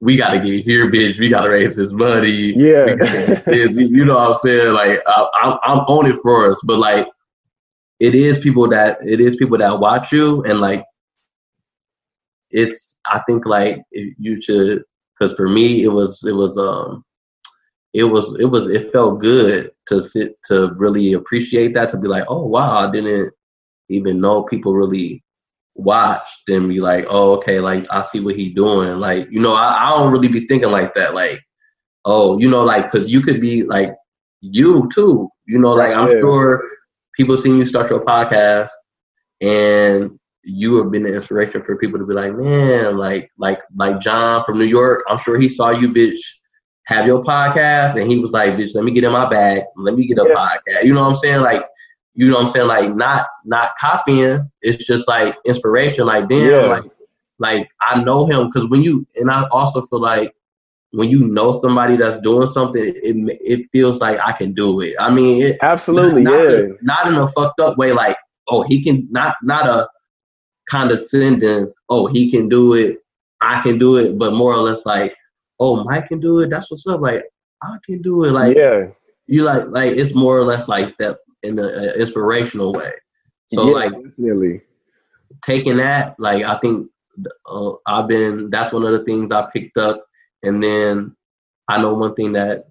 we 0.00 0.16
gotta 0.16 0.38
get 0.38 0.64
here, 0.64 0.90
bitch. 0.90 1.18
We 1.18 1.28
gotta 1.28 1.50
raise 1.50 1.76
this 1.76 1.92
money. 1.92 2.52
Yeah, 2.56 2.86
you 3.52 4.04
know 4.04 4.14
what 4.14 4.28
I'm 4.28 4.34
saying? 4.34 4.72
Like 4.72 5.00
I, 5.06 5.58
I'm 5.62 5.80
on 5.80 6.06
it 6.06 6.18
for 6.20 6.50
us, 6.50 6.60
but 6.64 6.78
like 6.78 7.08
it 8.00 8.14
is 8.14 8.38
people 8.38 8.68
that 8.68 8.98
it 9.06 9.20
is 9.20 9.36
people 9.36 9.58
that 9.58 9.80
watch 9.80 10.12
you, 10.12 10.42
and 10.44 10.60
like 10.60 10.84
it's. 12.50 12.92
I 13.06 13.20
think 13.26 13.44
like 13.44 13.82
you 13.92 14.40
should, 14.40 14.82
because 15.18 15.36
for 15.36 15.46
me 15.46 15.82
it 15.82 15.88
was 15.88 16.24
it 16.24 16.32
was 16.32 16.56
um 16.56 17.04
it 17.92 18.04
was 18.04 18.34
it 18.40 18.46
was 18.46 18.68
it 18.68 18.92
felt 18.92 19.20
good 19.20 19.70
to 19.86 20.02
sit 20.02 20.34
to 20.46 20.72
really 20.76 21.12
appreciate 21.12 21.74
that 21.74 21.90
to 21.90 21.96
be 21.96 22.08
like 22.08 22.24
oh 22.28 22.46
wow 22.46 22.88
I 22.88 22.90
didn't 22.90 23.32
even 23.88 24.20
know 24.20 24.42
people 24.42 24.74
really 24.74 25.22
watched 25.74 26.48
and 26.48 26.68
be 26.68 26.80
like, 26.80 27.06
oh, 27.08 27.32
okay, 27.36 27.60
like 27.60 27.86
I 27.90 28.04
see 28.04 28.20
what 28.20 28.36
he 28.36 28.50
doing. 28.50 28.98
Like, 28.98 29.28
you 29.30 29.40
know, 29.40 29.54
I, 29.54 29.86
I 29.86 29.90
don't 29.90 30.12
really 30.12 30.28
be 30.28 30.46
thinking 30.46 30.70
like 30.70 30.94
that. 30.94 31.14
Like, 31.14 31.40
oh, 32.04 32.38
you 32.38 32.48
know, 32.48 32.62
like, 32.62 32.90
cause 32.90 33.08
you 33.08 33.20
could 33.20 33.40
be 33.40 33.62
like 33.62 33.92
you 34.40 34.88
too. 34.94 35.28
You 35.46 35.58
know, 35.58 35.72
like 35.72 35.94
I'm 35.94 36.08
yeah. 36.08 36.18
sure 36.20 36.62
people 37.16 37.36
seen 37.38 37.58
you 37.58 37.66
start 37.66 37.90
your 37.90 38.04
podcast 38.04 38.70
and 39.40 40.18
you 40.42 40.76
have 40.76 40.90
been 40.90 41.06
an 41.06 41.14
inspiration 41.14 41.62
for 41.62 41.76
people 41.76 41.98
to 41.98 42.06
be 42.06 42.14
like, 42.14 42.34
man, 42.34 42.96
like, 42.96 43.30
like, 43.38 43.60
like 43.76 44.00
John 44.00 44.44
from 44.44 44.58
New 44.58 44.66
York. 44.66 45.04
I'm 45.08 45.18
sure 45.18 45.38
he 45.38 45.48
saw 45.48 45.70
you, 45.70 45.88
bitch, 45.88 46.18
have 46.86 47.06
your 47.06 47.24
podcast, 47.24 48.00
and 48.00 48.10
he 48.10 48.18
was 48.18 48.30
like, 48.30 48.54
bitch, 48.54 48.74
let 48.74 48.84
me 48.84 48.92
get 48.92 49.04
in 49.04 49.12
my 49.12 49.28
bag, 49.28 49.62
let 49.76 49.94
me 49.94 50.06
get 50.06 50.18
a 50.18 50.26
yeah. 50.28 50.34
podcast. 50.34 50.84
You 50.84 50.94
know 50.94 51.00
what 51.00 51.10
I'm 51.10 51.16
saying? 51.16 51.40
Like, 51.40 51.64
you 52.14 52.30
know 52.30 52.36
what 52.36 52.46
I'm 52.46 52.52
saying? 52.52 52.68
Like 52.68 52.94
not 52.94 53.26
not 53.44 53.72
copying. 53.78 54.50
It's 54.62 54.84
just 54.84 55.08
like 55.08 55.36
inspiration. 55.44 56.06
Like 56.06 56.28
damn, 56.28 56.50
yeah. 56.50 56.66
like 56.66 56.84
like 57.38 57.70
I 57.80 58.02
know 58.02 58.26
him 58.26 58.46
because 58.46 58.68
when 58.68 58.82
you 58.82 59.06
and 59.16 59.30
I 59.30 59.46
also 59.50 59.82
feel 59.82 60.00
like 60.00 60.32
when 60.92 61.10
you 61.10 61.26
know 61.26 61.52
somebody 61.52 61.96
that's 61.96 62.20
doing 62.22 62.46
something, 62.46 62.82
it 62.84 63.38
it 63.40 63.66
feels 63.72 64.00
like 64.00 64.18
I 64.24 64.32
can 64.32 64.54
do 64.54 64.80
it. 64.80 64.94
I 65.00 65.12
mean, 65.12 65.42
it, 65.42 65.58
absolutely, 65.60 66.22
not, 66.22 66.32
yeah. 66.32 66.60
Not, 66.82 66.82
not 66.82 67.06
in 67.08 67.14
a 67.16 67.28
fucked 67.28 67.60
up 67.60 67.76
way, 67.76 67.92
like 67.92 68.16
oh 68.46 68.62
he 68.62 68.82
can 68.82 69.08
not 69.10 69.36
not 69.42 69.66
a 69.66 69.88
condescending. 70.70 71.72
Oh 71.88 72.06
he 72.06 72.30
can 72.30 72.48
do 72.48 72.74
it. 72.74 72.98
I 73.40 73.60
can 73.60 73.78
do 73.78 73.96
it, 73.96 74.16
but 74.18 74.34
more 74.34 74.52
or 74.52 74.58
less 74.58 74.86
like 74.86 75.16
oh 75.58 75.82
Mike 75.82 76.08
can 76.08 76.20
do 76.20 76.40
it. 76.40 76.50
That's 76.50 76.70
what's 76.70 76.86
up. 76.86 77.00
Like 77.00 77.24
I 77.60 77.76
can 77.84 78.00
do 78.02 78.24
it. 78.24 78.30
Like 78.30 78.56
yeah. 78.56 78.86
You 79.26 79.42
like 79.42 79.66
like 79.68 79.96
it's 79.96 80.14
more 80.14 80.38
or 80.38 80.44
less 80.44 80.68
like 80.68 80.96
that 80.98 81.18
in 81.44 81.58
an 81.58 82.00
inspirational 82.00 82.72
way. 82.72 82.92
So 83.46 83.66
yeah, 83.66 83.74
like 83.74 83.92
definitely 83.92 84.62
taking 85.44 85.76
that, 85.78 86.18
like 86.18 86.44
I 86.44 86.58
think 86.58 86.88
uh, 87.46 87.72
I've 87.86 88.08
been. 88.08 88.50
That's 88.50 88.72
one 88.72 88.84
of 88.84 88.92
the 88.92 89.04
things 89.04 89.30
I 89.30 89.48
picked 89.52 89.76
up, 89.76 90.04
and 90.42 90.62
then 90.62 91.14
I 91.68 91.80
know 91.80 91.94
one 91.94 92.14
thing 92.14 92.32
that 92.32 92.66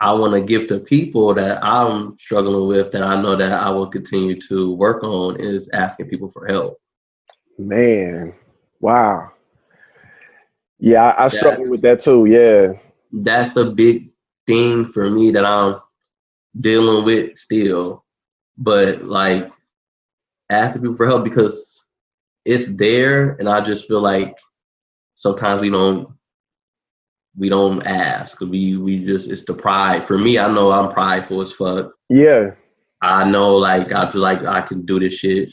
I 0.00 0.12
want 0.12 0.34
to 0.34 0.40
give 0.40 0.66
to 0.68 0.80
people 0.80 1.34
that 1.34 1.64
I'm 1.64 2.18
struggling 2.18 2.68
with 2.68 2.92
that 2.92 3.02
I 3.02 3.20
know 3.20 3.36
that 3.36 3.52
I 3.52 3.70
will 3.70 3.86
continue 3.86 4.40
to 4.48 4.74
work 4.74 5.02
on 5.02 5.40
is 5.40 5.68
asking 5.72 6.08
people 6.08 6.28
for 6.28 6.46
help. 6.46 6.78
Man, 7.56 8.34
wow. 8.80 9.30
Yeah, 10.78 11.04
I, 11.04 11.24
I 11.24 11.28
struggle 11.28 11.70
with 11.70 11.82
that 11.82 12.00
too. 12.00 12.26
Yeah, 12.26 12.72
that's 13.12 13.56
a 13.56 13.70
big 13.70 14.10
thing 14.46 14.84
for 14.84 15.08
me 15.08 15.30
that 15.30 15.46
I'm 15.46 15.80
dealing 16.58 17.04
with 17.04 17.38
still, 17.38 18.04
but 18.56 19.02
like 19.04 19.52
asking 20.50 20.82
people 20.82 20.96
for 20.96 21.06
help 21.06 21.24
because 21.24 21.84
it's 22.44 22.68
there, 22.68 23.32
and 23.32 23.48
I 23.48 23.60
just 23.60 23.88
feel 23.88 24.00
like 24.00 24.36
sometimes 25.14 25.62
we 25.62 25.70
don't 25.70 26.08
we 27.36 27.48
don't 27.48 27.84
ask. 27.86 28.40
We 28.40 28.76
we 28.76 29.04
just 29.04 29.28
it's 29.28 29.44
the 29.44 29.54
pride. 29.54 30.04
For 30.04 30.18
me, 30.18 30.38
I 30.38 30.52
know 30.52 30.70
I'm 30.70 30.92
prideful 30.92 31.40
as 31.40 31.52
fuck. 31.52 31.92
Yeah. 32.08 32.52
I 33.00 33.24
know 33.28 33.56
like 33.56 33.92
I 33.92 34.08
feel 34.08 34.22
like 34.22 34.44
I 34.44 34.62
can 34.62 34.86
do 34.86 35.00
this 35.00 35.14
shit. 35.14 35.50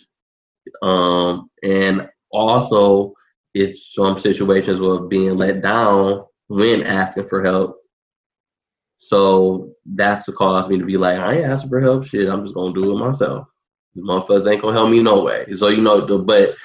Um 0.81 1.49
and 1.63 2.09
also 2.31 3.13
it's 3.53 3.93
some 3.93 4.17
situations 4.17 4.79
where 4.79 4.99
being 4.99 5.37
let 5.37 5.61
down 5.61 6.25
when 6.47 6.83
asking 6.83 7.27
for 7.27 7.43
help 7.43 7.77
so 8.97 9.70
that's 9.85 10.25
the 10.25 10.33
cause 10.33 10.69
me 10.69 10.77
to 10.77 10.85
be 10.85 10.97
like, 10.97 11.17
I 11.17 11.35
ain't 11.35 11.45
asking 11.45 11.69
for 11.69 11.81
help. 11.81 12.05
Shit, 12.05 12.29
I'm 12.29 12.43
just 12.43 12.55
gonna 12.55 12.73
do 12.73 12.91
it 12.91 12.99
myself. 12.99 13.47
The 13.95 14.01
motherfuckers 14.01 14.51
ain't 14.51 14.61
gonna 14.61 14.73
help 14.73 14.89
me 14.89 15.01
no 15.01 15.23
way. 15.23 15.45
So 15.55 15.69
you 15.69 15.81
know, 15.81 16.19
but 16.19 16.55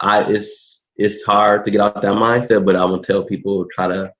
I 0.00 0.24
it's 0.24 0.88
it's 0.96 1.22
hard 1.22 1.64
to 1.64 1.70
get 1.70 1.80
out 1.80 1.94
that 1.94 2.02
mindset. 2.02 2.64
But 2.64 2.76
I'm 2.76 2.90
gonna 2.90 3.02
tell 3.02 3.24
people 3.24 3.66
try 3.70 3.88
to 3.88 4.12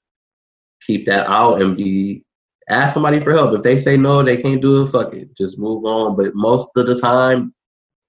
keep 0.87 1.05
that 1.07 1.27
out 1.27 1.61
and 1.61 1.77
be 1.77 2.25
ask 2.69 2.95
somebody 2.95 3.21
for 3.21 3.33
help. 3.33 3.55
If 3.55 3.63
they 3.63 3.79
say 3.79 3.97
no, 3.97 4.23
they 4.23 4.37
can't 4.37 4.63
do 4.63 4.83
it. 4.83 4.89
Fuck 4.89 5.15
it, 5.15 5.37
just 5.37 5.59
move 5.59 5.85
on. 5.85 6.17
But 6.17 6.35
most 6.35 6.69
of 6.77 6.87
the 6.87 7.01
time, 7.01 7.55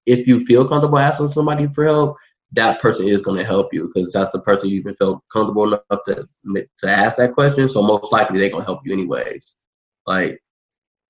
if 0.05 0.27
you 0.27 0.45
feel 0.45 0.67
comfortable 0.67 0.99
asking 0.99 1.31
somebody 1.31 1.67
for 1.67 1.85
help, 1.85 2.17
that 2.53 2.81
person 2.81 3.07
is 3.07 3.21
going 3.21 3.37
to 3.37 3.45
help 3.45 3.73
you 3.73 3.91
because 3.93 4.11
that's 4.11 4.31
the 4.31 4.39
person 4.39 4.69
you 4.69 4.79
even 4.79 4.95
felt 4.95 5.23
comfortable 5.31 5.67
enough 5.67 5.99
to 6.07 6.27
to 6.79 6.89
ask 6.89 7.17
that 7.17 7.33
question. 7.33 7.69
So 7.69 7.81
most 7.81 8.11
likely 8.11 8.39
they're 8.39 8.49
going 8.49 8.63
to 8.63 8.65
help 8.65 8.81
you 8.85 8.93
anyways. 8.93 9.55
Like 10.09 10.41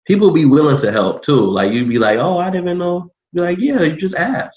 people 0.05 0.29
be 0.31 0.43
willing 0.43 0.77
to 0.81 0.91
help 0.91 1.23
too. 1.23 1.39
Like 1.39 1.71
you'd 1.71 1.87
be 1.87 1.97
like, 1.97 2.19
oh, 2.19 2.37
I 2.37 2.49
didn't 2.49 2.67
even 2.67 2.79
know. 2.79 3.09
Be 3.33 3.39
like, 3.39 3.57
yeah, 3.57 3.79
you 3.81 3.95
just 3.95 4.15
ask. 4.15 4.53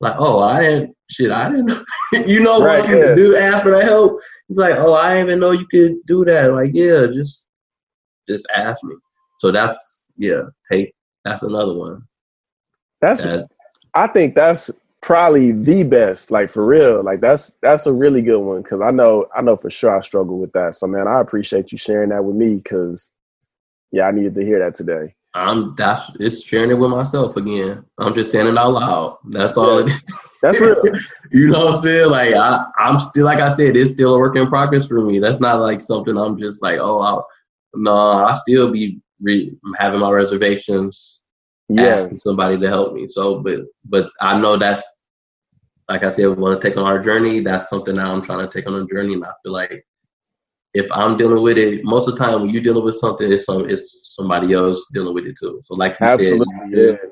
Like, 0.00 0.16
oh, 0.18 0.40
I 0.40 0.60
didn't. 0.60 0.94
Shit, 1.10 1.30
I 1.30 1.48
didn't. 1.48 1.66
know. 1.66 1.84
you 2.26 2.40
know 2.40 2.62
right, 2.62 2.84
what 2.84 2.90
yeah. 2.90 3.14
do? 3.14 3.36
Ask 3.36 3.62
for 3.62 3.70
that 3.74 3.84
help. 3.84 4.20
You'd 4.48 4.56
be 4.56 4.60
like, 4.60 4.76
oh, 4.76 4.92
I 4.92 5.14
didn't 5.14 5.28
even 5.28 5.40
know 5.40 5.52
you 5.52 5.66
could 5.66 5.94
do 6.06 6.26
that. 6.26 6.52
Like, 6.52 6.72
yeah, 6.74 7.06
just 7.06 7.48
just 8.28 8.46
ask 8.54 8.84
me. 8.84 8.96
So 9.40 9.50
that's 9.50 10.08
yeah. 10.18 10.42
Take 10.70 10.94
that's 11.24 11.42
another 11.42 11.72
one. 11.72 12.02
That's. 13.00 13.22
That, 13.22 13.48
I 13.94 14.08
think 14.08 14.34
that's 14.34 14.70
probably 15.00 15.52
the 15.52 15.82
best 15.82 16.30
like 16.30 16.48
for 16.48 16.64
real 16.64 17.04
like 17.04 17.20
that's 17.20 17.58
that's 17.60 17.84
a 17.84 17.92
really 17.92 18.22
good 18.22 18.38
one 18.38 18.62
because 18.62 18.80
i 18.80 18.90
know 18.90 19.26
i 19.36 19.42
know 19.42 19.54
for 19.54 19.70
sure 19.70 19.94
i 19.94 20.00
struggle 20.00 20.38
with 20.38 20.50
that 20.52 20.74
so 20.74 20.86
man 20.86 21.06
i 21.06 21.20
appreciate 21.20 21.70
you 21.70 21.76
sharing 21.76 22.08
that 22.08 22.24
with 22.24 22.34
me 22.34 22.56
because 22.56 23.10
yeah 23.94 24.06
i 24.06 24.10
needed 24.10 24.34
to 24.34 24.44
hear 24.44 24.58
that 24.58 24.74
today 24.74 25.14
i'm 25.34 25.74
that's 25.76 26.10
it's 26.20 26.42
sharing 26.42 26.70
it 26.70 26.74
with 26.74 26.90
myself 26.90 27.36
again 27.36 27.84
i'm 27.98 28.14
just 28.14 28.30
saying 28.30 28.46
it 28.46 28.58
out 28.58 28.72
loud 28.72 29.18
that's 29.30 29.56
all 29.56 29.88
yeah. 29.88 29.96
that's 30.42 30.60
real 30.60 30.80
you 31.32 31.48
know 31.48 31.66
what 31.66 31.74
i'm 31.76 31.82
saying 31.82 32.10
like 32.10 32.34
i 32.34 32.64
i'm 32.78 32.98
still 32.98 33.24
like 33.24 33.40
i 33.40 33.54
said 33.54 33.76
it's 33.76 33.92
still 33.92 34.14
a 34.14 34.18
work 34.18 34.36
in 34.36 34.46
progress 34.46 34.86
for 34.86 35.00
me 35.00 35.18
that's 35.18 35.40
not 35.40 35.60
like 35.60 35.80
something 35.80 36.16
i'm 36.16 36.38
just 36.38 36.60
like 36.62 36.78
oh 36.78 37.00
I'll, 37.00 37.26
no 37.74 37.94
i 37.94 38.36
still 38.46 38.70
be 38.70 39.00
re- 39.20 39.56
having 39.78 40.00
my 40.00 40.10
reservations 40.10 41.20
yeah. 41.68 41.86
asking 41.86 42.18
somebody 42.18 42.58
to 42.58 42.68
help 42.68 42.94
me. 42.94 43.06
So, 43.06 43.40
but 43.40 43.60
but 43.84 44.10
I 44.20 44.38
know 44.40 44.56
that's 44.56 44.82
like 45.88 46.02
I 46.02 46.10
said, 46.10 46.28
we 46.28 46.34
want 46.34 46.60
to 46.60 46.66
take 46.66 46.78
on 46.78 46.86
our 46.86 47.02
journey. 47.02 47.40
That's 47.40 47.68
something 47.68 47.96
that 47.96 48.06
I'm 48.06 48.22
trying 48.22 48.46
to 48.46 48.52
take 48.52 48.66
on 48.66 48.74
a 48.74 48.86
journey, 48.86 49.14
and 49.14 49.24
I 49.24 49.32
feel 49.42 49.52
like 49.52 49.86
if 50.74 50.90
I'm 50.92 51.16
dealing 51.16 51.42
with 51.42 51.56
it, 51.56 51.84
most 51.84 52.08
of 52.08 52.16
the 52.16 52.24
time 52.24 52.42
when 52.42 52.50
you're 52.50 52.62
dealing 52.62 52.84
with 52.84 52.96
something, 52.96 53.30
it's 53.30 53.46
some 53.46 53.68
it's 53.70 54.14
somebody 54.16 54.52
else 54.52 54.84
dealing 54.92 55.14
with 55.14 55.24
it 55.24 55.36
too. 55.38 55.60
So 55.64 55.74
like 55.74 55.96
you 56.00 56.06
Absolutely, 56.06 56.46
said, 56.72 56.98
yeah. 57.02 57.08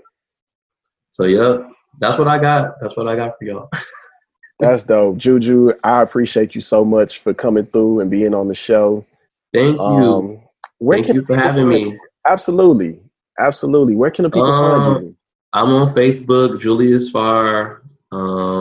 So 1.10 1.24
yeah, 1.24 1.68
that's 2.00 2.18
what 2.18 2.28
I 2.28 2.38
got. 2.38 2.80
That's 2.80 2.96
what 2.96 3.08
I 3.08 3.16
got 3.16 3.38
for 3.38 3.44
y'all. 3.44 3.70
that's 4.58 4.84
dope, 4.84 5.16
Juju. 5.16 5.72
I 5.84 6.02
appreciate 6.02 6.54
you 6.54 6.60
so 6.60 6.84
much 6.84 7.20
for 7.20 7.32
coming 7.32 7.66
through 7.66 8.00
and 8.00 8.10
being 8.10 8.34
on 8.34 8.48
the 8.48 8.54
show. 8.54 9.06
Thank 9.52 9.76
you. 9.76 9.82
Um, 9.82 10.42
Thank 10.90 11.08
you 11.08 11.22
for 11.22 11.36
having 11.36 11.68
me. 11.68 11.98
Absolutely, 12.26 13.00
absolutely. 13.38 13.94
Where 13.94 14.10
can 14.10 14.24
the 14.24 14.30
people 14.30 14.50
um, 14.50 14.82
find 14.82 15.04
you? 15.04 15.16
I'm 15.52 15.70
on 15.70 15.88
Facebook, 15.94 16.60
Julius 16.60 17.10
Farr. 17.10 17.82
Um, 18.10 18.51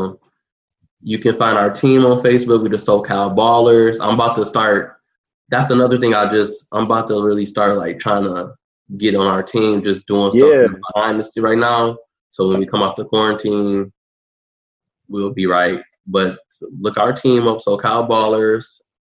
you 1.04 1.18
can 1.20 1.36
find 1.36 1.58
our 1.58 1.70
team 1.72 2.06
on 2.06 2.20
Facebook 2.22 2.62
with 2.62 2.72
the 2.72 2.78
SoCal 2.78 3.36
Ballers. 3.36 3.97
I'm 3.99 4.14
about 4.16 4.36
to 4.36 4.45
start. 4.45 4.97
That's 5.49 5.70
another 5.72 5.97
thing 5.97 6.14
I 6.14 6.30
just 6.30 6.68
I'm 6.72 6.86
about 6.86 7.08
to 7.10 7.22
really 7.24 7.45
start 7.45 7.78
like 7.78 7.99
trying 7.99 8.24
to 8.24 8.54
get 8.97 9.16
on 9.16 9.28
our 9.28 9.43
team, 9.43 9.84
just 9.84 10.06
doing 10.08 10.32
stuff 10.32 10.49
Yeah. 10.49 10.68
behind 10.93 11.20
the 11.20 11.24
scene 11.24 11.43
right 11.43 11.58
now. 11.58 11.97
So 12.30 12.47
when 12.49 12.60
we 12.60 12.66
come 12.66 12.82
off 12.82 12.95
the 12.97 13.06
quarantine, 13.06 13.91
we'll 15.08 15.34
be 15.34 15.45
right. 15.47 15.82
But 16.08 16.39
look 16.80 16.97
our 16.97 17.14
team 17.14 17.47
up, 17.47 17.60
SoCal 17.60 18.08
Ballers 18.10 18.66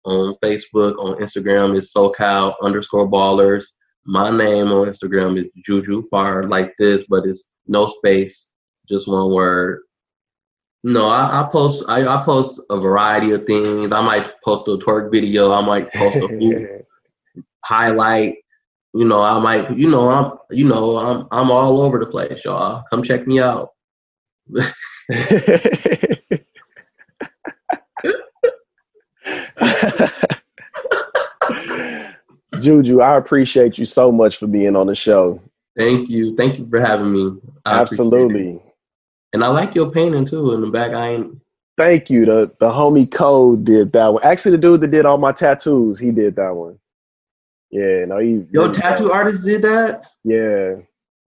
on 0.05 0.35
Facebook, 0.43 0.99
on 0.99 1.19
Instagram 1.21 1.77
is 1.77 1.93
SoCal 1.95 2.55
underscore 2.63 3.09
Ballers. 3.09 3.65
My 4.07 4.31
name 4.31 4.69
on 4.69 4.89
Instagram 4.89 5.39
is 5.39 5.51
Juju 5.65 6.03
Farr 6.11 6.45
like 6.49 6.73
this, 6.79 7.05
but 7.09 7.27
it's 7.27 7.49
no 7.67 7.87
space, 7.87 8.47
just 8.89 9.07
one 9.09 9.31
word. 9.31 9.83
No, 10.83 11.09
I, 11.09 11.43
I 11.43 11.49
post 11.51 11.85
I, 11.89 12.07
I 12.07 12.23
post 12.25 12.61
a 12.71 12.79
variety 12.79 13.33
of 13.33 13.45
things. 13.47 13.93
I 13.93 14.01
might 14.01 14.33
post 14.43 14.67
a 14.69 14.79
twerk 14.85 15.13
video. 15.13 15.53
I 15.53 15.61
might 15.61 15.93
post 15.93 16.17
a 16.17 16.27
hoop 16.29 16.87
highlight. 17.65 18.37
You 18.93 19.05
know, 19.05 19.23
I 19.23 19.39
might. 19.39 19.71
You 19.77 19.89
know, 19.89 20.09
I'm. 20.09 20.33
You 20.51 20.65
know, 20.65 20.99
I'm. 20.99 21.29
I'm 21.31 21.51
all 21.51 21.81
over 21.81 21.99
the 21.99 22.07
place, 22.07 22.45
y'all. 22.45 22.83
Come 22.91 23.03
check 23.03 23.27
me 23.27 23.41
out. 23.41 23.71
Juju, 32.61 33.01
I 33.01 33.17
appreciate 33.17 33.79
you 33.79 33.87
so 33.87 34.11
much 34.13 34.37
for 34.37 34.47
being 34.47 34.77
on 34.77 34.89
the 34.89 34.95
show. 34.95 35.41
Thank 35.79 36.11
you. 36.11 36.35
Thank 36.37 36.59
you 36.59 36.69
for 36.69 36.81
having 36.81 37.13
me. 37.13 37.39
I. 37.65 37.81
Absolutely. 37.81 38.61
And 39.33 39.45
I 39.45 39.49
like 39.49 39.75
your 39.75 39.91
painting 39.91 40.25
too 40.25 40.53
in 40.53 40.61
the 40.61 40.67
back. 40.69 40.93
I 40.93 41.11
ain't. 41.15 41.41
Thank 41.77 42.11
you. 42.11 42.27
The 42.27 42.51
the 42.59 42.69
homie 42.69 43.11
Code 43.11 43.65
did 43.65 43.93
that 43.93 44.13
one. 44.13 44.23
Actually, 44.25 44.53
the 44.53 44.59
dude 44.59 44.81
that 44.83 44.91
did 44.91 45.07
all 45.07 45.19
my 45.19 45.33
tattoos, 45.33 45.99
he 45.99 46.11
did 46.11 46.37
that 46.37 46.55
one. 46.55 46.79
Yeah, 47.71 48.05
no, 48.07 48.19
he 48.19 48.45
Your 48.51 48.73
tattoo 48.73 49.13
artist 49.13 49.45
did 49.45 49.63
that. 49.63 50.03
Yeah. 50.25 50.75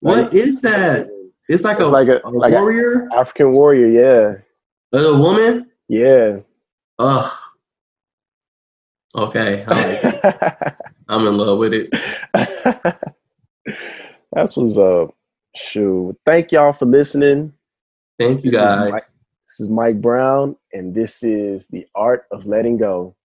What 0.01 0.33
is 0.33 0.61
that? 0.61 1.09
It's 1.49 1.63
like 1.63 1.77
It's 1.77 1.87
a, 1.87 1.89
like 1.89 2.07
a 2.07 2.21
a 2.23 2.29
like 2.29 2.53
warrior, 2.53 3.09
African 3.15 3.51
warrior, 3.53 3.87
Yeah. 4.93 4.99
a 4.99 5.17
woman. 5.17 5.71
yeah. 5.87 6.37
Ugh. 6.99 7.31
Okay, 9.15 9.65
I'm, 9.67 10.73
I'm 11.09 11.27
in 11.27 11.37
love 11.37 11.57
with 11.57 11.73
it. 11.73 11.89
That's 14.31 14.55
what's 14.55 14.77
up. 14.77 15.15
Shoot. 15.55 16.15
Thank 16.25 16.51
y'all 16.51 16.73
for 16.73 16.85
listening. 16.85 17.53
Thank 18.19 18.43
you 18.43 18.51
This 18.51 18.59
is 18.59 18.65
guys. 18.65 18.91
Mike- 18.91 19.03
This 19.47 19.59
is 19.61 19.69
Mike 19.69 20.01
Brown, 20.01 20.55
and 20.73 20.93
this 20.93 21.23
is 21.23 21.67
the 21.69 21.87
art 21.95 22.25
of 22.31 22.45
letting 22.45 22.77
go. 22.77 23.15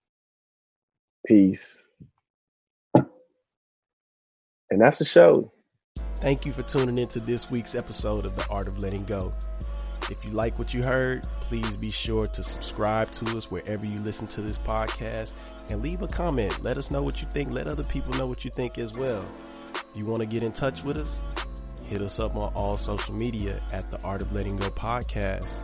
Peace. 1.27 1.89
And 2.95 4.81
that's 4.81 4.99
the 4.99 5.05
show. 5.05 5.53
Thank 6.17 6.47
you 6.47 6.53
for 6.53 6.63
tuning 6.63 6.99
into 6.99 7.21
this 7.21 7.51
week's 7.51 7.75
episode 7.75 8.25
of 8.25 8.35
The 8.37 8.47
Art 8.49 8.69
of 8.69 8.79
Letting 8.79 9.03
Go. 9.05 9.35
If 10.11 10.25
you 10.25 10.31
like 10.31 10.59
what 10.59 10.73
you 10.73 10.83
heard, 10.83 11.25
please 11.41 11.77
be 11.77 11.91
sure 11.91 12.25
to 12.27 12.43
subscribe 12.43 13.11
to 13.13 13.37
us 13.37 13.51
wherever 13.51 13.85
you 13.85 13.99
listen 14.01 14.27
to 14.29 14.41
this 14.41 14.57
podcast 14.59 15.35
and 15.71 15.83
leave 15.83 16.03
a 16.03 16.09
comment. 16.09 16.63
Let 16.63 16.77
us 16.79 16.91
know 16.91 17.03
what 17.03 17.21
you 17.21 17.29
think. 17.29 17.53
Let 17.53 17.67
other 17.67 17.85
people 17.85 18.15
know 18.15 18.27
what 18.27 18.45
you 18.45 18.51
think 18.51 18.79
as 18.79 18.97
well. 18.99 19.25
If 19.75 19.97
you 19.97 20.07
want 20.07 20.21
to 20.21 20.27
get 20.27 20.43
in 20.43 20.53
touch 20.53 20.83
with 20.85 20.97
us, 20.97 21.23
hit 21.93 22.01
us 22.03 22.19
up 22.19 22.35
on 22.37 22.53
all 22.55 22.77
social 22.77 23.15
media 23.15 23.59
at 23.71 23.91
The 23.91 24.03
Art 24.03 24.23
of 24.23 24.33
Letting 24.33 24.57
Go 24.57 24.71
Podcast. 24.71 25.59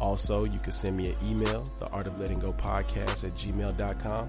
Also, 0.00 0.44
you 0.44 0.58
can 0.58 0.72
send 0.72 0.96
me 0.96 1.10
an 1.10 1.14
email, 1.24 1.62
the 1.78 1.88
art 1.90 2.08
of 2.08 2.18
letting 2.18 2.40
go 2.40 2.52
podcast 2.52 3.22
at 3.22 3.30
gmail.com, 3.34 4.26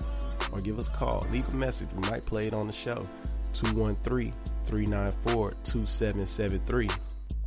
or 0.52 0.60
give 0.62 0.78
us 0.78 0.88
a 0.88 0.92
call. 0.92 1.26
Leave 1.32 1.48
a 1.50 1.52
message. 1.54 1.88
We 1.96 2.08
might 2.10 2.24
play 2.24 2.44
it 2.44 2.54
on 2.54 2.68
the 2.68 2.74
show. 2.74 3.02
213 3.56 4.34
394 4.66 5.54
2773. 5.64 6.90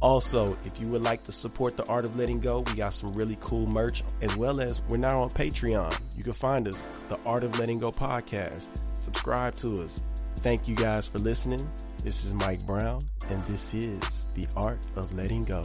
Also, 0.00 0.56
if 0.64 0.78
you 0.80 0.88
would 0.88 1.02
like 1.02 1.22
to 1.22 1.32
support 1.32 1.76
the 1.76 1.86
art 1.86 2.04
of 2.04 2.16
letting 2.16 2.40
go, 2.40 2.60
we 2.60 2.74
got 2.74 2.92
some 2.92 3.14
really 3.14 3.36
cool 3.40 3.66
merch, 3.68 4.02
as 4.22 4.34
well 4.36 4.60
as 4.60 4.82
we're 4.88 4.96
now 4.96 5.22
on 5.22 5.30
Patreon. 5.30 5.96
You 6.16 6.24
can 6.24 6.32
find 6.32 6.66
us, 6.66 6.82
the 7.08 7.18
Art 7.24 7.44
of 7.44 7.58
Letting 7.58 7.78
Go 7.78 7.90
podcast. 7.92 8.76
Subscribe 8.76 9.54
to 9.56 9.84
us. 9.84 10.02
Thank 10.36 10.66
you 10.66 10.74
guys 10.74 11.06
for 11.06 11.18
listening. 11.18 11.66
This 12.02 12.24
is 12.24 12.34
Mike 12.34 12.64
Brown, 12.66 13.00
and 13.30 13.42
this 13.42 13.74
is 13.74 14.28
the 14.34 14.46
Art 14.56 14.78
of 14.94 15.12
Letting 15.14 15.44
Go. 15.44 15.62